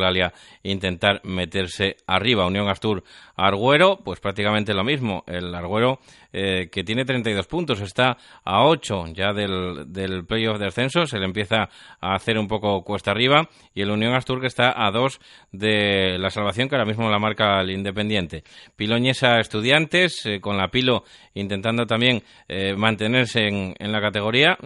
intentar 0.63 1.21
meterse 1.23 1.97
arriba. 2.05 2.45
Unión 2.45 2.69
Astur 2.69 3.03
Arguero, 3.35 3.99
pues 4.03 4.19
prácticamente 4.19 4.73
lo 4.73 4.83
mismo. 4.83 5.23
El 5.27 5.53
Arguero 5.55 5.99
eh, 6.39 6.69
que 6.69 6.83
tiene 6.83 7.03
32 7.03 7.47
puntos, 7.47 7.81
está 7.81 8.15
a 8.43 8.63
8 8.63 9.05
ya 9.07 9.33
del, 9.33 9.91
del 9.91 10.23
playoff 10.23 10.59
de 10.59 10.67
ascenso, 10.67 11.07
se 11.07 11.17
le 11.17 11.25
empieza 11.25 11.67
a 11.99 12.13
hacer 12.13 12.37
un 12.37 12.47
poco 12.47 12.83
cuesta 12.83 13.09
arriba 13.09 13.49
y 13.73 13.81
el 13.81 13.89
Unión 13.89 14.13
Astur 14.13 14.39
que 14.39 14.45
está 14.45 14.85
a 14.85 14.91
2 14.91 15.19
de 15.51 16.19
la 16.19 16.29
salvación 16.29 16.69
que 16.69 16.75
ahora 16.75 16.85
mismo 16.85 17.09
la 17.09 17.17
marca 17.17 17.59
el 17.61 17.71
Independiente. 17.71 18.43
Piloñesa 18.75 19.39
Estudiantes, 19.39 20.27
eh, 20.27 20.39
con 20.39 20.57
la 20.57 20.67
Pilo 20.67 21.05
intentando 21.33 21.87
también 21.87 22.21
eh, 22.47 22.75
mantenerse 22.75 23.47
en, 23.47 23.73
en, 23.79 23.91
la 23.91 23.99
categoría, 23.99 24.59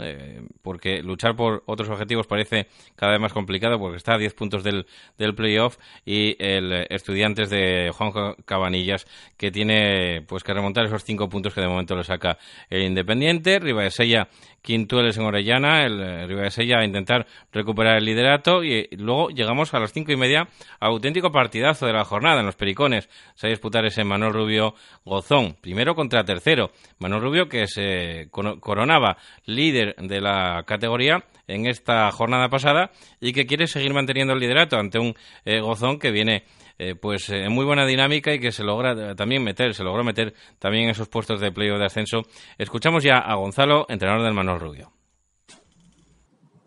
porque 0.62 1.02
luchar 1.02 1.38
por 1.38 1.64
otros 1.68 1.90
objetivos 1.90 2.28
parece 2.28 2.68
cada 2.98 3.14
vez 3.14 3.22
más 3.22 3.32
complicado 3.32 3.80
porque 3.80 3.96
está 3.96 4.16
a 4.16 4.18
10 4.18 4.34
puntos 4.34 4.64
del, 4.64 4.86
del 5.18 5.36
playoff 5.36 5.78
y 6.06 6.36
el 6.38 6.86
Estudiantes 6.90 7.50
de 7.50 7.92
Juan 7.94 8.12
Cabanillas 8.44 9.06
que 9.38 9.52
tiene 9.52 10.22
pues 10.28 10.44
que 10.44 10.54
remontar 10.54 10.86
esos 10.86 11.06
5 11.06 11.30
puntos 11.30 11.54
que 11.54 11.61
de 11.64 11.70
momento 11.70 11.95
lo 11.95 12.03
saca 12.03 12.38
el 12.70 12.84
Independiente. 12.84 13.59
Riva 13.59 13.84
de 13.84 13.91
Sella, 13.91 14.28
Quintueles 14.62 15.18
en 15.18 15.24
Orellana, 15.24 15.86
el 15.86 15.99
eh, 15.99 16.28
Riva 16.28 16.43
de 16.43 16.51
Sella 16.51 16.80
a 16.80 16.86
intentar 16.86 17.26
recuperar 17.51 17.97
el 17.97 18.05
liderato 18.05 18.64
y, 18.64 18.88
luego 18.91 19.30
llegamos 19.30 19.74
a 19.74 19.80
las 19.80 19.91
cinco 19.91 20.12
y 20.12 20.18
media, 20.18 20.47
auténtico 20.80 21.32
partidazo 21.32 21.86
de 21.88 21.93
la 21.93 22.05
jornada 22.05 22.41
en 22.41 22.45
los 22.45 22.55
Pericones. 22.55 23.09
Se 23.36 23.47
va 23.47 23.49
a 23.49 23.55
disputar 23.55 23.86
ese 23.86 24.03
Manuel 24.03 24.34
Rubio 24.34 24.76
Gozón, 25.03 25.55
primero 25.62 25.95
contra 25.95 26.24
tercero. 26.24 26.72
Manuel 26.99 27.22
Rubio 27.24 27.49
que 27.49 27.68
se 27.68 28.30
coronaba 28.32 29.18
líder 29.45 29.95
de 29.97 30.22
la 30.22 30.64
categoría 30.66 31.24
en 31.47 31.66
esta 31.66 32.12
jornada 32.12 32.49
pasada 32.49 32.91
y 33.20 33.34
que 33.34 33.45
quiere 33.45 33.68
seguir 33.68 33.93
manteniendo 33.93 34.34
el 34.34 34.39
liderato 34.39 34.78
ante 34.78 34.99
un 34.99 35.16
eh, 35.45 35.59
Gozón 35.59 35.99
que 35.99 36.12
viene 36.12 36.43
eh, 36.84 36.95
pues 36.95 37.30
en 37.30 37.51
muy 37.51 37.64
buena 37.64 37.86
dinámica 37.86 38.34
y 38.34 38.39
que 38.39 38.51
se 38.51 38.64
logra 38.64 39.14
también 39.16 39.43
meter, 39.43 39.76
se 39.76 39.84
logró 39.84 40.03
meter 40.03 40.34
también 40.57 40.86
en 40.86 40.89
esos 40.89 41.07
puestos 41.09 41.39
de 41.39 41.51
playoff 41.51 41.78
de 41.78 41.86
ascenso. 41.86 42.24
Escuchamos 42.57 43.03
ya 43.03 43.20
a 43.20 43.36
Gonzalo, 43.36 43.86
entrenador 43.88 44.26
del 44.26 44.34
Manuel 44.34 44.51
Rubio. 44.60 44.91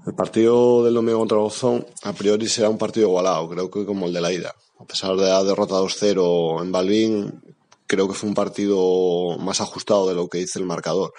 El 0.06 0.14
partido 0.14 0.84
del 0.84 0.94
domingo 0.94 1.18
contra 1.18 1.38
Gozón 1.38 1.86
a 2.02 2.12
priori 2.12 2.46
será 2.46 2.68
un 2.68 2.76
partido 2.76 3.08
igualado, 3.08 3.48
creo 3.48 3.70
que 3.70 3.86
como 3.86 4.06
el 4.06 4.12
de 4.12 4.20
la 4.20 4.32
ida. 4.32 4.54
A 4.78 4.84
pesar 4.84 5.16
de 5.16 5.26
la 5.26 5.42
derrota 5.42 5.76
2-0 5.76 6.62
en 6.62 6.72
Balbín, 6.72 7.42
creo 7.86 8.06
que 8.08 8.14
fue 8.14 8.28
un 8.28 8.34
partido 8.34 9.38
más 9.38 9.60
ajustado 9.60 10.08
de 10.08 10.14
lo 10.14 10.28
que 10.28 10.38
dice 10.38 10.58
el 10.58 10.66
marcador. 10.66 11.14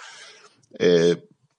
Eh, 0.78 1.16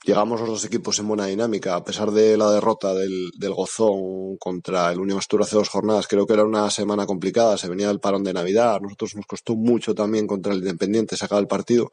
llegamos 0.07 0.39
los 0.39 0.49
dos 0.49 0.63
equipos 0.63 0.97
en 0.99 1.07
buena 1.09 1.25
dinámica, 1.25 1.75
a 1.75 1.83
pesar 1.83 2.11
de 2.11 2.37
la 2.37 2.49
derrota 2.49 2.93
del, 2.93 3.29
del 3.37 3.53
Gozón 3.53 4.37
contra 4.37 4.89
el 4.93 4.99
Unión 4.99 5.17
Astur 5.17 5.41
hace 5.41 5.57
dos 5.57 5.67
jornadas, 5.67 6.07
creo 6.07 6.25
que 6.25 6.31
era 6.31 6.45
una 6.45 6.69
semana 6.69 7.05
complicada, 7.05 7.57
se 7.57 7.67
venía 7.67 7.89
el 7.91 7.99
parón 7.99 8.23
de 8.23 8.31
Navidad, 8.31 8.79
nosotros 8.79 9.17
nos 9.17 9.25
costó 9.25 9.55
mucho 9.57 9.93
también 9.93 10.25
contra 10.25 10.53
el 10.53 10.59
Independiente 10.59 11.17
sacar 11.17 11.39
el 11.39 11.47
partido, 11.47 11.91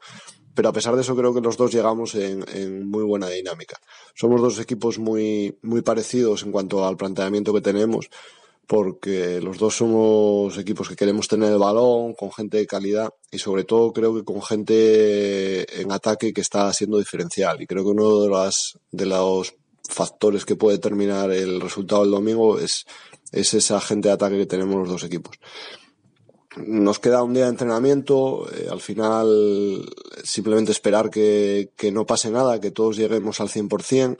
pero 0.53 0.69
a 0.69 0.71
pesar 0.71 0.95
de 0.95 1.01
eso 1.01 1.13
creo 1.13 1.33
que 1.33 1.41
los 1.41 1.57
dos 1.57 1.73
llegamos 1.73 2.15
en, 2.15 2.89
muy 2.89 3.03
buena 3.03 3.27
dinámica. 3.27 3.81
Somos 4.13 4.39
dos 4.41 4.59
equipos 4.59 4.97
muy 4.97 5.51
parecidos 5.83 6.43
en 6.43 6.53
cuanto 6.53 6.87
al 6.87 6.95
planteamiento 6.95 7.53
que 7.53 7.59
tenemos, 7.59 8.09
porque 8.67 9.39
los 9.41 9.57
dos 9.57 9.75
somos 9.75 10.57
equipos 10.57 10.89
que 10.89 10.95
queremos 10.95 11.27
tener 11.27 11.51
el 11.51 11.59
balón, 11.59 12.13
con 12.13 12.31
gente 12.31 12.57
de 12.57 12.65
calidad 12.65 13.09
y 13.31 13.37
sobre 13.37 13.63
todo 13.63 13.93
creo 13.93 14.15
que 14.15 14.23
con 14.23 14.41
gente 14.41 15.81
en 15.81 15.91
ataque 15.91 16.33
que 16.33 16.41
está 16.41 16.71
siendo 16.73 16.97
diferencial. 16.97 17.61
Y 17.61 17.67
creo 17.67 17.83
que 17.83 17.89
uno 17.89 18.21
de, 18.21 18.29
las, 18.29 18.77
de 18.91 19.05
los 19.05 19.55
factores 19.87 20.45
que 20.45 20.55
puede 20.55 20.77
determinar 20.77 21.31
el 21.31 21.61
resultado 21.61 22.01
del 22.01 22.11
domingo 22.11 22.59
es, 22.59 22.85
es 23.31 23.53
esa 23.53 23.79
gente 23.79 24.07
de 24.07 24.15
ataque 24.15 24.37
que 24.37 24.45
tenemos 24.45 24.75
los 24.75 24.89
dos 24.89 25.03
equipos. 25.03 25.37
Nos 26.57 26.99
queda 26.99 27.21
un 27.21 27.33
día 27.33 27.43
de 27.43 27.49
entrenamiento, 27.49 28.47
eh, 28.51 28.67
al 28.71 28.79
final 28.79 29.85
simplemente 30.23 30.71
esperar 30.71 31.09
que, 31.09 31.71
que 31.75 31.91
no 31.91 32.05
pase 32.05 32.31
nada, 32.31 32.61
que 32.61 32.71
todos 32.71 32.95
lleguemos 32.95 33.41
al 33.41 33.49
100%, 33.49 34.17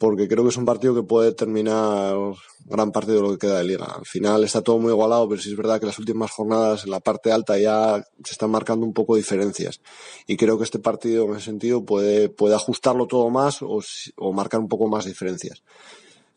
porque 0.00 0.26
creo 0.26 0.44
que 0.44 0.48
es 0.48 0.56
un 0.56 0.64
partido 0.64 0.94
que 0.94 1.02
puede 1.02 1.32
terminar 1.32 2.16
gran 2.64 2.90
parte 2.90 3.12
de 3.12 3.20
lo 3.20 3.32
que 3.32 3.46
queda 3.46 3.58
de 3.58 3.64
liga. 3.64 3.84
Al 3.84 4.06
final 4.06 4.42
está 4.44 4.62
todo 4.62 4.78
muy 4.78 4.90
igualado, 4.90 5.28
pero 5.28 5.42
sí 5.42 5.50
es 5.50 5.56
verdad 5.58 5.78
que 5.78 5.84
las 5.84 5.98
últimas 5.98 6.30
jornadas 6.30 6.84
en 6.84 6.90
la 6.90 7.00
parte 7.00 7.30
alta 7.30 7.58
ya 7.58 8.02
se 8.24 8.32
están 8.32 8.50
marcando 8.50 8.86
un 8.86 8.94
poco 8.94 9.16
diferencias. 9.16 9.82
Y 10.26 10.38
creo 10.38 10.56
que 10.56 10.64
este 10.64 10.78
partido 10.78 11.26
en 11.26 11.32
ese 11.32 11.44
sentido 11.44 11.84
puede, 11.84 12.30
puede 12.30 12.54
ajustarlo 12.54 13.06
todo 13.06 13.28
más 13.28 13.60
o, 13.60 13.80
o 14.16 14.32
marcar 14.32 14.60
un 14.60 14.68
poco 14.68 14.88
más 14.88 15.04
diferencias. 15.04 15.62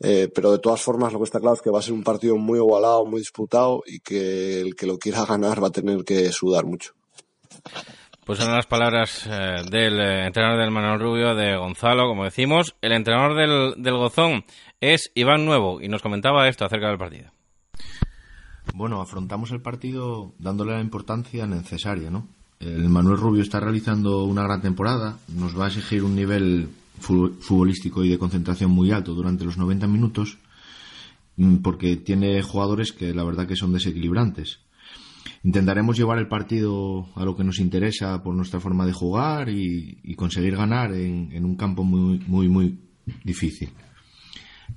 Eh, 0.02 0.30
pero 0.36 0.52
de 0.52 0.60
todas 0.60 0.82
formas 0.82 1.14
lo 1.14 1.20
que 1.20 1.26
está 1.26 1.40
claro 1.40 1.56
es 1.56 1.62
que 1.62 1.70
va 1.70 1.80
a 1.80 1.84
ser 1.84 1.94
un 1.94 2.04
partido 2.04 2.36
muy 2.36 2.60
igualado, 2.60 3.06
muy 3.06 3.22
disputado 3.22 3.82
y 3.88 4.02
que 4.02 4.60
el 4.60 4.76
que 4.76 4.88
lo 4.88 5.00
quiera 5.00 5.24
ganar 5.30 5.64
va 5.64 5.70
a 5.70 5.72
tener 5.72 6.04
que 6.04 6.30
sudar 6.34 6.66
mucho. 6.66 6.92
Pues 8.26 8.40
son 8.40 8.54
las 8.54 8.68
palabras 8.68 9.28
eh, 9.30 9.64
del 9.70 10.00
eh, 10.00 10.28
entrenador 10.28 10.62
del 10.62 10.72
Manuel 10.72 11.00
Rubio, 11.00 11.36
de 11.36 11.58
Gonzalo, 11.58 12.08
como 12.08 12.24
decimos. 12.24 12.74
El 12.82 12.94
entrenador 12.94 13.36
del, 13.36 13.84
del 13.84 13.98
Gozón 13.98 14.46
es 14.80 15.12
Iván 15.14 15.46
Nuevo 15.46 15.82
y 15.82 15.90
nos 15.90 16.02
comentaba 16.02 16.48
esto 16.48 16.64
acerca 16.64 16.88
del 16.88 16.98
partido. 16.98 17.32
Bueno, 18.74 19.02
afrontamos 19.02 19.52
el 19.52 19.62
partido 19.62 20.34
dándole 20.40 20.72
la 20.72 20.80
importancia 20.80 21.46
necesaria, 21.48 22.10
¿no? 22.10 22.30
El 22.62 22.88
Manuel 22.88 23.18
Rubio 23.18 23.42
está 23.42 23.60
realizando 23.60 24.24
una 24.24 24.44
gran 24.44 24.62
temporada, 24.62 25.18
nos 25.28 25.60
va 25.60 25.66
a 25.66 25.68
exigir 25.68 26.02
un 26.02 26.16
nivel 26.16 26.70
futbolístico 27.02 28.06
y 28.06 28.10
de 28.10 28.18
concentración 28.18 28.72
muy 28.72 28.94
alto 28.94 29.14
durante 29.14 29.44
los 29.44 29.58
90 29.58 29.86
minutos, 29.88 30.38
mm, 31.36 31.58
porque 31.58 31.98
tiene 31.98 32.42
jugadores 32.42 32.94
que 32.94 33.14
la 33.14 33.26
verdad 33.26 33.48
que 33.48 33.58
son 33.58 33.74
desequilibrantes 33.74 34.60
intentaremos 35.44 35.98
llevar 35.98 36.20
el 36.20 36.28
partido 36.28 37.08
a 37.16 37.26
lo 37.26 37.36
que 37.36 37.44
nos 37.44 37.60
interesa 37.60 38.24
por 38.24 38.36
nuestra 38.36 38.60
forma 38.60 38.86
de 38.86 38.94
jugar 38.94 39.50
y, 39.50 40.16
conseguir 40.16 40.56
ganar 40.56 40.94
en, 40.94 41.44
un 41.44 41.56
campo 41.56 41.84
muy, 41.84 42.20
muy, 42.28 42.48
muy 42.48 42.80
difícil. 43.24 43.70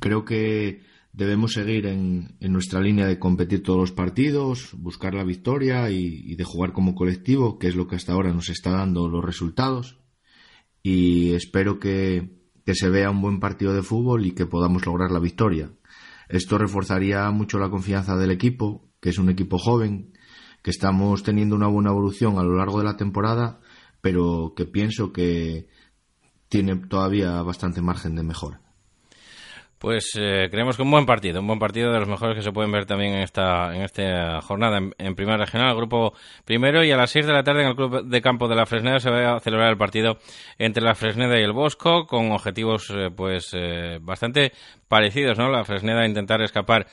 Creo 0.01 0.24
que 0.24 0.82
debemos 1.16 1.55
seguir 1.55 1.86
en, 1.86 2.36
nuestra 2.40 2.80
línea 2.80 3.07
de 3.07 3.18
competir 3.18 3.62
todos 3.62 3.78
los 3.78 3.92
partidos, 3.92 4.70
buscar 4.76 5.14
la 5.14 5.24
victoria 5.24 5.90
y, 5.90 6.34
de 6.34 6.44
jugar 6.44 6.72
como 6.72 6.94
colectivo, 6.94 7.59
que 7.59 7.68
es 7.68 7.74
lo 7.74 7.86
que 7.88 7.97
hasta 7.97 8.12
ahora 8.12 8.32
nos 8.32 8.51
está 8.51 8.70
dando 8.70 9.09
los 9.09 9.24
resultados. 9.24 9.99
Y 10.82 11.32
espero 11.32 11.78
que, 11.80 12.36
se 12.66 12.90
vea 12.90 13.11
un 13.11 13.22
buen 13.22 13.40
partido 13.40 13.72
de 13.72 13.82
fútbol 13.82 14.26
y 14.26 14.32
que 14.32 14.47
podamos 14.47 14.84
lograr 14.84 15.11
la 15.11 15.20
victoria. 15.20 15.70
Esto 16.28 16.59
reforzaría 16.59 17.30
mucho 17.30 17.59
la 17.59 17.70
confianza 17.70 18.16
del 18.16 18.32
equipo, 18.32 18.90
que 19.01 19.11
es 19.11 19.18
un 19.18 19.30
equipo 19.30 19.59
joven, 19.59 20.12
que 20.66 20.72
estamos 20.72 21.22
teniendo 21.22 21.54
una 21.54 21.68
buena 21.68 21.90
evolución 21.90 22.40
a 22.40 22.42
lo 22.42 22.56
largo 22.56 22.80
de 22.80 22.86
la 22.86 22.96
temporada, 22.96 23.60
pero 24.00 24.52
que 24.56 24.64
pienso 24.64 25.12
que 25.12 25.68
tiene 26.48 26.74
todavía 26.74 27.40
bastante 27.42 27.80
margen 27.80 28.16
de 28.16 28.24
mejora. 28.24 28.60
Pues 29.78 30.18
eh, 30.18 30.48
creemos 30.50 30.74
que 30.76 30.82
un 30.82 30.90
buen 30.90 31.04
partido, 31.04 31.40
un 31.40 31.46
buen 31.46 31.58
partido 31.58 31.92
de 31.92 32.00
los 32.00 32.08
mejores 32.08 32.34
que 32.34 32.42
se 32.42 32.50
pueden 32.50 32.72
ver 32.72 32.86
también 32.86 33.12
en 33.12 33.20
esta, 33.20 33.76
en 33.76 33.82
esta 33.82 34.40
jornada 34.40 34.80
en, 34.98 35.14
Primera 35.14 35.36
Regional, 35.36 35.76
grupo 35.76 36.14
primero, 36.44 36.82
y 36.82 36.90
a 36.90 36.96
las 36.96 37.10
6 37.10 37.26
de 37.26 37.32
la 37.32 37.44
tarde 37.44 37.62
en 37.62 37.68
el 37.68 37.76
Club 37.76 38.04
de 38.04 38.22
Campo 38.22 38.48
de 38.48 38.56
la 38.56 38.64
Fresneda 38.64 38.98
se 38.98 39.10
va 39.10 39.36
a 39.36 39.40
celebrar 39.40 39.70
el 39.70 39.76
partido 39.76 40.18
entre 40.58 40.82
la 40.82 40.94
Fresneda 40.94 41.38
y 41.38 41.44
el 41.44 41.52
Bosco, 41.52 42.06
con 42.06 42.32
objetivos 42.32 42.90
eh, 42.90 43.10
pues 43.14 43.50
eh, 43.52 43.98
bastante 44.00 44.52
parecidos, 44.88 45.38
¿no? 45.38 45.50
La 45.50 45.64
Fresneda 45.64 46.06
intentar 46.06 46.40
escapar 46.42 46.86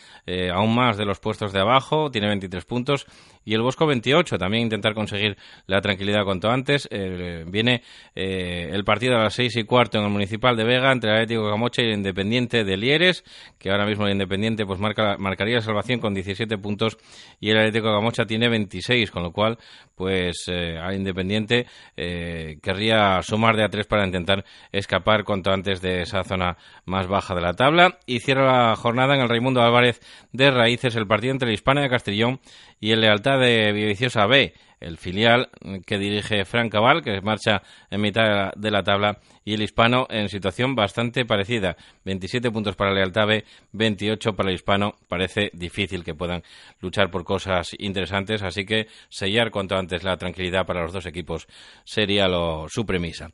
aún 0.53 0.75
más 0.75 0.97
de 0.97 1.05
los 1.05 1.19
puestos 1.19 1.53
de 1.53 1.61
abajo, 1.61 2.11
tiene 2.11 2.27
23 2.27 2.65
puntos, 2.65 3.07
y 3.45 3.53
el 3.53 3.61
Bosco 3.61 3.85
28, 3.85 4.37
también 4.37 4.63
intentar 4.63 4.93
conseguir 4.93 5.37
la 5.67 5.81
tranquilidad 5.81 6.23
cuanto 6.23 6.49
antes. 6.49 6.87
Eh, 6.91 7.43
viene 7.47 7.83
eh, 8.15 8.69
el 8.71 8.83
partido 8.83 9.15
a 9.15 9.23
las 9.23 9.33
6 9.33 9.57
y 9.57 9.63
cuarto 9.63 9.97
en 9.97 10.05
el 10.05 10.09
Municipal 10.09 10.55
de 10.55 10.63
Vega 10.63 10.91
entre 10.91 11.11
el 11.11 11.15
Atlético 11.17 11.49
Camocha 11.49 11.81
y 11.81 11.85
el 11.85 11.93
Independiente 11.93 12.63
de 12.63 12.77
Lieres, 12.77 13.23
que 13.57 13.71
ahora 13.71 13.85
mismo 13.85 14.05
el 14.05 14.13
Independiente 14.13 14.65
pues 14.65 14.79
marca, 14.79 15.17
marcaría 15.17 15.55
la 15.55 15.61
salvación 15.61 15.99
con 15.99 16.13
17 16.13 16.57
puntos 16.57 16.97
y 17.39 17.49
el 17.49 17.57
Atlético 17.57 17.91
Camocha 17.93 18.25
tiene 18.25 18.49
26, 18.49 19.11
con 19.11 19.23
lo 19.23 19.31
cual 19.31 19.57
pues 19.95 20.45
eh, 20.47 20.77
al 20.77 20.95
Independiente 20.95 21.67
querría 21.95 23.21
sumar 23.21 23.55
de 23.55 23.63
a 23.63 23.69
3 23.69 23.85
para 23.87 24.05
intentar 24.05 24.43
escapar 24.71 25.23
cuanto 25.23 25.51
antes 25.51 25.81
de 25.81 26.01
esa 26.01 26.23
zona 26.23 26.57
más 26.85 27.07
baja 27.07 27.35
de 27.35 27.41
la 27.41 27.53
tabla. 27.53 27.99
Y 28.05 28.19
cierra 28.19 28.69
la 28.69 28.75
jornada 28.75 29.15
en 29.15 29.21
el 29.21 29.29
Raimundo 29.29 29.61
Álvarez 29.61 29.99
de 30.31 30.51
Raíces 30.51 30.95
el 30.95 31.07
partido 31.07 31.31
entre 31.31 31.49
el 31.49 31.53
Hispana 31.53 31.81
de 31.81 31.89
Castellón 31.89 32.39
y 32.79 32.91
el 32.91 33.01
Lealtad 33.01 33.32
de 33.37 33.71
Villaviciosa 33.71 34.25
B, 34.25 34.53
el 34.79 34.97
filial 34.97 35.49
que 35.85 35.97
dirige 35.97 36.45
Frank 36.45 36.71
Cabal, 36.71 37.01
que 37.01 37.21
marcha 37.21 37.61
en 37.89 38.01
mitad 38.01 38.51
de 38.55 38.71
la 38.71 38.83
tabla, 38.83 39.19
y 39.45 39.53
el 39.53 39.61
hispano 39.61 40.07
en 40.09 40.29
situación 40.29 40.75
bastante 40.75 41.25
parecida. 41.25 41.75
27 42.05 42.51
puntos 42.51 42.75
para 42.75 42.93
Lealtad 42.93 43.27
B, 43.27 43.45
28 43.71 44.33
para 44.33 44.49
el 44.49 44.55
hispano. 44.55 44.95
Parece 45.07 45.49
difícil 45.53 46.03
que 46.03 46.15
puedan 46.15 46.43
luchar 46.81 47.09
por 47.09 47.23
cosas 47.23 47.71
interesantes, 47.79 48.43
así 48.43 48.65
que 48.65 48.87
sellar 49.09 49.51
cuanto 49.51 49.75
antes 49.75 50.03
la 50.03 50.17
tranquilidad 50.17 50.65
para 50.65 50.81
los 50.81 50.93
dos 50.93 51.05
equipos 51.05 51.47
sería 51.83 52.27
lo, 52.27 52.67
su 52.69 52.85
premisa. 52.85 53.29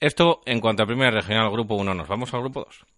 Esto 0.00 0.42
en 0.46 0.60
cuanto 0.60 0.82
a 0.82 0.86
primera 0.86 1.10
regional, 1.10 1.50
grupo 1.50 1.74
1. 1.74 1.94
Nos 1.94 2.08
vamos 2.08 2.32
al 2.34 2.40
grupo 2.40 2.64
2. 2.64 2.97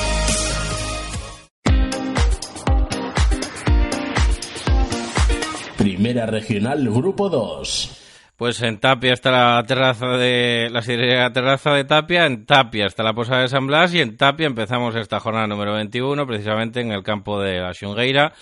Primera 6.01 6.25
Regional 6.25 6.89
Grupo 6.89 7.29
2. 7.29 8.33
Pues 8.35 8.59
en 8.63 8.79
Tapia 8.79 9.13
está 9.13 9.29
la 9.29 9.63
terraza 9.67 10.07
de 10.17 10.67
la 10.71 11.31
terraza 11.31 11.73
de 11.75 11.83
Tapia, 11.83 12.25
en 12.25 12.47
Tapia 12.47 12.87
está 12.87 13.03
la 13.03 13.13
posada 13.13 13.41
de 13.41 13.49
San 13.49 13.67
Blas 13.67 13.93
y 13.93 13.99
en 13.99 14.17
Tapia 14.17 14.47
empezamos 14.47 14.95
esta 14.95 15.19
jornada 15.19 15.45
número 15.45 15.73
21 15.73 16.25
precisamente 16.25 16.81
en 16.81 16.91
el 16.91 17.03
campo 17.03 17.39
de 17.39 17.59
la 17.59 17.75
Xungueira 17.75 18.33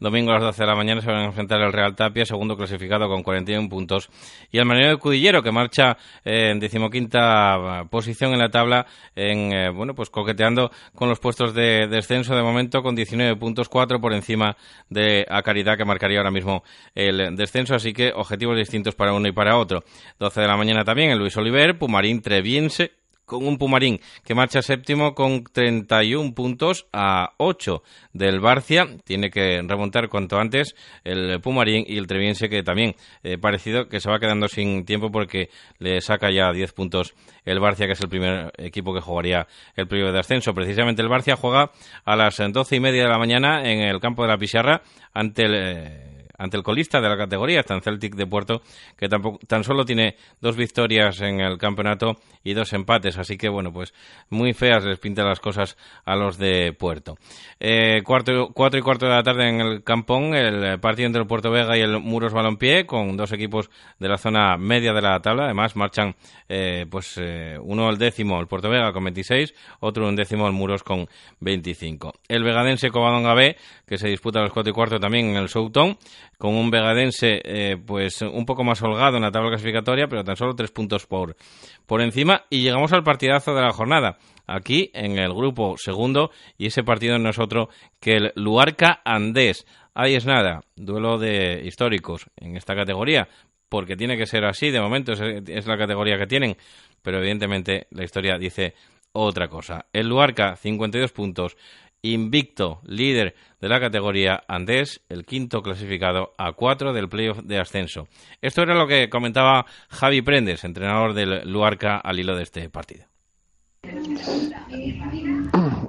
Domingo 0.00 0.30
a 0.30 0.34
las 0.34 0.44
12 0.44 0.62
de 0.62 0.66
la 0.66 0.76
mañana 0.76 1.00
se 1.00 1.10
van 1.10 1.22
a 1.22 1.24
enfrentar 1.24 1.60
el 1.60 1.72
Real 1.72 1.96
Tapia, 1.96 2.24
segundo 2.24 2.56
clasificado 2.56 3.08
con 3.08 3.22
41 3.22 3.68
puntos. 3.68 4.08
Y 4.52 4.58
el 4.58 4.64
Marinero 4.64 4.92
de 4.92 4.98
Cudillero, 4.98 5.42
que 5.42 5.50
marcha 5.50 5.96
eh, 6.24 6.50
en 6.50 6.60
decimoquinta 6.60 7.84
posición 7.90 8.32
en 8.32 8.38
la 8.38 8.50
tabla, 8.50 8.86
en, 9.16 9.52
eh, 9.52 9.70
bueno, 9.70 9.94
pues 9.94 10.10
coqueteando 10.10 10.70
con 10.94 11.08
los 11.08 11.18
puestos 11.18 11.54
de 11.54 11.88
descenso 11.88 12.36
de 12.36 12.42
momento 12.42 12.82
con 12.82 12.94
19 12.94 13.36
puntos, 13.36 13.68
4 13.68 14.00
por 14.00 14.12
encima 14.12 14.56
de 14.88 15.26
Acaridad, 15.28 15.76
que 15.76 15.84
marcaría 15.84 16.18
ahora 16.18 16.30
mismo 16.30 16.62
el 16.94 17.34
descenso. 17.36 17.74
Así 17.74 17.92
que 17.92 18.12
objetivos 18.14 18.56
distintos 18.56 18.94
para 18.94 19.12
uno 19.12 19.28
y 19.28 19.32
para 19.32 19.56
otro. 19.56 19.82
12 20.18 20.40
de 20.40 20.46
la 20.46 20.56
mañana 20.56 20.84
también 20.84 21.10
el 21.10 21.18
Luis 21.18 21.36
Oliver, 21.36 21.76
Pumarín 21.76 22.22
Treviense, 22.22 22.97
con 23.28 23.46
un 23.46 23.58
Pumarín 23.58 24.00
que 24.24 24.34
marcha 24.34 24.62
séptimo 24.62 25.14
con 25.14 25.44
31 25.44 26.34
puntos 26.34 26.88
a 26.92 27.34
8 27.36 27.82
del 28.12 28.40
Barcia. 28.40 28.88
Tiene 29.04 29.30
que 29.30 29.62
remontar 29.62 30.08
cuanto 30.08 30.38
antes 30.38 30.74
el 31.04 31.40
Pumarín 31.40 31.84
y 31.86 31.98
el 31.98 32.08
Treviense 32.08 32.48
que 32.48 32.64
también 32.64 32.96
eh, 33.22 33.38
parecido 33.38 33.88
que 33.88 34.00
se 34.00 34.10
va 34.10 34.18
quedando 34.18 34.48
sin 34.48 34.84
tiempo 34.84 35.12
porque 35.12 35.50
le 35.78 36.00
saca 36.00 36.32
ya 36.32 36.50
10 36.50 36.72
puntos 36.72 37.14
el 37.44 37.60
Barcia 37.60 37.86
que 37.86 37.92
es 37.92 38.00
el 38.00 38.08
primer 38.08 38.50
equipo 38.58 38.92
que 38.92 39.00
jugaría 39.00 39.46
el 39.76 39.86
periodo 39.86 40.12
de 40.12 40.18
ascenso. 40.18 40.54
Precisamente 40.54 41.02
el 41.02 41.08
Barcia 41.08 41.36
juega 41.36 41.70
a 42.04 42.16
las 42.16 42.38
12 42.38 42.74
y 42.74 42.80
media 42.80 43.04
de 43.04 43.08
la 43.08 43.18
mañana 43.18 43.70
en 43.70 43.80
el 43.80 44.00
campo 44.00 44.22
de 44.22 44.28
la 44.28 44.38
Pizarra 44.38 44.82
ante 45.12 45.44
el... 45.44 45.54
Eh, 45.54 46.07
ante 46.38 46.56
el 46.56 46.62
colista 46.62 47.00
de 47.00 47.08
la 47.08 47.16
categoría, 47.16 47.64
en 47.68 47.82
Celtic 47.82 48.14
de 48.14 48.26
Puerto, 48.26 48.62
que 48.96 49.08
tampoco, 49.08 49.38
tan 49.46 49.64
solo 49.64 49.84
tiene 49.84 50.16
dos 50.40 50.56
victorias 50.56 51.20
en 51.20 51.40
el 51.40 51.58
campeonato 51.58 52.16
y 52.44 52.54
dos 52.54 52.72
empates, 52.72 53.18
así 53.18 53.36
que 53.36 53.48
bueno, 53.48 53.72
pues 53.72 53.92
muy 54.30 54.54
feas 54.54 54.84
les 54.84 54.98
pintan 54.98 55.26
las 55.26 55.40
cosas 55.40 55.76
a 56.04 56.16
los 56.16 56.38
de 56.38 56.72
Puerto. 56.72 57.16
Eh, 57.60 58.02
cuatro, 58.04 58.50
cuatro 58.54 58.78
y 58.78 58.82
cuarto 58.82 59.06
de 59.06 59.12
la 59.12 59.22
tarde 59.22 59.48
en 59.48 59.60
el 59.60 59.84
Campón, 59.84 60.34
el 60.34 60.80
partido 60.80 61.06
entre 61.06 61.22
el 61.22 61.28
Puerto 61.28 61.50
Vega 61.50 61.76
y 61.76 61.80
el 61.80 61.98
Muros 62.00 62.32
Balompié, 62.32 62.86
con 62.86 63.16
dos 63.16 63.32
equipos 63.32 63.70
de 63.98 64.08
la 64.08 64.16
zona 64.16 64.56
media 64.56 64.92
de 64.92 65.02
la 65.02 65.20
tabla, 65.20 65.44
además 65.44 65.76
marchan 65.76 66.14
eh, 66.48 66.86
pues 66.90 67.18
eh, 67.20 67.58
uno 67.60 67.90
el 67.90 67.98
décimo, 67.98 68.40
el 68.40 68.46
Puerto 68.46 68.70
Vega 68.70 68.92
con 68.92 69.04
26, 69.04 69.54
otro 69.80 70.08
un 70.08 70.16
décimo 70.16 70.46
el 70.46 70.52
Muros 70.52 70.82
con 70.82 71.08
25. 71.40 72.14
El 72.28 72.44
Vegadense 72.44 72.90
Covadonga 72.90 73.34
B, 73.34 73.56
que 73.86 73.98
se 73.98 74.08
disputa 74.08 74.40
a 74.40 74.42
los 74.42 74.52
cuatro 74.52 74.70
y 74.70 74.74
cuarto 74.74 74.98
también 74.98 75.30
en 75.30 75.36
el 75.36 75.48
Souton, 75.48 75.98
con 76.38 76.54
un 76.54 76.70
Vegadense 76.70 77.42
eh, 77.44 77.76
pues 77.84 78.22
un 78.22 78.46
poco 78.46 78.62
más 78.64 78.80
holgado 78.82 79.16
en 79.16 79.24
la 79.24 79.32
tabla 79.32 79.50
clasificatoria, 79.50 80.06
pero 80.06 80.24
tan 80.24 80.36
solo 80.36 80.54
tres 80.54 80.70
puntos 80.70 81.04
por, 81.06 81.36
por 81.84 82.00
encima. 82.00 82.44
Y 82.48 82.62
llegamos 82.62 82.92
al 82.92 83.02
partidazo 83.02 83.54
de 83.54 83.62
la 83.62 83.72
jornada, 83.72 84.18
aquí 84.46 84.90
en 84.94 85.18
el 85.18 85.34
grupo 85.34 85.74
segundo, 85.76 86.30
y 86.56 86.66
ese 86.66 86.84
partido 86.84 87.18
no 87.18 87.30
es 87.30 87.38
otro 87.38 87.68
que 88.00 88.16
el 88.16 88.32
Luarca 88.36 89.02
Andés. 89.04 89.66
Ahí 89.94 90.14
es 90.14 90.26
nada, 90.26 90.60
duelo 90.76 91.18
de 91.18 91.62
históricos 91.64 92.30
en 92.36 92.56
esta 92.56 92.76
categoría, 92.76 93.28
porque 93.68 93.96
tiene 93.96 94.16
que 94.16 94.26
ser 94.26 94.44
así, 94.44 94.70
de 94.70 94.80
momento 94.80 95.12
es, 95.12 95.20
es 95.20 95.66
la 95.66 95.76
categoría 95.76 96.18
que 96.18 96.28
tienen, 96.28 96.56
pero 97.02 97.18
evidentemente 97.18 97.88
la 97.90 98.04
historia 98.04 98.38
dice 98.38 98.74
otra 99.12 99.48
cosa. 99.48 99.86
El 99.92 100.08
Luarca, 100.08 100.54
52 100.54 101.10
puntos, 101.10 101.56
invicto, 102.02 102.80
líder 102.84 103.34
de 103.60 103.68
la 103.68 103.80
categoría 103.80 104.42
Andés, 104.48 105.00
el 105.08 105.24
quinto 105.24 105.62
clasificado 105.62 106.32
a 106.38 106.52
cuatro 106.52 106.92
del 106.92 107.08
playoff 107.08 107.40
de 107.42 107.58
ascenso. 107.58 108.08
Esto 108.40 108.62
era 108.62 108.74
lo 108.74 108.86
que 108.86 109.08
comentaba 109.08 109.66
Javi 109.88 110.22
Prendes, 110.22 110.64
entrenador 110.64 111.14
del 111.14 111.50
Luarca 111.50 111.98
al 111.98 112.18
hilo 112.18 112.36
de 112.36 112.42
este 112.42 112.68
partido. 112.70 113.04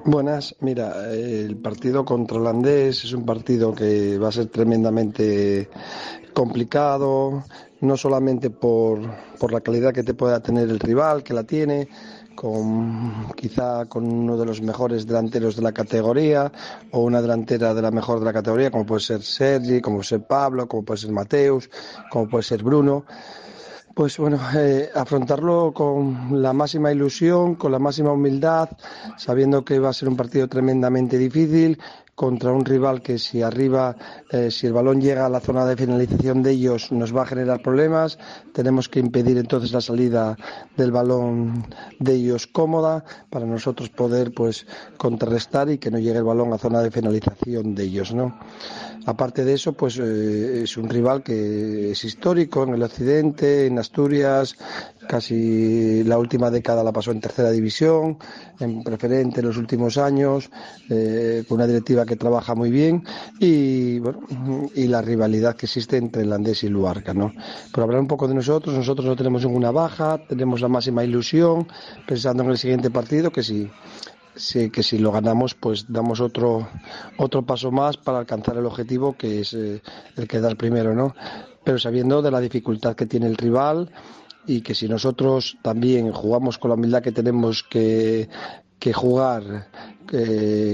Buenas, 0.06 0.56
mira, 0.62 1.12
el 1.12 1.58
partido 1.58 2.06
contra 2.06 2.38
Holandés 2.38 3.04
es 3.04 3.14
un 3.14 3.26
partido 3.26 3.74
que 3.74 4.18
va 4.18 4.30
a 4.30 4.32
ser 4.32 4.48
tremendamente 4.48 5.70
complicado, 6.34 7.44
no 7.82 7.98
solamente 7.98 8.50
por, 8.50 9.02
por 9.40 9.52
la 9.52 9.62
calidad 9.62 9.94
que 9.94 10.04
te 10.04 10.14
pueda 10.14 10.42
tener 10.42 10.70
el 10.70 10.80
rival, 10.80 11.24
que 11.24 11.34
la 11.34 11.44
tiene, 11.44 11.88
con 12.40 13.34
quizá 13.36 13.86
con 13.88 14.06
uno 14.06 14.38
de 14.38 14.46
los 14.46 14.62
mejores 14.62 15.06
delanteros 15.06 15.58
de 15.58 15.62
la 15.62 15.74
categoría 15.74 16.50
o 16.92 17.02
una 17.02 17.22
delantera 17.22 17.74
de 17.74 17.82
la 17.82 17.92
mejor 17.92 18.20
de 18.20 18.26
la 18.26 18.32
categoría, 18.32 18.72
como 18.72 18.86
puede 18.86 19.02
ser 19.02 19.22
Sergi, 19.22 19.82
como 19.82 19.98
puede 19.98 20.08
ser 20.08 20.24
Pablo, 20.26 20.66
como 20.66 20.84
puede 20.86 21.02
ser 21.02 21.12
Mateus, 21.12 21.70
como 22.10 22.30
puede 22.30 22.44
ser 22.44 22.64
Bruno. 22.64 23.04
Pues 23.94 24.18
bueno, 24.18 24.40
eh, 24.56 24.90
afrontarlo 24.96 25.74
con 25.74 26.42
la 26.42 26.54
máxima 26.54 26.94
ilusión, 26.94 27.56
con 27.56 27.74
la 27.74 27.80
máxima 27.80 28.14
humildad, 28.14 28.70
sabiendo 29.18 29.66
que 29.66 29.78
va 29.80 29.90
a 29.90 29.94
ser 29.94 30.08
un 30.08 30.16
partido 30.16 30.48
tremendamente 30.48 31.18
difícil, 31.18 31.78
contra 32.20 32.52
un 32.52 32.66
rival 32.66 33.02
que 33.02 33.18
si 33.18 33.42
arriba, 33.42 33.96
eh, 34.30 34.52
si 34.52 34.68
el 34.68 34.74
balón 34.74 35.00
llega 35.00 35.26
a 35.26 35.30
la 35.30 35.40
zona 35.40 35.64
de 35.66 35.78
finalización 35.78 36.44
de 36.44 36.52
ellos, 36.52 36.92
nos 36.92 37.16
va 37.16 37.22
a 37.22 37.26
generar 37.26 37.62
problemas. 37.62 38.20
Tenemos 38.52 38.90
que 38.90 39.00
impedir 39.00 39.38
entonces 39.38 39.72
la 39.72 39.80
salida 39.80 40.36
del 40.76 40.92
balón 40.92 41.66
de 41.98 42.16
ellos 42.16 42.46
cómoda 42.46 43.06
para 43.30 43.46
nosotros 43.46 43.88
poder 43.88 44.34
pues 44.34 44.68
contrarrestar 44.98 45.70
y 45.70 45.78
que 45.78 45.92
no 45.92 45.98
llegue 45.98 46.18
el 46.18 46.26
balón 46.26 46.52
a 46.52 46.58
zona 46.58 46.82
de 46.82 46.92
finalización 46.92 47.74
de 47.74 47.84
ellos, 47.86 48.14
¿no? 48.14 48.38
Aparte 49.06 49.46
de 49.46 49.54
eso, 49.54 49.74
pues 49.74 49.98
eh, 49.98 50.64
es 50.64 50.78
un 50.78 50.90
rival 50.90 51.24
que 51.24 51.92
es 51.92 52.04
histórico 52.04 52.64
en 52.64 52.74
el 52.76 52.84
occidente, 52.84 53.66
en 53.66 53.80
Asturias, 53.80 54.56
casi 55.08 56.04
la 56.04 56.18
última 56.20 56.52
década 56.52 56.84
la 56.84 56.92
pasó 56.92 57.12
en 57.12 57.20
tercera 57.20 57.50
división, 57.50 58.18
en 58.60 58.84
preferente 58.84 59.40
en 59.40 59.48
los 59.48 59.58
últimos 59.58 59.98
años, 59.98 60.52
eh, 60.90 61.44
con 61.48 61.56
una 61.56 61.68
directiva 61.68 62.06
que 62.06 62.16
trabaja 62.16 62.54
muy 62.54 62.70
bien 62.70 63.04
y, 63.40 64.00
bueno, 64.00 64.20
y 64.76 64.88
la 64.88 65.02
rivalidad 65.02 65.56
que 65.56 65.66
existe 65.66 65.98
entre 65.98 66.24
el 66.24 66.34
Andés 66.34 66.64
y 66.64 66.70
Luarca. 66.70 67.14
¿no? 67.14 67.34
Pero 67.74 67.84
hablar 67.84 68.02
un 68.02 68.08
poco 68.08 68.28
de 68.28 68.36
nosotros, 68.36 68.76
nosotros 68.76 69.08
no 69.08 69.16
tenemos 69.16 69.44
ninguna 69.44 69.72
baja, 69.72 70.20
tenemos 70.28 70.62
la 70.62 70.68
máxima 70.68 71.04
ilusión, 71.04 71.68
pensando 72.08 72.44
en 72.44 72.52
el 72.52 72.58
siguiente 72.58 72.92
partido, 72.92 73.32
que 73.32 73.44
si 73.44 73.70
sí, 74.40 74.70
que 74.70 74.84
si 74.84 74.98
lo 74.98 75.12
ganamos, 75.12 75.54
pues 75.56 75.86
damos 75.88 76.20
otro, 76.20 76.68
otro 77.18 77.46
paso 77.46 77.72
más 77.72 77.98
para 77.98 78.20
alcanzar 78.20 78.58
el 78.58 78.66
objetivo 78.66 79.16
que 79.18 79.42
es 79.42 79.54
eh, 79.54 79.82
el 80.16 80.28
que 80.28 80.40
da 80.40 80.50
el 80.50 80.58
primero, 80.58 80.96
¿no? 80.96 81.16
Pero 81.64 81.78
sabiendo 81.78 82.22
de 82.22 82.32
la 82.32 82.40
dificultad 82.40 82.96
que 82.96 83.06
tiene 83.06 83.28
el 83.28 83.38
rival 83.38 83.92
y 84.48 84.62
que 84.62 84.74
si 84.74 84.88
nosotros 84.88 85.58
también 85.62 86.12
jugamos 86.12 86.58
con 86.58 86.70
la 86.70 86.76
humildad 86.76 87.04
que 87.04 87.12
tenemos 87.12 87.64
que, 87.64 88.30
que 88.80 88.94
jugar, 88.94 89.68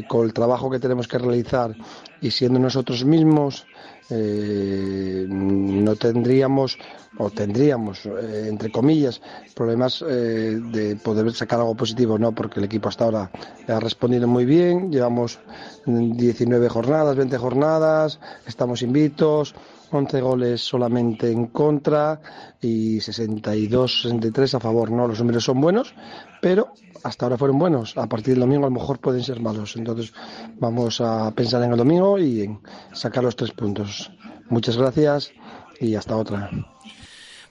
con 0.08 0.26
el 0.26 0.34
trabajo 0.34 0.70
que 0.70 0.80
tenemos 0.80 1.08
que 1.08 1.18
realizar 1.18 1.76
y 2.22 2.32
siendo 2.32 2.60
nosotros 2.60 3.04
mismos, 3.04 3.66
eh, 4.10 5.26
no 5.28 5.96
tendríamos 5.96 6.78
o 7.18 7.30
tendríamos, 7.30 8.06
eh, 8.06 8.48
entre 8.50 8.72
comillas, 8.72 9.22
problemas 9.56 10.04
eh, 10.08 10.60
de 10.62 10.96
poder 10.98 11.32
sacar 11.34 11.60
algo 11.60 11.76
positivo, 11.76 12.20
no, 12.20 12.34
porque 12.34 12.60
el 12.60 12.66
equipo 12.66 12.90
hasta 12.90 13.06
ahora 13.06 13.32
ha 13.68 13.80
respondido 13.80 14.28
muy 14.28 14.46
bien, 14.46 14.92
llevamos 14.92 15.40
19 15.86 16.70
jornadas, 16.70 17.16
20 17.16 17.38
jornadas, 17.38 18.20
estamos 18.46 18.82
invictos, 18.82 19.56
11 19.92 20.22
goles 20.22 20.62
solamente 20.62 21.32
en 21.32 21.48
contra 21.48 22.20
y 22.62 23.00
62, 23.00 24.02
63 24.04 24.56
a 24.56 24.60
favor, 24.60 24.92
no, 24.92 25.08
los 25.08 25.20
números 25.20 25.46
son 25.46 25.62
buenos, 25.62 25.96
pero 26.42 26.74
hasta 27.06 27.26
ahora 27.26 27.38
fueron 27.38 27.60
buenos. 27.60 27.96
A 27.98 28.08
partir 28.08 28.34
del 28.34 28.42
domingo 28.42 28.66
a 28.66 28.70
lo 28.70 28.76
mejor 28.76 29.00
pueden 29.00 29.24
ser 29.24 29.40
malos. 29.40 29.76
Entonces 29.76 30.12
vamos 30.56 31.00
a 31.02 31.32
pensar 31.32 31.62
en 31.64 31.72
el 31.72 31.78
domingo 31.78 32.18
y 32.18 32.42
en 32.42 32.60
sacar 32.94 33.24
los 33.24 33.36
tres 33.36 33.52
puntos. 33.52 34.12
Muchas 34.50 34.76
gracias 34.76 35.32
y 35.80 35.94
hasta 35.96 36.18
otra. 36.18 36.50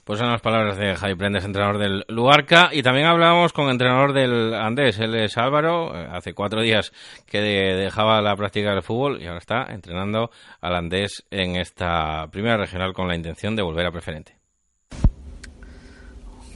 Pues 0.03 0.19
son 0.19 0.29
las 0.29 0.41
palabras 0.41 0.77
de 0.77 0.95
Javi 0.95 1.15
Prendes, 1.15 1.45
entrenador 1.45 1.79
del 1.79 2.05
Luarca. 2.09 2.69
Y 2.73 2.83
también 2.83 3.07
hablábamos 3.07 3.53
con 3.53 3.65
el 3.65 3.71
entrenador 3.71 4.13
del 4.13 4.53
Andés, 4.53 4.99
él 4.99 5.15
es 5.15 5.37
Álvaro. 5.37 5.95
Eh, 5.95 6.07
hace 6.11 6.33
cuatro 6.33 6.61
días 6.61 6.91
que 7.25 7.39
dejaba 7.39 8.21
la 8.21 8.35
práctica 8.35 8.71
del 8.71 8.83
fútbol 8.83 9.21
y 9.21 9.25
ahora 9.25 9.39
está 9.39 9.65
entrenando 9.69 10.31
al 10.59 10.75
Andés 10.75 11.23
en 11.31 11.55
esta 11.55 12.27
primera 12.29 12.57
regional 12.57 12.93
con 12.93 13.07
la 13.07 13.15
intención 13.15 13.55
de 13.55 13.63
volver 13.63 13.85
a 13.85 13.91
preferente. 13.91 14.37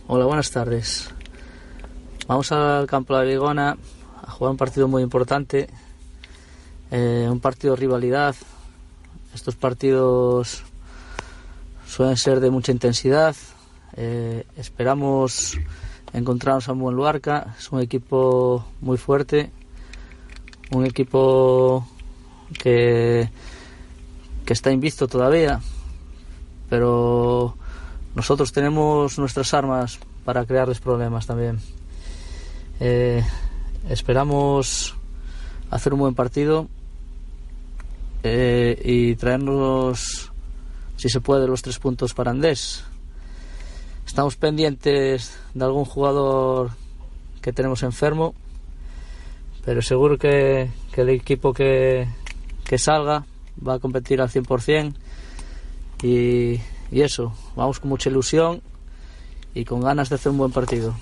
Hola, 0.08 0.26
buenas 0.26 0.52
tardes. 0.52 1.14
Vamos 2.30 2.52
al 2.52 2.86
campo 2.86 3.16
de 3.16 3.26
la 3.26 3.32
Ligona 3.32 3.76
a 4.22 4.30
jugar 4.30 4.52
un 4.52 4.58
partido 4.58 4.88
muy 4.88 5.02
importante, 5.02 5.68
eh, 6.92 7.28
un 7.28 7.40
partido 7.40 7.74
de 7.74 7.80
rivalidad. 7.80 8.36
Estos 9.34 9.56
partidos 9.56 10.62
suelen 11.88 12.18
ser 12.18 12.40
de 12.40 12.52
mucha 12.52 12.72
intensidad. 12.72 13.36
Eh, 13.98 14.46
esperamos 14.58 15.58
encontrarnos 16.14 16.70
a 16.70 16.74
un 16.74 16.82
buen 16.82 16.96
Luarca. 16.96 17.56
Es 17.58 17.72
un 17.72 17.80
equipo 17.80 18.64
muy 18.80 19.00
fuerte, 19.00 19.50
un 20.70 20.86
equipo 20.86 21.88
que, 22.62 23.28
que 24.46 24.54
está 24.54 24.70
invisto 24.70 25.08
todavía, 25.08 25.62
pero 26.70 27.56
nosotros 28.14 28.52
tenemos 28.52 29.18
nuestras 29.18 29.52
armas 29.56 29.98
para 30.26 30.46
crearles 30.46 30.80
problemas 30.80 31.26
también. 31.26 31.60
Eh, 32.80 33.24
esperamos 33.90 34.96
hacer 35.70 35.94
un 35.94 36.00
buen 36.00 36.16
partido 36.16 36.68
eh, 38.24 38.80
y 38.84 39.16
traernos, 39.16 40.32
si 40.96 41.10
se 41.10 41.22
puede, 41.22 41.48
los 41.48 41.62
tres 41.62 41.80
puntos 41.80 42.14
para 42.14 42.32
Andés. 42.32 42.84
Estamos 44.06 44.36
pendientes 44.38 45.38
de 45.54 45.66
algún 45.66 45.86
jugador 45.86 46.72
que 47.42 47.54
tenemos 47.54 47.84
enfermo, 47.84 48.34
pero 49.64 49.82
seguro 49.82 50.18
que, 50.18 50.70
el 50.94 51.10
equipo 51.10 51.54
que, 51.54 52.08
que, 52.66 52.78
salga 52.78 53.26
va 53.66 53.76
a 53.76 53.80
competir 53.80 54.22
al 54.22 54.30
100% 54.30 54.94
y, 56.04 56.60
y 56.92 57.02
eso, 57.02 57.34
vamos 57.56 57.80
con 57.80 57.90
mucha 57.90 58.10
ilusión 58.10 58.62
y 59.54 59.64
con 59.64 59.80
ganas 59.80 60.10
de 60.10 60.16
hacer 60.16 60.32
un 60.32 60.40
buen 60.40 60.52
partido. 60.52 60.96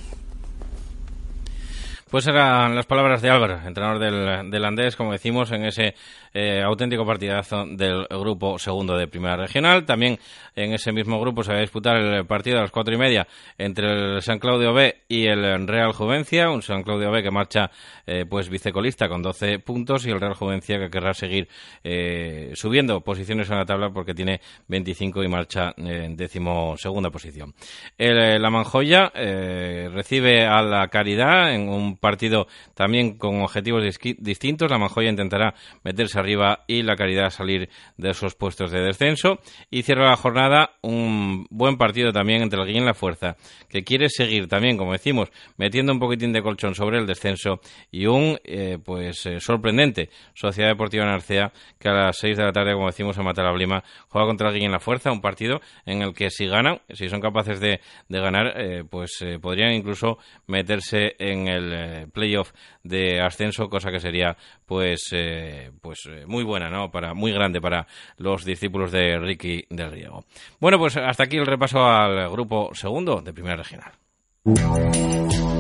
Pues 2.10 2.26
eran 2.26 2.74
las 2.74 2.86
palabras 2.86 3.22
de 3.22 3.30
Álvaro, 3.30 3.60
entrenador 3.66 4.00
del, 4.00 4.50
del 4.50 4.64
Andés, 4.64 4.96
como 4.96 5.12
decimos, 5.12 5.52
en 5.52 5.66
ese 5.66 5.94
eh, 6.34 6.62
auténtico 6.62 7.06
partidazo 7.06 7.66
del 7.66 8.06
grupo 8.10 8.58
segundo 8.58 8.96
de 8.96 9.08
Primera 9.08 9.36
Regional. 9.36 9.86
También 9.86 10.18
en 10.56 10.72
ese 10.72 10.94
mismo 10.94 11.20
grupo 11.20 11.44
se 11.44 11.52
va 11.52 11.58
a 11.58 11.62
disputar 11.62 11.98
el 11.98 12.26
partido 12.26 12.60
a 12.60 12.62
las 12.62 12.72
cuatro 12.72 12.94
y 12.94 12.98
media 12.98 13.28
entre 13.58 13.92
el 13.92 14.22
San 14.22 14.40
Claudio 14.40 14.72
B 14.72 15.04
y 15.10 15.26
el 15.26 15.68
Real 15.68 15.92
Juvencia, 15.92 16.50
un 16.50 16.62
San 16.62 16.84
Claudio 16.84 17.12
B 17.12 17.24
que 17.24 17.32
marcha 17.32 17.72
eh, 18.06 18.26
pues 18.30 18.48
vicecolista 18.50 19.10
con 19.10 19.22
12 19.22 19.60
puntos 19.60 20.06
y 20.06 20.12
el 20.12 20.22
Real 20.22 20.36
Juvencia 20.36 20.80
que 20.80 20.90
querrá 20.90 21.14
seguir 21.14 21.50
eh, 21.84 22.52
subiendo 22.54 23.02
posiciones 23.02 23.50
en 23.50 23.58
la 23.58 23.66
tabla 23.66 23.90
porque 23.90 24.14
tiene 24.14 24.40
25 24.68 25.24
y 25.24 25.28
marcha 25.28 25.74
en 25.76 26.16
décimo 26.16 26.78
segunda 26.78 27.10
posición. 27.10 27.54
la 27.98 28.50
Manjoya 28.50 29.12
recibe 29.14 30.46
a 30.46 30.62
la 30.62 30.88
Caridad 30.88 31.54
en 31.54 31.68
un 31.68 31.97
partido 32.00 32.48
también 32.74 33.18
con 33.18 33.42
objetivos 33.42 33.84
distintos. 34.20 34.70
La 34.70 34.78
Manjoya 34.78 35.10
intentará 35.10 35.54
meterse 35.84 36.20
arriba 36.20 36.64
y 36.68 36.84
la 36.84 36.96
Caridad 36.96 37.30
salir 37.30 37.70
de 37.98 38.10
esos 38.10 38.36
puestos 38.36 38.72
de 38.72 38.82
descenso. 38.82 39.40
Y 39.70 39.84
cierra 39.84 40.10
la 40.10 40.16
jornada 40.16 40.72
un 40.82 41.46
buen 41.50 41.78
partido 41.78 42.12
también 42.12 42.42
entre 42.42 42.60
el 42.60 42.68
Guillén 42.68 42.86
la 42.86 42.94
Fuerza, 42.94 43.36
que 43.70 43.84
quiere 43.84 44.10
seguir 44.10 44.48
también, 44.48 44.78
como 44.78 44.94
decimos, 44.94 45.30
metiendo 45.58 45.92
un 45.92 46.00
poquitín 46.00 46.34
de 46.34 46.42
colchón 46.42 46.76
sobre 46.76 47.00
el 47.00 47.06
descenso 47.06 47.60
y 47.92 48.06
un 48.06 48.38
eh, 48.44 48.78
pues 48.84 49.26
eh, 49.26 49.40
sorprendente 49.40 50.10
Sociedad 50.34 50.70
Deportiva 50.70 51.06
Narcea 51.06 51.52
que 51.80 51.90
a 51.90 51.94
las 51.94 52.18
6 52.18 52.38
de 52.38 52.44
la 52.44 52.52
tarde, 52.52 52.74
como 52.74 52.88
decimos, 52.88 53.18
en 53.18 53.26
Matalablima 53.26 53.84
juega 54.08 54.28
contra 54.28 54.50
el 54.50 54.56
Guillén 54.56 54.72
la 54.72 54.80
Fuerza, 54.80 55.12
un 55.12 55.22
partido 55.22 55.62
en 55.86 56.02
el 56.02 56.14
que 56.14 56.30
si 56.30 56.48
ganan, 56.48 56.82
si 56.94 57.10
son 57.10 57.22
capaces 57.22 57.60
de, 57.60 57.80
ganar, 58.10 58.54
eh, 58.60 58.84
pues 58.90 59.24
podrían 59.42 59.74
incluso 59.74 60.18
meterse 60.48 61.16
en 61.20 61.48
el 61.48 61.74
eh, 61.88 62.08
playoff 62.12 62.52
de 62.84 63.22
ascenso, 63.22 63.70
cosa 63.70 63.92
que 63.92 64.00
sería 64.00 64.36
pues 64.66 65.10
eh, 65.12 65.72
pues 65.82 66.00
eh, 66.10 66.26
muy 66.28 66.44
buena, 66.44 66.70
¿no? 66.70 66.92
Para 66.92 67.14
muy 67.14 67.32
grande 67.32 67.62
para 67.62 67.88
los 68.18 68.44
discípulos 68.44 68.92
de 68.92 69.18
Ricky 69.20 69.66
del 69.70 69.92
Riego. 69.92 70.26
Bueno, 70.60 70.78
pues 70.78 70.98
hasta 70.98 71.24
aquí 71.24 71.38
el 71.38 71.46
repaso 71.46 71.86
al 71.86 72.30
grupo 72.30 72.72
segundo 72.74 73.22
de 73.22 73.34
Primera 73.34 73.56
Regional. 73.56 73.92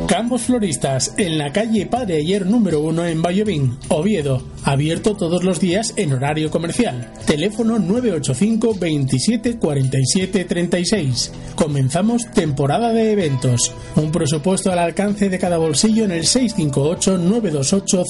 Campos 0.07 0.43
Floristas, 0.43 1.13
en 1.17 1.37
la 1.37 1.51
calle 1.51 1.85
Padre 1.85 2.17
Ayer 2.17 2.45
número 2.45 2.79
1 2.79 3.05
en 3.07 3.21
Vallovín, 3.21 3.77
Oviedo. 3.89 4.41
Abierto 4.63 5.15
todos 5.15 5.43
los 5.43 5.59
días 5.59 5.93
en 5.97 6.13
horario 6.13 6.49
comercial. 6.49 7.11
Teléfono 7.25 7.79
985 7.79 8.75
27 8.79 9.57
47 9.57 10.45
36. 10.45 11.31
Comenzamos 11.55 12.31
temporada 12.31 12.93
de 12.93 13.11
eventos. 13.11 13.73
Un 13.97 14.11
presupuesto 14.11 14.71
al 14.71 14.79
alcance 14.79 15.29
de 15.29 15.37
cada 15.37 15.57
bolsillo 15.57 16.05
en 16.05 16.11
el 16.11 16.25
658 16.25 17.17
928 17.17 18.03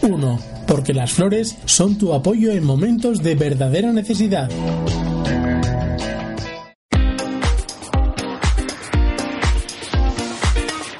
021. 0.00 0.38
Porque 0.66 0.92
las 0.92 1.12
flores 1.12 1.56
son 1.64 1.96
tu 1.96 2.12
apoyo 2.12 2.52
en 2.52 2.64
momentos 2.64 3.22
de 3.22 3.34
verdadera 3.34 3.92
necesidad. 3.92 4.50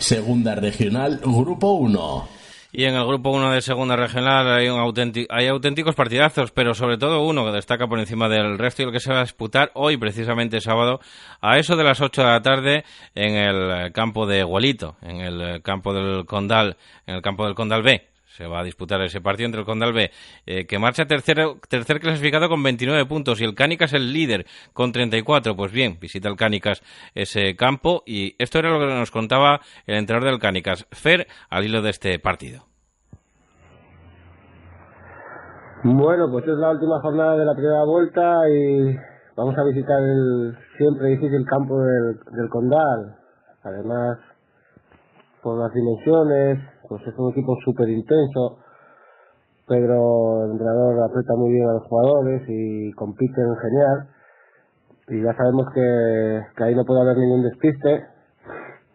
Segunda 0.04 0.54
Regional, 0.54 1.18
Grupo 1.24 1.72
1. 1.72 2.28
Y 2.72 2.84
en 2.84 2.94
el 2.94 3.06
grupo 3.06 3.30
1 3.30 3.52
de 3.52 3.62
segunda 3.62 3.96
regional 3.96 4.52
hay, 4.52 4.68
un 4.68 4.78
hay 5.30 5.46
auténticos 5.46 5.94
partidazos, 5.94 6.50
pero 6.50 6.74
sobre 6.74 6.98
todo 6.98 7.24
uno 7.24 7.44
que 7.46 7.52
destaca 7.52 7.86
por 7.86 7.98
encima 7.98 8.28
del 8.28 8.58
resto 8.58 8.82
y 8.82 8.84
el 8.84 8.92
que 8.92 9.00
se 9.00 9.12
va 9.12 9.20
a 9.20 9.22
disputar 9.22 9.70
hoy, 9.74 9.96
precisamente 9.96 10.60
sábado, 10.60 11.00
a 11.40 11.56
eso 11.58 11.74
de 11.76 11.84
las 11.84 12.02
8 12.02 12.20
de 12.20 12.28
la 12.28 12.42
tarde 12.42 12.84
en 13.14 13.36
el 13.36 13.92
campo 13.92 14.26
de 14.26 14.42
Gualito, 14.42 14.96
en 15.00 15.20
el 15.20 15.62
campo 15.62 15.94
del 15.94 16.26
Condal, 16.26 16.76
en 17.06 17.14
el 17.14 17.22
campo 17.22 17.46
del 17.46 17.54
Condal 17.54 17.82
B 17.82 18.13
se 18.34 18.48
va 18.48 18.60
a 18.60 18.64
disputar 18.64 19.00
ese 19.02 19.20
partido 19.20 19.46
entre 19.46 19.60
el 19.60 19.66
Condal 19.66 19.92
B, 19.92 20.10
eh, 20.46 20.66
que 20.66 20.78
marcha 20.80 21.06
tercero, 21.06 21.56
tercer 21.68 22.00
clasificado 22.00 22.48
con 22.48 22.60
29 22.64 23.06
puntos 23.06 23.40
y 23.40 23.44
el 23.44 23.54
Cánicas 23.54 23.92
el 23.92 24.12
líder 24.12 24.44
con 24.72 24.90
34. 24.90 25.54
Pues 25.54 25.70
bien, 25.70 25.98
visita 26.00 26.28
el 26.28 26.36
Cánicas 26.36 26.82
ese 27.14 27.54
campo 27.54 28.02
y 28.04 28.34
esto 28.38 28.58
era 28.58 28.70
lo 28.70 28.80
que 28.80 28.86
nos 28.86 29.12
contaba 29.12 29.60
el 29.86 29.96
entrenador 29.96 30.30
del 30.30 30.40
Cánicas, 30.40 30.84
Fer, 30.90 31.28
al 31.48 31.64
hilo 31.64 31.80
de 31.80 31.90
este 31.90 32.18
partido. 32.18 32.64
Bueno, 35.84 36.28
pues 36.28 36.44
es 36.48 36.58
la 36.58 36.70
última 36.70 37.00
jornada 37.00 37.36
de 37.36 37.44
la 37.44 37.54
primera 37.54 37.84
vuelta 37.84 38.48
y 38.50 38.96
vamos 39.36 39.56
a 39.56 39.62
visitar 39.62 40.02
el 40.02 40.58
siempre 40.76 41.10
difícil 41.10 41.44
campo 41.46 41.78
del, 41.78 42.18
del 42.32 42.48
Condal. 42.48 43.16
Además, 43.62 44.18
por 45.40 45.58
las 45.58 45.72
dimensiones, 45.72 46.73
pues 46.88 47.02
es 47.06 47.14
un 47.18 47.30
equipo 47.32 47.56
súper 47.64 47.88
intenso. 47.88 48.58
Pedro, 49.66 50.44
el 50.44 50.52
entrenador, 50.52 51.02
aprieta 51.02 51.34
muy 51.36 51.52
bien 51.52 51.68
a 51.68 51.74
los 51.74 51.84
jugadores 51.84 52.42
y 52.48 52.92
compiten 52.92 53.56
genial. 53.56 54.08
Y 55.08 55.22
ya 55.22 55.34
sabemos 55.36 55.66
que, 55.74 56.40
que 56.56 56.64
ahí 56.64 56.74
no 56.74 56.84
puede 56.84 57.00
haber 57.00 57.18
ningún 57.18 57.42
despiste, 57.42 58.06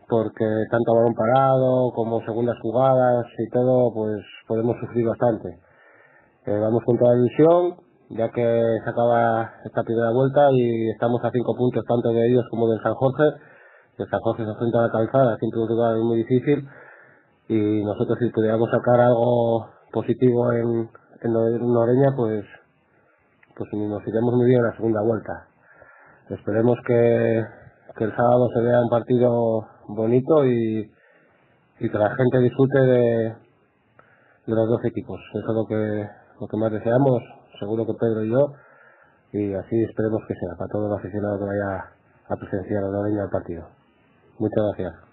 porque 0.07 0.45
tanto 0.71 0.95
balón 0.95 1.13
parado 1.13 1.91
como 1.93 2.21
segundas 2.21 2.57
jugadas 2.61 3.25
y 3.37 3.49
todo, 3.49 3.93
pues 3.93 4.21
podemos 4.47 4.75
sufrir 4.79 5.07
bastante. 5.07 5.49
Eh, 6.45 6.59
vamos 6.59 6.83
con 6.85 6.97
toda 6.97 7.13
la 7.13 7.19
ilusión, 7.19 7.75
ya 8.09 8.29
que 8.29 8.77
se 8.83 8.89
acaba 8.89 9.53
esta 9.65 9.83
primera 9.83 10.11
vuelta 10.11 10.49
y 10.51 10.89
estamos 10.89 11.23
a 11.23 11.31
cinco 11.31 11.55
puntos 11.55 11.83
tanto 11.85 12.09
de 12.09 12.27
ellos 12.27 12.45
como 12.49 12.67
del 12.69 12.81
San 12.81 12.93
Jorge. 12.95 13.23
El 13.97 14.07
San 14.09 14.19
Jorge 14.21 14.43
se 14.43 14.49
enfrenta 14.49 14.79
a 14.79 14.81
la 14.83 14.91
calzada, 14.91 15.37
siempre 15.37 15.59
un 15.59 15.67
lugar 15.67 15.95
muy 15.97 16.17
difícil 16.17 16.67
y 17.49 17.83
nosotros 17.83 18.17
si 18.19 18.29
pudiéramos 18.29 18.69
sacar 18.69 19.01
algo 19.01 19.69
positivo 19.91 20.53
en, 20.53 20.89
en 21.21 21.33
Noreña, 21.33 22.15
pues, 22.15 22.45
pues 23.57 23.69
nos 23.73 24.07
iremos 24.07 24.35
muy 24.35 24.45
bien 24.45 24.59
en 24.59 24.65
la 24.65 24.75
segunda 24.75 25.01
vuelta. 25.01 25.47
Esperemos 26.29 26.77
que, 26.85 27.43
que 27.97 28.03
el 28.03 28.15
sábado 28.15 28.47
se 28.53 28.61
vea 28.61 28.81
un 28.81 28.89
partido 28.89 29.67
bonito 29.87 30.45
y, 30.45 30.91
y 31.79 31.89
que 31.89 31.97
la 31.97 32.15
gente 32.15 32.37
disfrute 32.37 32.79
de, 32.79 33.35
de 34.45 34.55
los 34.55 34.69
dos 34.69 34.85
equipos. 34.85 35.19
Eso 35.33 35.49
es 35.49 35.55
lo 35.55 35.65
que, 35.65 36.07
lo 36.39 36.47
que 36.47 36.57
más 36.57 36.71
deseamos, 36.71 37.23
seguro 37.59 37.83
que 37.87 37.93
Pedro 37.99 38.23
y 38.23 38.29
yo, 38.29 38.53
y 39.33 39.53
así 39.55 39.83
esperemos 39.83 40.21
que 40.27 40.35
sea 40.35 40.55
para 40.55 40.69
todos 40.69 40.87
los 40.87 40.99
aficionados 40.99 41.39
que 41.39 41.45
vaya 41.45 41.85
a 42.29 42.35
presenciar 42.35 42.83
a 42.83 42.89
Noreña 42.89 43.23
el 43.23 43.29
partido. 43.31 43.67
Muchas 44.37 44.63
gracias. 44.77 45.08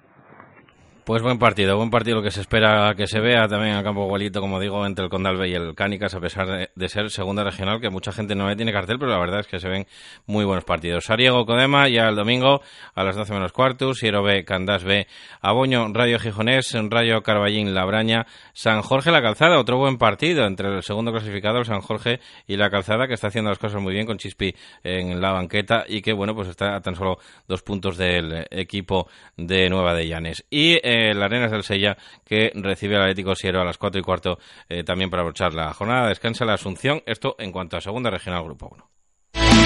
Pues 1.07 1.23
buen 1.23 1.39
partido, 1.39 1.77
buen 1.77 1.89
partido 1.89 2.17
lo 2.17 2.23
que 2.25 2.33
se 2.33 2.41
espera 2.41 2.93
que 2.97 3.07
se 3.07 3.21
vea 3.21 3.47
también 3.47 3.77
el 3.77 3.85
campo 3.85 4.05
igualito, 4.07 4.41
como 4.41 4.59
digo, 4.59 4.85
entre 4.85 5.05
el 5.05 5.09
Condalbe 5.09 5.49
y 5.49 5.55
el 5.55 5.73
Cánicas, 5.77 6.13
a 6.17 6.19
pesar 6.19 6.69
de, 6.75 6.89
ser 6.89 7.11
segunda 7.11 7.45
regional, 7.45 7.81
que 7.81 7.91
mucha 7.91 8.11
gente 8.11 8.35
no 8.35 8.53
tiene 8.57 8.73
cartel, 8.73 8.99
pero 8.99 9.13
la 9.13 9.21
verdad 9.21 9.39
es 9.39 9.47
que 9.47 9.61
se 9.61 9.69
ven 9.69 9.87
muy 10.27 10.45
buenos 10.45 10.65
partidos. 10.65 11.05
Sariego 11.05 11.47
Codema, 11.47 11.89
ya 11.89 12.09
el 12.09 12.17
domingo 12.17 12.61
a 12.93 13.05
las 13.05 13.15
12 13.15 13.35
menos 13.35 13.53
cuarto, 13.53 13.95
Siero 13.95 14.25
B, 14.25 14.45
Candás 14.45 14.83
B, 14.83 15.07
Aboño, 15.41 15.87
Radio 15.93 16.19
Gijonés, 16.19 16.77
Rayo 16.91 17.23
Carballín, 17.23 17.73
Labraña, 17.73 18.27
San 18.53 18.83
Jorge 18.83 19.13
La 19.13 19.23
Calzada, 19.23 19.61
otro 19.61 19.79
buen 19.79 19.99
partido 19.99 20.45
entre 20.45 20.75
el 20.75 20.83
segundo 20.83 21.13
clasificado, 21.13 21.61
el 21.61 21.67
San 21.67 21.83
Jorge, 21.83 22.19
y 22.49 22.57
La 22.57 22.69
Calzada, 22.69 23.07
que 23.07 23.15
está 23.15 23.29
haciendo 23.29 23.51
las 23.51 23.61
cosas 23.61 23.81
muy 23.81 23.93
bien 23.93 24.07
con 24.07 24.19
Chispi 24.19 24.57
en 24.83 25.21
la 25.21 25.31
banqueta 25.31 25.85
y 25.87 26.03
que, 26.03 26.13
bueno, 26.13 26.35
pues 26.35 26.49
está 26.49 26.75
a 26.75 26.81
tan 26.81 26.97
solo 26.97 27.19
dos 27.47 27.63
puntos 27.63 27.97
del 27.97 28.45
equipo 28.51 29.07
de 29.37 29.71
Nueva 29.71 29.95
de 29.95 30.09
Llanes. 30.09 30.45
Y 30.51 30.81
el 30.97 31.23
Arenas 31.23 31.51
del 31.51 31.63
Sella, 31.63 31.97
que 32.25 32.53
recibe 32.55 32.97
al 32.97 33.03
Atlético 33.03 33.35
Siero 33.35 33.61
a 33.61 33.65
las 33.65 33.79
4 33.79 34.01
y 34.01 34.03
cuarto 34.03 34.39
eh, 34.69 34.85
también 34.85 35.11
para 35.11 35.23
aprovechar 35.23 35.55
la 35.55 35.73
jornada. 35.73 36.09
Descansa 36.09 36.45
la 36.45 36.55
Asunción. 36.55 37.03
Esto 37.07 37.37
en 37.39 37.53
cuanto 37.53 37.77
a 37.77 37.81
Segunda 37.81 38.11
Regional 38.11 38.45
Grupo 38.45 38.71
1. 38.73 39.66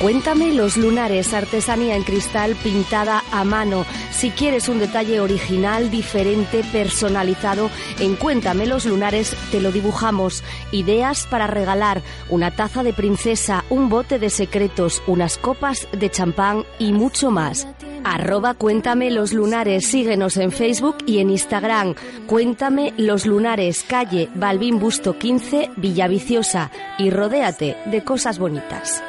Cuéntame 0.00 0.52
los 0.52 0.76
lunares, 0.76 1.32
artesanía 1.32 1.94
en 1.94 2.02
cristal 2.02 2.56
pintada 2.56 3.22
a 3.30 3.44
mano. 3.44 3.86
Si 4.10 4.30
quieres 4.30 4.68
un 4.68 4.80
detalle 4.80 5.20
original, 5.20 5.90
diferente, 5.90 6.64
personalizado, 6.72 7.70
en 8.00 8.16
Cuéntame 8.16 8.66
los 8.66 8.84
lunares 8.84 9.36
te 9.52 9.60
lo 9.60 9.70
dibujamos. 9.70 10.42
Ideas 10.72 11.26
para 11.30 11.46
regalar, 11.46 12.02
una 12.30 12.50
taza 12.50 12.82
de 12.82 12.92
princesa, 12.92 13.64
un 13.70 13.88
bote 13.88 14.18
de 14.18 14.30
secretos, 14.30 15.02
unas 15.06 15.38
copas 15.38 15.86
de 15.92 16.10
champán 16.10 16.64
y 16.78 16.92
mucho 16.92 17.30
más. 17.30 17.68
Arroba 18.04 18.54
Cuéntame 18.54 19.10
los 19.10 19.32
lunares, 19.32 19.86
síguenos 19.86 20.36
en 20.36 20.50
Facebook 20.50 20.96
y 21.06 21.18
en 21.18 21.30
Instagram. 21.30 21.94
Cuéntame 22.26 22.92
los 22.96 23.26
lunares, 23.26 23.84
calle 23.86 24.28
Balbín 24.34 24.80
Busto 24.80 25.18
15, 25.18 25.70
Villaviciosa 25.76 26.70
y 26.98 27.10
rodéate 27.10 27.76
de 27.86 28.02
cosas 28.02 28.38
bonitas. 28.38 29.02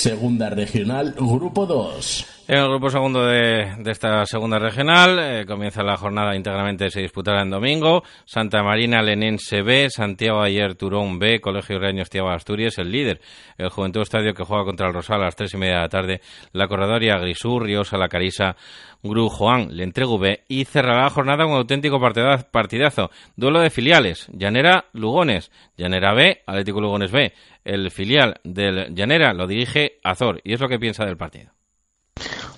Segunda 0.00 0.48
Regional, 0.48 1.14
Grupo 1.14 1.66
2. 1.66 2.40
En 2.50 2.58
el 2.58 2.68
grupo 2.68 2.90
segundo 2.90 3.26
de, 3.26 3.76
esta 3.86 4.26
segunda 4.26 4.58
regional 4.58 5.18
eh, 5.20 5.46
comienza 5.46 5.84
la 5.84 5.96
jornada 5.96 6.34
íntegramente, 6.34 6.90
se 6.90 7.00
disputará 7.00 7.42
en 7.42 7.50
domingo. 7.50 8.02
Santa 8.24 8.60
Marina 8.64 9.02
Lenense 9.02 9.62
B, 9.62 9.88
Santiago 9.88 10.42
Ayer 10.42 10.74
Turón 10.74 11.20
B, 11.20 11.40
Colegio 11.40 11.78
Reños 11.78 12.10
Tiago 12.10 12.28
Asturias, 12.28 12.76
el 12.78 12.90
líder. 12.90 13.20
El 13.56 13.68
Juventud 13.68 14.00
Estadio 14.00 14.34
que 14.34 14.42
juega 14.42 14.64
contra 14.64 14.88
el 14.88 14.94
Rosal 14.94 15.20
a 15.20 15.26
las 15.26 15.36
tres 15.36 15.54
y 15.54 15.58
media 15.58 15.76
de 15.76 15.80
la 15.82 15.88
tarde. 15.88 16.20
La 16.52 16.66
Corredoria 16.66 17.18
Riosa 17.18 17.96
La 17.96 18.08
Carisa, 18.08 18.56
Gru 19.02 19.28
Juan, 19.28 19.76
le 19.76 19.84
entrego 19.84 20.18
B. 20.18 20.44
Y 20.48 20.64
cerrará 20.64 21.04
la 21.04 21.10
jornada 21.10 21.46
un 21.46 21.54
auténtico 21.54 21.98
partidazo. 22.00 23.10
Duelo 23.36 23.60
de 23.60 23.70
filiales. 23.70 24.28
Llanera 24.32 24.86
Lugones. 24.92 25.50
Llanera 25.76 26.14
B, 26.14 26.42
Atlético 26.46 26.80
Lugones 26.80 27.10
B. 27.10 27.32
El 27.64 27.90
filial 27.90 28.40
del 28.44 28.94
Llanera 28.94 29.32
lo 29.32 29.46
dirige 29.46 29.98
Azor. 30.04 30.40
Y 30.44 30.52
es 30.52 30.60
lo 30.60 30.68
que 30.68 30.78
piensa 30.78 31.04
del 31.04 31.16
partido. 31.16 31.50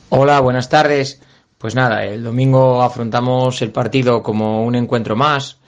Hola, 0.08 0.40
buenas 0.40 0.68
tardes. 0.68 1.22
Pues 1.62 1.76
nada, 1.76 2.04
el 2.04 2.24
domingo 2.24 2.82
afrontamos 2.82 3.62
el 3.62 3.70
partido 3.70 4.20
como 4.20 4.64
un 4.64 4.74
encuentro 4.74 5.14
más, 5.14 5.60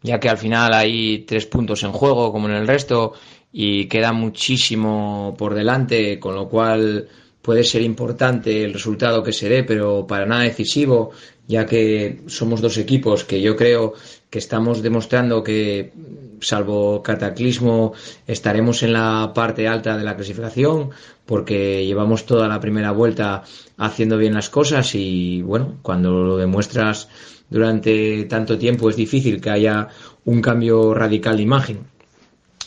ya 0.00 0.20
que 0.20 0.28
al 0.28 0.38
final 0.38 0.72
hay 0.72 1.24
tres 1.24 1.46
puntos 1.46 1.82
en 1.82 1.90
juego 1.90 2.30
como 2.30 2.48
en 2.48 2.54
el 2.54 2.68
resto 2.68 3.14
y 3.50 3.88
queda 3.88 4.12
muchísimo 4.12 5.34
por 5.36 5.54
delante, 5.54 6.20
con 6.20 6.36
lo 6.36 6.48
cual 6.48 7.08
puede 7.50 7.64
ser 7.64 7.82
importante 7.82 8.62
el 8.62 8.72
resultado 8.72 9.24
que 9.24 9.32
se 9.32 9.48
dé, 9.48 9.64
pero 9.64 10.06
para 10.06 10.24
nada 10.24 10.44
decisivo, 10.44 11.10
ya 11.48 11.66
que 11.66 12.20
somos 12.28 12.60
dos 12.60 12.78
equipos 12.78 13.24
que 13.24 13.40
yo 13.40 13.56
creo 13.56 13.94
que 14.30 14.38
estamos 14.38 14.82
demostrando 14.82 15.42
que, 15.42 15.92
salvo 16.40 17.02
cataclismo, 17.02 17.92
estaremos 18.28 18.84
en 18.84 18.92
la 18.92 19.32
parte 19.34 19.66
alta 19.66 19.98
de 19.98 20.04
la 20.04 20.14
clasificación, 20.14 20.90
porque 21.26 21.84
llevamos 21.84 22.24
toda 22.24 22.46
la 22.46 22.60
primera 22.60 22.92
vuelta 22.92 23.42
haciendo 23.78 24.16
bien 24.16 24.34
las 24.34 24.48
cosas 24.48 24.94
y, 24.94 25.42
bueno, 25.42 25.78
cuando 25.82 26.12
lo 26.12 26.36
demuestras 26.36 27.08
durante 27.48 28.26
tanto 28.26 28.58
tiempo 28.58 28.88
es 28.88 28.94
difícil 28.94 29.40
que 29.40 29.50
haya 29.50 29.88
un 30.24 30.40
cambio 30.40 30.94
radical 30.94 31.36
de 31.36 31.42
imagen. 31.42 31.78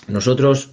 Nosotros 0.10 0.73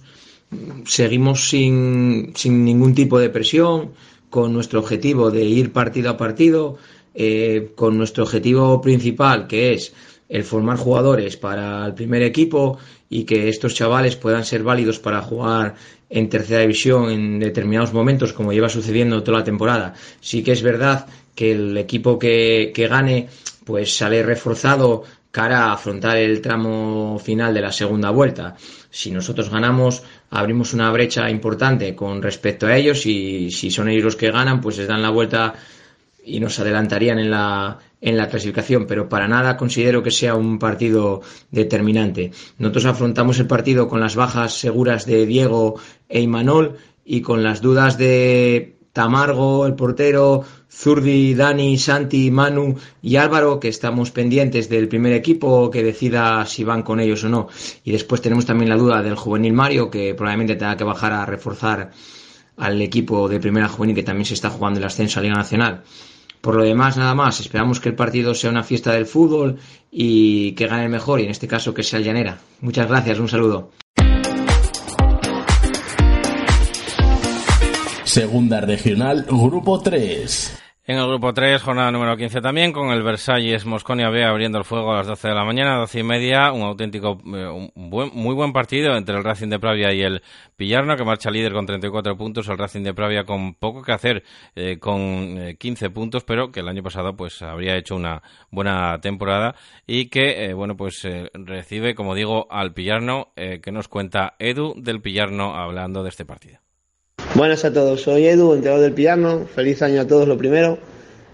seguimos 0.85 1.49
sin, 1.49 2.33
sin 2.35 2.65
ningún 2.65 2.93
tipo 2.93 3.19
de 3.19 3.29
presión, 3.29 3.91
con 4.29 4.53
nuestro 4.53 4.79
objetivo 4.79 5.29
de 5.29 5.43
ir 5.43 5.71
partido 5.73 6.09
a 6.09 6.17
partido, 6.17 6.77
eh, 7.13 7.71
con 7.75 7.97
nuestro 7.97 8.23
objetivo 8.23 8.81
principal, 8.81 9.47
que 9.47 9.73
es 9.73 9.93
el 10.29 10.45
formar 10.45 10.77
jugadores 10.77 11.35
para 11.35 11.85
el 11.85 11.93
primer 11.93 12.23
equipo 12.23 12.77
y 13.09 13.25
que 13.25 13.49
estos 13.49 13.75
chavales 13.75 14.15
puedan 14.15 14.45
ser 14.45 14.63
válidos 14.63 14.99
para 14.99 15.21
jugar 15.21 15.75
en 16.09 16.29
tercera 16.29 16.61
división 16.61 17.11
en 17.11 17.39
determinados 17.39 17.91
momentos, 17.91 18.31
como 18.31 18.53
lleva 18.53 18.69
sucediendo 18.69 19.23
toda 19.23 19.39
la 19.39 19.43
temporada. 19.43 19.93
Sí 20.21 20.41
que 20.41 20.53
es 20.53 20.61
verdad 20.61 21.05
que 21.35 21.51
el 21.51 21.77
equipo 21.77 22.17
que, 22.17 22.71
que 22.73 22.87
gane 22.87 23.27
pues 23.65 23.95
sale 23.97 24.23
reforzado 24.23 25.03
cara 25.31 25.65
a 25.65 25.73
afrontar 25.73 26.17
el 26.17 26.41
tramo 26.41 27.19
final 27.19 27.53
de 27.53 27.61
la 27.61 27.71
segunda 27.71 28.09
vuelta. 28.09 28.55
Si 28.89 29.11
nosotros 29.11 29.49
ganamos, 29.49 30.03
abrimos 30.31 30.73
una 30.73 30.89
brecha 30.91 31.29
importante 31.29 31.93
con 31.93 32.21
respecto 32.21 32.65
a 32.65 32.75
ellos 32.75 33.05
y 33.05 33.51
si 33.51 33.69
son 33.69 33.89
ellos 33.89 34.03
los 34.03 34.15
que 34.15 34.31
ganan, 34.31 34.61
pues 34.61 34.77
les 34.77 34.87
dan 34.87 35.01
la 35.01 35.09
vuelta 35.09 35.53
y 36.23 36.39
nos 36.39 36.59
adelantarían 36.59 37.19
en 37.19 37.29
la, 37.29 37.77
en 37.99 38.15
la 38.15 38.29
clasificación, 38.29 38.87
pero 38.87 39.09
para 39.09 39.27
nada 39.27 39.57
considero 39.57 40.01
que 40.01 40.11
sea 40.11 40.35
un 40.35 40.57
partido 40.57 41.21
determinante. 41.51 42.31
Nosotros 42.57 42.85
afrontamos 42.85 43.39
el 43.39 43.47
partido 43.47 43.87
con 43.87 43.99
las 43.99 44.15
bajas 44.15 44.53
seguras 44.53 45.05
de 45.05 45.25
Diego 45.25 45.79
e 46.07 46.21
Imanol 46.21 46.77
y 47.03 47.21
con 47.21 47.43
las 47.43 47.61
dudas 47.61 47.97
de 47.97 48.77
Tamargo, 48.93 49.65
el 49.65 49.75
portero, 49.75 50.43
Zurdi, 50.69 51.33
Dani, 51.33 51.77
Santi, 51.77 52.31
Manu 52.31 52.75
y 53.01 53.15
Álvaro, 53.15 53.59
que 53.59 53.67
estamos 53.67 54.11
pendientes 54.11 54.69
del 54.69 54.87
primer 54.87 55.13
equipo 55.13 55.69
que 55.71 55.83
decida 55.83 56.45
si 56.45 56.63
van 56.63 56.83
con 56.83 56.99
ellos 56.99 57.23
o 57.23 57.29
no. 57.29 57.47
Y 57.83 57.91
después 57.91 58.21
tenemos 58.21 58.45
también 58.45 58.69
la 58.69 58.77
duda 58.77 59.01
del 59.01 59.15
juvenil 59.15 59.53
Mario, 59.53 59.89
que 59.89 60.13
probablemente 60.13 60.55
tenga 60.55 60.77
que 60.77 60.83
bajar 60.83 61.13
a 61.13 61.25
reforzar 61.25 61.91
al 62.57 62.81
equipo 62.81 63.27
de 63.29 63.39
primera 63.39 63.67
juvenil 63.67 63.95
que 63.95 64.03
también 64.03 64.25
se 64.25 64.33
está 64.33 64.49
jugando 64.49 64.79
el 64.79 64.85
ascenso 64.85 65.19
a 65.19 65.23
Liga 65.23 65.35
Nacional. 65.35 65.83
Por 66.41 66.55
lo 66.55 66.63
demás, 66.63 66.97
nada 66.97 67.13
más, 67.13 67.39
esperamos 67.39 67.79
que 67.79 67.89
el 67.89 67.95
partido 67.95 68.33
sea 68.33 68.49
una 68.49 68.63
fiesta 68.63 68.91
del 68.93 69.05
fútbol 69.05 69.59
y 69.91 70.53
que 70.53 70.67
gane 70.67 70.85
el 70.85 70.89
mejor, 70.89 71.19
y 71.19 71.25
en 71.25 71.29
este 71.29 71.47
caso 71.47 71.73
que 71.73 71.83
sea 71.83 71.99
el 71.99 72.05
Llanera. 72.05 72.39
Muchas 72.61 72.87
gracias, 72.87 73.19
un 73.19 73.29
saludo. 73.29 73.71
Segunda 78.11 78.59
Regional, 78.59 79.23
Grupo 79.25 79.79
3. 79.79 80.59
En 80.85 80.97
el 80.97 81.07
grupo 81.07 81.33
3, 81.33 81.61
jornada 81.61 81.93
número 81.93 82.17
15 82.17 82.41
también, 82.41 82.73
con 82.73 82.89
el 82.89 83.03
Versalles 83.03 83.65
Mosconia 83.65 84.09
B 84.09 84.25
abriendo 84.25 84.57
el 84.57 84.65
fuego 84.65 84.91
a 84.91 84.97
las 84.97 85.07
12 85.07 85.29
de 85.29 85.33
la 85.33 85.45
mañana, 85.45 85.77
12 85.77 85.99
y 85.99 86.03
media, 86.03 86.51
un 86.51 86.63
auténtico, 86.63 87.21
eh, 87.33 87.47
un 87.47 87.89
buen, 87.89 88.09
muy 88.13 88.35
buen 88.35 88.51
partido 88.51 88.97
entre 88.97 89.15
el 89.15 89.23
Racing 89.23 89.47
de 89.47 89.59
Pravia 89.59 89.93
y 89.93 90.01
el 90.01 90.21
Pillarno, 90.57 90.97
que 90.97 91.05
marcha 91.05 91.31
líder 91.31 91.53
con 91.53 91.65
34 91.65 92.17
puntos, 92.17 92.49
el 92.49 92.57
Racing 92.57 92.83
de 92.83 92.93
Pravia 92.93 93.23
con 93.23 93.53
poco 93.53 93.81
que 93.81 93.93
hacer, 93.93 94.23
eh, 94.55 94.77
con 94.77 95.55
15 95.57 95.85
eh, 95.85 95.89
puntos, 95.89 96.25
pero 96.25 96.51
que 96.51 96.59
el 96.59 96.67
año 96.67 96.83
pasado 96.83 97.15
pues 97.15 97.41
habría 97.41 97.77
hecho 97.77 97.95
una 97.95 98.21
buena 98.49 98.99
temporada 98.99 99.55
y 99.87 100.07
que, 100.09 100.53
bueno, 100.53 100.75
pues 100.75 101.07
recibe, 101.33 101.95
como 101.95 102.13
digo, 102.13 102.47
al 102.51 102.73
Pillarno, 102.73 103.31
que 103.35 103.71
nos 103.71 103.87
cuenta 103.87 104.35
Edu 104.37 104.73
del 104.75 105.01
Pillarno 105.01 105.55
hablando 105.55 106.03
de 106.03 106.09
este 106.09 106.25
partido. 106.25 106.59
Buenas 107.33 107.63
a 107.63 107.71
todos, 107.71 108.01
soy 108.01 108.27
Edu, 108.27 108.53
entrenador 108.53 108.83
del 108.83 108.93
Piano. 108.93 109.47
Feliz 109.55 109.81
año 109.81 110.01
a 110.01 110.05
todos, 110.05 110.27
lo 110.27 110.37
primero. 110.37 110.77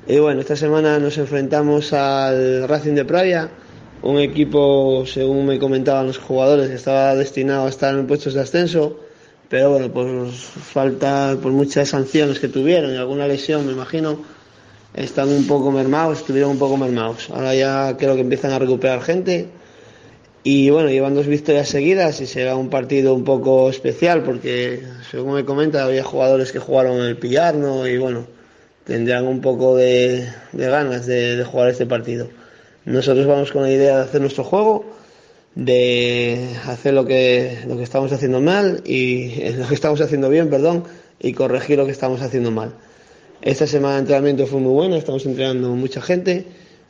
Y 0.06 0.20
bueno, 0.20 0.42
esta 0.42 0.56
semana 0.56 1.00
nos 1.00 1.18
enfrentamos 1.18 1.92
al 1.92 2.68
Racing 2.68 2.94
de 2.94 3.04
Pravia, 3.04 3.50
un 4.04 4.20
equipo, 4.20 5.06
según 5.08 5.48
me 5.48 5.58
comentaban 5.58 6.06
los 6.06 6.20
jugadores, 6.20 6.70
que 6.70 6.76
estaba 6.76 7.16
destinado 7.16 7.66
a 7.66 7.70
estar 7.70 7.96
en 7.96 8.06
puestos 8.06 8.36
de 8.36 8.42
ascenso, 8.42 9.00
pero 9.50 9.72
bueno, 9.72 9.92
por 9.92 10.30
falta, 10.30 11.36
por 11.42 11.52
muchas 11.52 11.90
sanciones 11.90 12.40
que 12.40 12.48
tuvieron 12.48 12.94
y 12.94 12.98
alguna 12.98 13.28
lesión, 13.28 13.66
me 13.66 13.72
imagino, 13.72 14.20
están 14.94 15.30
un 15.30 15.48
poco 15.48 15.72
mermados, 15.72 16.20
estuvieron 16.20 16.52
un 16.52 16.60
poco 16.60 16.78
mermados. 16.78 17.32
Ahora 17.32 17.56
ya 17.56 17.98
creo 17.98 18.14
que 18.14 18.22
empiezan 18.22 18.52
a 18.52 18.60
recuperar 18.60 19.02
gente 19.02 19.50
y 20.44 20.70
bueno, 20.70 20.90
llevan 20.90 21.16
dos 21.16 21.28
victorias 21.28 21.68
seguidas 21.68 22.22
y 22.22 22.26
será 22.26 22.56
un 22.56 22.70
partido 22.70 23.14
un 23.14 23.24
poco 23.24 23.70
especial 23.70 24.24
porque, 24.24 24.82
según 25.12 25.34
me 25.34 25.46
comenta, 25.46 25.84
había 25.84 26.04
jugadores 26.04 26.52
que 26.52 26.60
jugaron 26.60 27.02
el 27.02 27.18
Pillarno 27.18 27.86
y 27.88 27.98
bueno, 27.98 28.28
tendrán 28.86 29.28
un 29.28 29.42
poco 29.42 29.76
de, 29.76 30.28
ganas 30.54 31.06
de, 31.06 31.44
jugar 31.44 31.70
este 31.70 31.86
partido. 31.86 32.30
Nosotros 32.86 33.28
vamos 33.28 33.52
con 33.52 33.64
la 33.64 33.72
idea 33.72 33.98
de 33.98 34.04
hacer 34.04 34.22
nuestro 34.22 34.46
juego, 34.46 34.86
de 35.56 36.56
hacer 36.66 36.94
lo 36.94 37.06
que, 37.06 37.58
lo 37.68 37.76
que 37.76 37.84
estamos 37.84 38.14
haciendo 38.14 38.40
mal 38.40 38.82
y 38.86 39.52
lo 39.52 39.68
que 39.68 39.74
estamos 39.74 40.00
haciendo 40.00 40.30
bien, 40.30 40.50
perdón, 40.50 40.86
y 41.20 41.34
corregir 41.34 41.78
lo 41.78 41.86
que 41.86 41.92
estamos 41.92 42.22
haciendo 42.22 42.52
mal. 42.52 42.72
Esta 43.42 43.68
semana 43.68 43.96
de 43.96 44.00
entrenamiento 44.02 44.48
fue 44.48 44.62
muy 44.62 44.72
buena, 44.72 44.98
estamos 44.98 45.26
entrenando 45.26 45.70
mucha 45.72 46.02
gente, 46.02 46.46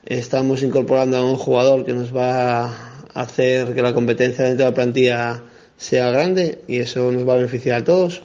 estamos 0.06 0.62
incorporando 0.62 1.18
a 1.18 1.26
un 1.26 1.38
jugador 1.38 1.84
que 1.84 1.94
nos 1.94 2.16
va 2.16 2.97
hacer 3.22 3.74
que 3.74 3.82
la 3.82 3.94
competencia 3.94 4.46
dentro 4.46 4.66
de 4.66 4.72
la 4.72 4.76
plantilla 4.76 5.44
sea 5.78 6.12
grande 6.12 6.60
y 6.68 6.78
eso 6.78 7.12
nos 7.12 7.28
va 7.28 7.34
a 7.34 7.38
beneficiar 7.38 7.82
a 7.82 7.84
todos. 7.84 8.22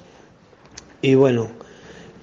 Y 1.01 1.15
bueno, 1.15 1.51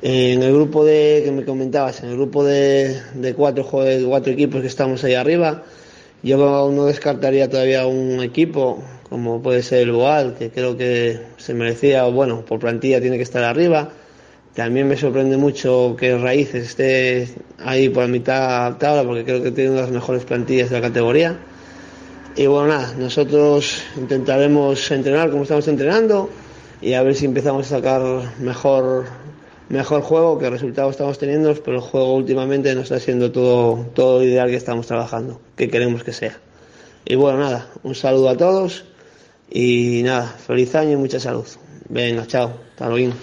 en 0.02 0.42
el 0.44 0.54
grupo 0.54 0.86
de 0.86 1.22
que 1.26 1.32
me 1.32 1.44
comentabas, 1.44 2.04
en 2.04 2.10
el 2.10 2.16
grupo 2.16 2.44
de, 2.44 3.02
de 3.16 3.34
cuatro, 3.34 3.66
cuatro 3.66 4.34
equipos 4.34 4.62
que 4.62 4.68
estamos 4.68 5.04
ahí 5.04 5.16
arriba, 5.16 5.64
yo 6.24 6.38
no 6.72 6.86
descartaría 6.86 7.50
todavía 7.50 7.88
un 7.88 8.22
equipo 8.22 8.84
como 9.10 9.42
puede 9.42 9.64
ser 9.64 9.80
el 9.82 9.92
Boal, 9.92 10.36
que 10.38 10.52
creo 10.52 10.78
que 10.78 11.20
se 11.38 11.54
merecía, 11.56 12.04
bueno, 12.06 12.46
por 12.46 12.60
plantilla 12.60 13.02
tiene 13.02 13.18
que 13.18 13.24
estar 13.24 13.44
arriba. 13.44 13.90
También 14.54 14.88
me 14.88 14.98
sorprende 14.98 15.38
mucho 15.38 15.96
que 15.98 16.18
Raíces 16.18 16.66
esté 16.66 17.30
ahí 17.58 17.90
por 17.90 18.04
la 18.04 18.10
mitad 18.10 18.78
tabla, 18.78 19.04
porque 19.04 19.24
creo 19.24 19.42
que 19.42 19.52
tiene 19.52 19.72
una 19.72 19.80
de 19.80 19.86
las 19.88 19.94
mejores 19.94 20.26
plantillas 20.26 20.70
de 20.70 20.76
la 20.76 20.88
categoría. 20.88 21.40
Y 22.36 22.48
bueno, 22.48 22.68
nada, 22.68 22.94
nosotros 22.96 23.84
intentaremos 23.98 24.92
entrenar 24.92 25.30
como 25.32 25.44
estamos 25.44 25.68
entrenando 25.68 26.30
y 26.82 26.94
a 26.94 27.04
ver 27.04 27.16
si 27.16 27.26
empezamos 27.26 27.66
a 27.68 27.78
sacar 27.78 28.02
mejor, 28.40 29.06
mejor 29.68 30.02
juego, 30.02 30.40
que 30.40 30.50
resultados 30.50 30.92
estamos 30.92 31.18
teniendo, 31.18 31.54
pero 31.56 31.78
el 31.78 31.84
juego 31.84 32.16
últimamente 32.16 32.74
no 32.76 32.82
está 32.82 33.00
siendo 33.00 33.32
todo, 33.32 33.86
todo 33.94 34.24
ideal 34.24 34.50
que 34.50 34.56
estamos 34.56 34.88
trabajando, 34.88 35.42
que 35.58 35.70
queremos 35.70 36.04
que 36.04 36.14
sea. 36.14 36.40
Y 37.06 37.16
bueno, 37.16 37.40
nada, 37.40 37.68
un 37.84 37.96
saludo 37.96 38.30
a 38.30 38.38
todos 38.38 38.86
y 39.50 40.02
nada, 40.04 40.28
feliz 40.28 40.76
año 40.76 40.92
y 40.92 40.98
mucha 40.98 41.20
salud. 41.20 41.48
Venga, 41.90 42.26
chao, 42.28 42.54
hasta 42.72 42.88
luego 42.88 43.14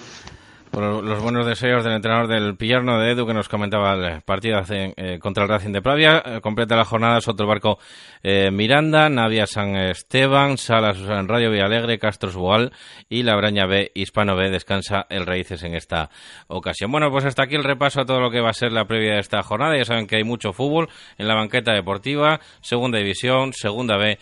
los 0.80 1.22
buenos 1.22 1.46
deseos 1.46 1.84
del 1.84 1.94
entrenador 1.94 2.28
del 2.28 2.54
Pillarno 2.56 3.00
de 3.00 3.12
Edu 3.12 3.26
que 3.26 3.32
nos 3.32 3.48
comentaba 3.48 3.94
el 3.94 4.20
partido 4.20 4.60
eh, 4.68 5.18
contra 5.18 5.44
el 5.44 5.48
Racing 5.48 5.72
de 5.72 5.80
Pravia. 5.80 6.22
Eh, 6.22 6.40
completa 6.42 6.76
la 6.76 6.84
jornada 6.84 7.22
Soto 7.22 7.46
Barco 7.46 7.78
eh, 8.22 8.50
Miranda, 8.50 9.08
Navia 9.08 9.46
San 9.46 9.74
Esteban, 9.74 10.58
Salas 10.58 11.00
Radio 11.00 11.50
Villalegre, 11.50 11.98
Castros 11.98 12.36
Boal 12.36 12.72
y 13.08 13.22
la 13.22 13.36
Braña 13.36 13.64
B 13.64 13.90
Hispano 13.94 14.36
B 14.36 14.50
descansa 14.50 15.06
el 15.08 15.24
Raíces 15.24 15.62
en 15.62 15.74
esta 15.74 16.10
ocasión. 16.48 16.92
Bueno, 16.92 17.10
pues 17.10 17.24
hasta 17.24 17.44
aquí 17.44 17.54
el 17.54 17.64
repaso 17.64 18.02
a 18.02 18.04
todo 18.04 18.20
lo 18.20 18.30
que 18.30 18.42
va 18.42 18.50
a 18.50 18.54
ser 18.54 18.70
la 18.72 18.84
previa 18.84 19.14
de 19.14 19.20
esta 19.20 19.42
jornada. 19.42 19.78
Ya 19.78 19.84
saben 19.86 20.06
que 20.06 20.16
hay 20.16 20.24
mucho 20.24 20.52
fútbol 20.52 20.90
en 21.16 21.26
la 21.26 21.34
banqueta 21.34 21.72
deportiva, 21.72 22.40
segunda 22.60 22.98
división, 22.98 23.54
segunda 23.54 23.96
B, 23.96 24.18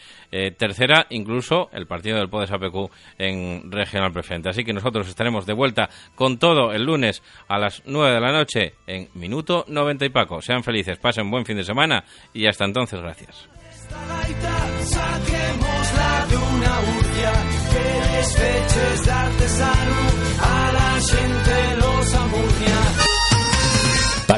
tercera, 0.56 1.06
incluso 1.10 1.68
el 1.72 1.86
partido 1.86 2.18
del 2.18 2.28
Podes 2.28 2.50
APQ 2.50 2.90
en 3.18 3.70
regional 3.70 4.12
preferente. 4.12 4.48
Así 4.48 4.64
que 4.64 4.72
nosotros 4.72 5.08
estaremos 5.08 5.46
de 5.46 5.52
vuelta 5.52 5.88
con 6.14 6.38
todo 6.44 6.72
el 6.72 6.84
lunes 6.84 7.22
a 7.48 7.58
las 7.58 7.82
9 7.86 8.16
de 8.16 8.20
la 8.20 8.30
noche 8.30 8.74
en 8.86 9.08
Minuto 9.14 9.64
90 9.66 10.04
y 10.04 10.08
Paco. 10.10 10.42
Sean 10.42 10.62
felices, 10.62 10.98
pasen 10.98 11.30
buen 11.30 11.46
fin 11.46 11.56
de 11.56 11.64
semana 11.64 12.04
y 12.34 12.46
hasta 12.46 12.66
entonces, 12.66 13.00
gracias. 13.00 13.48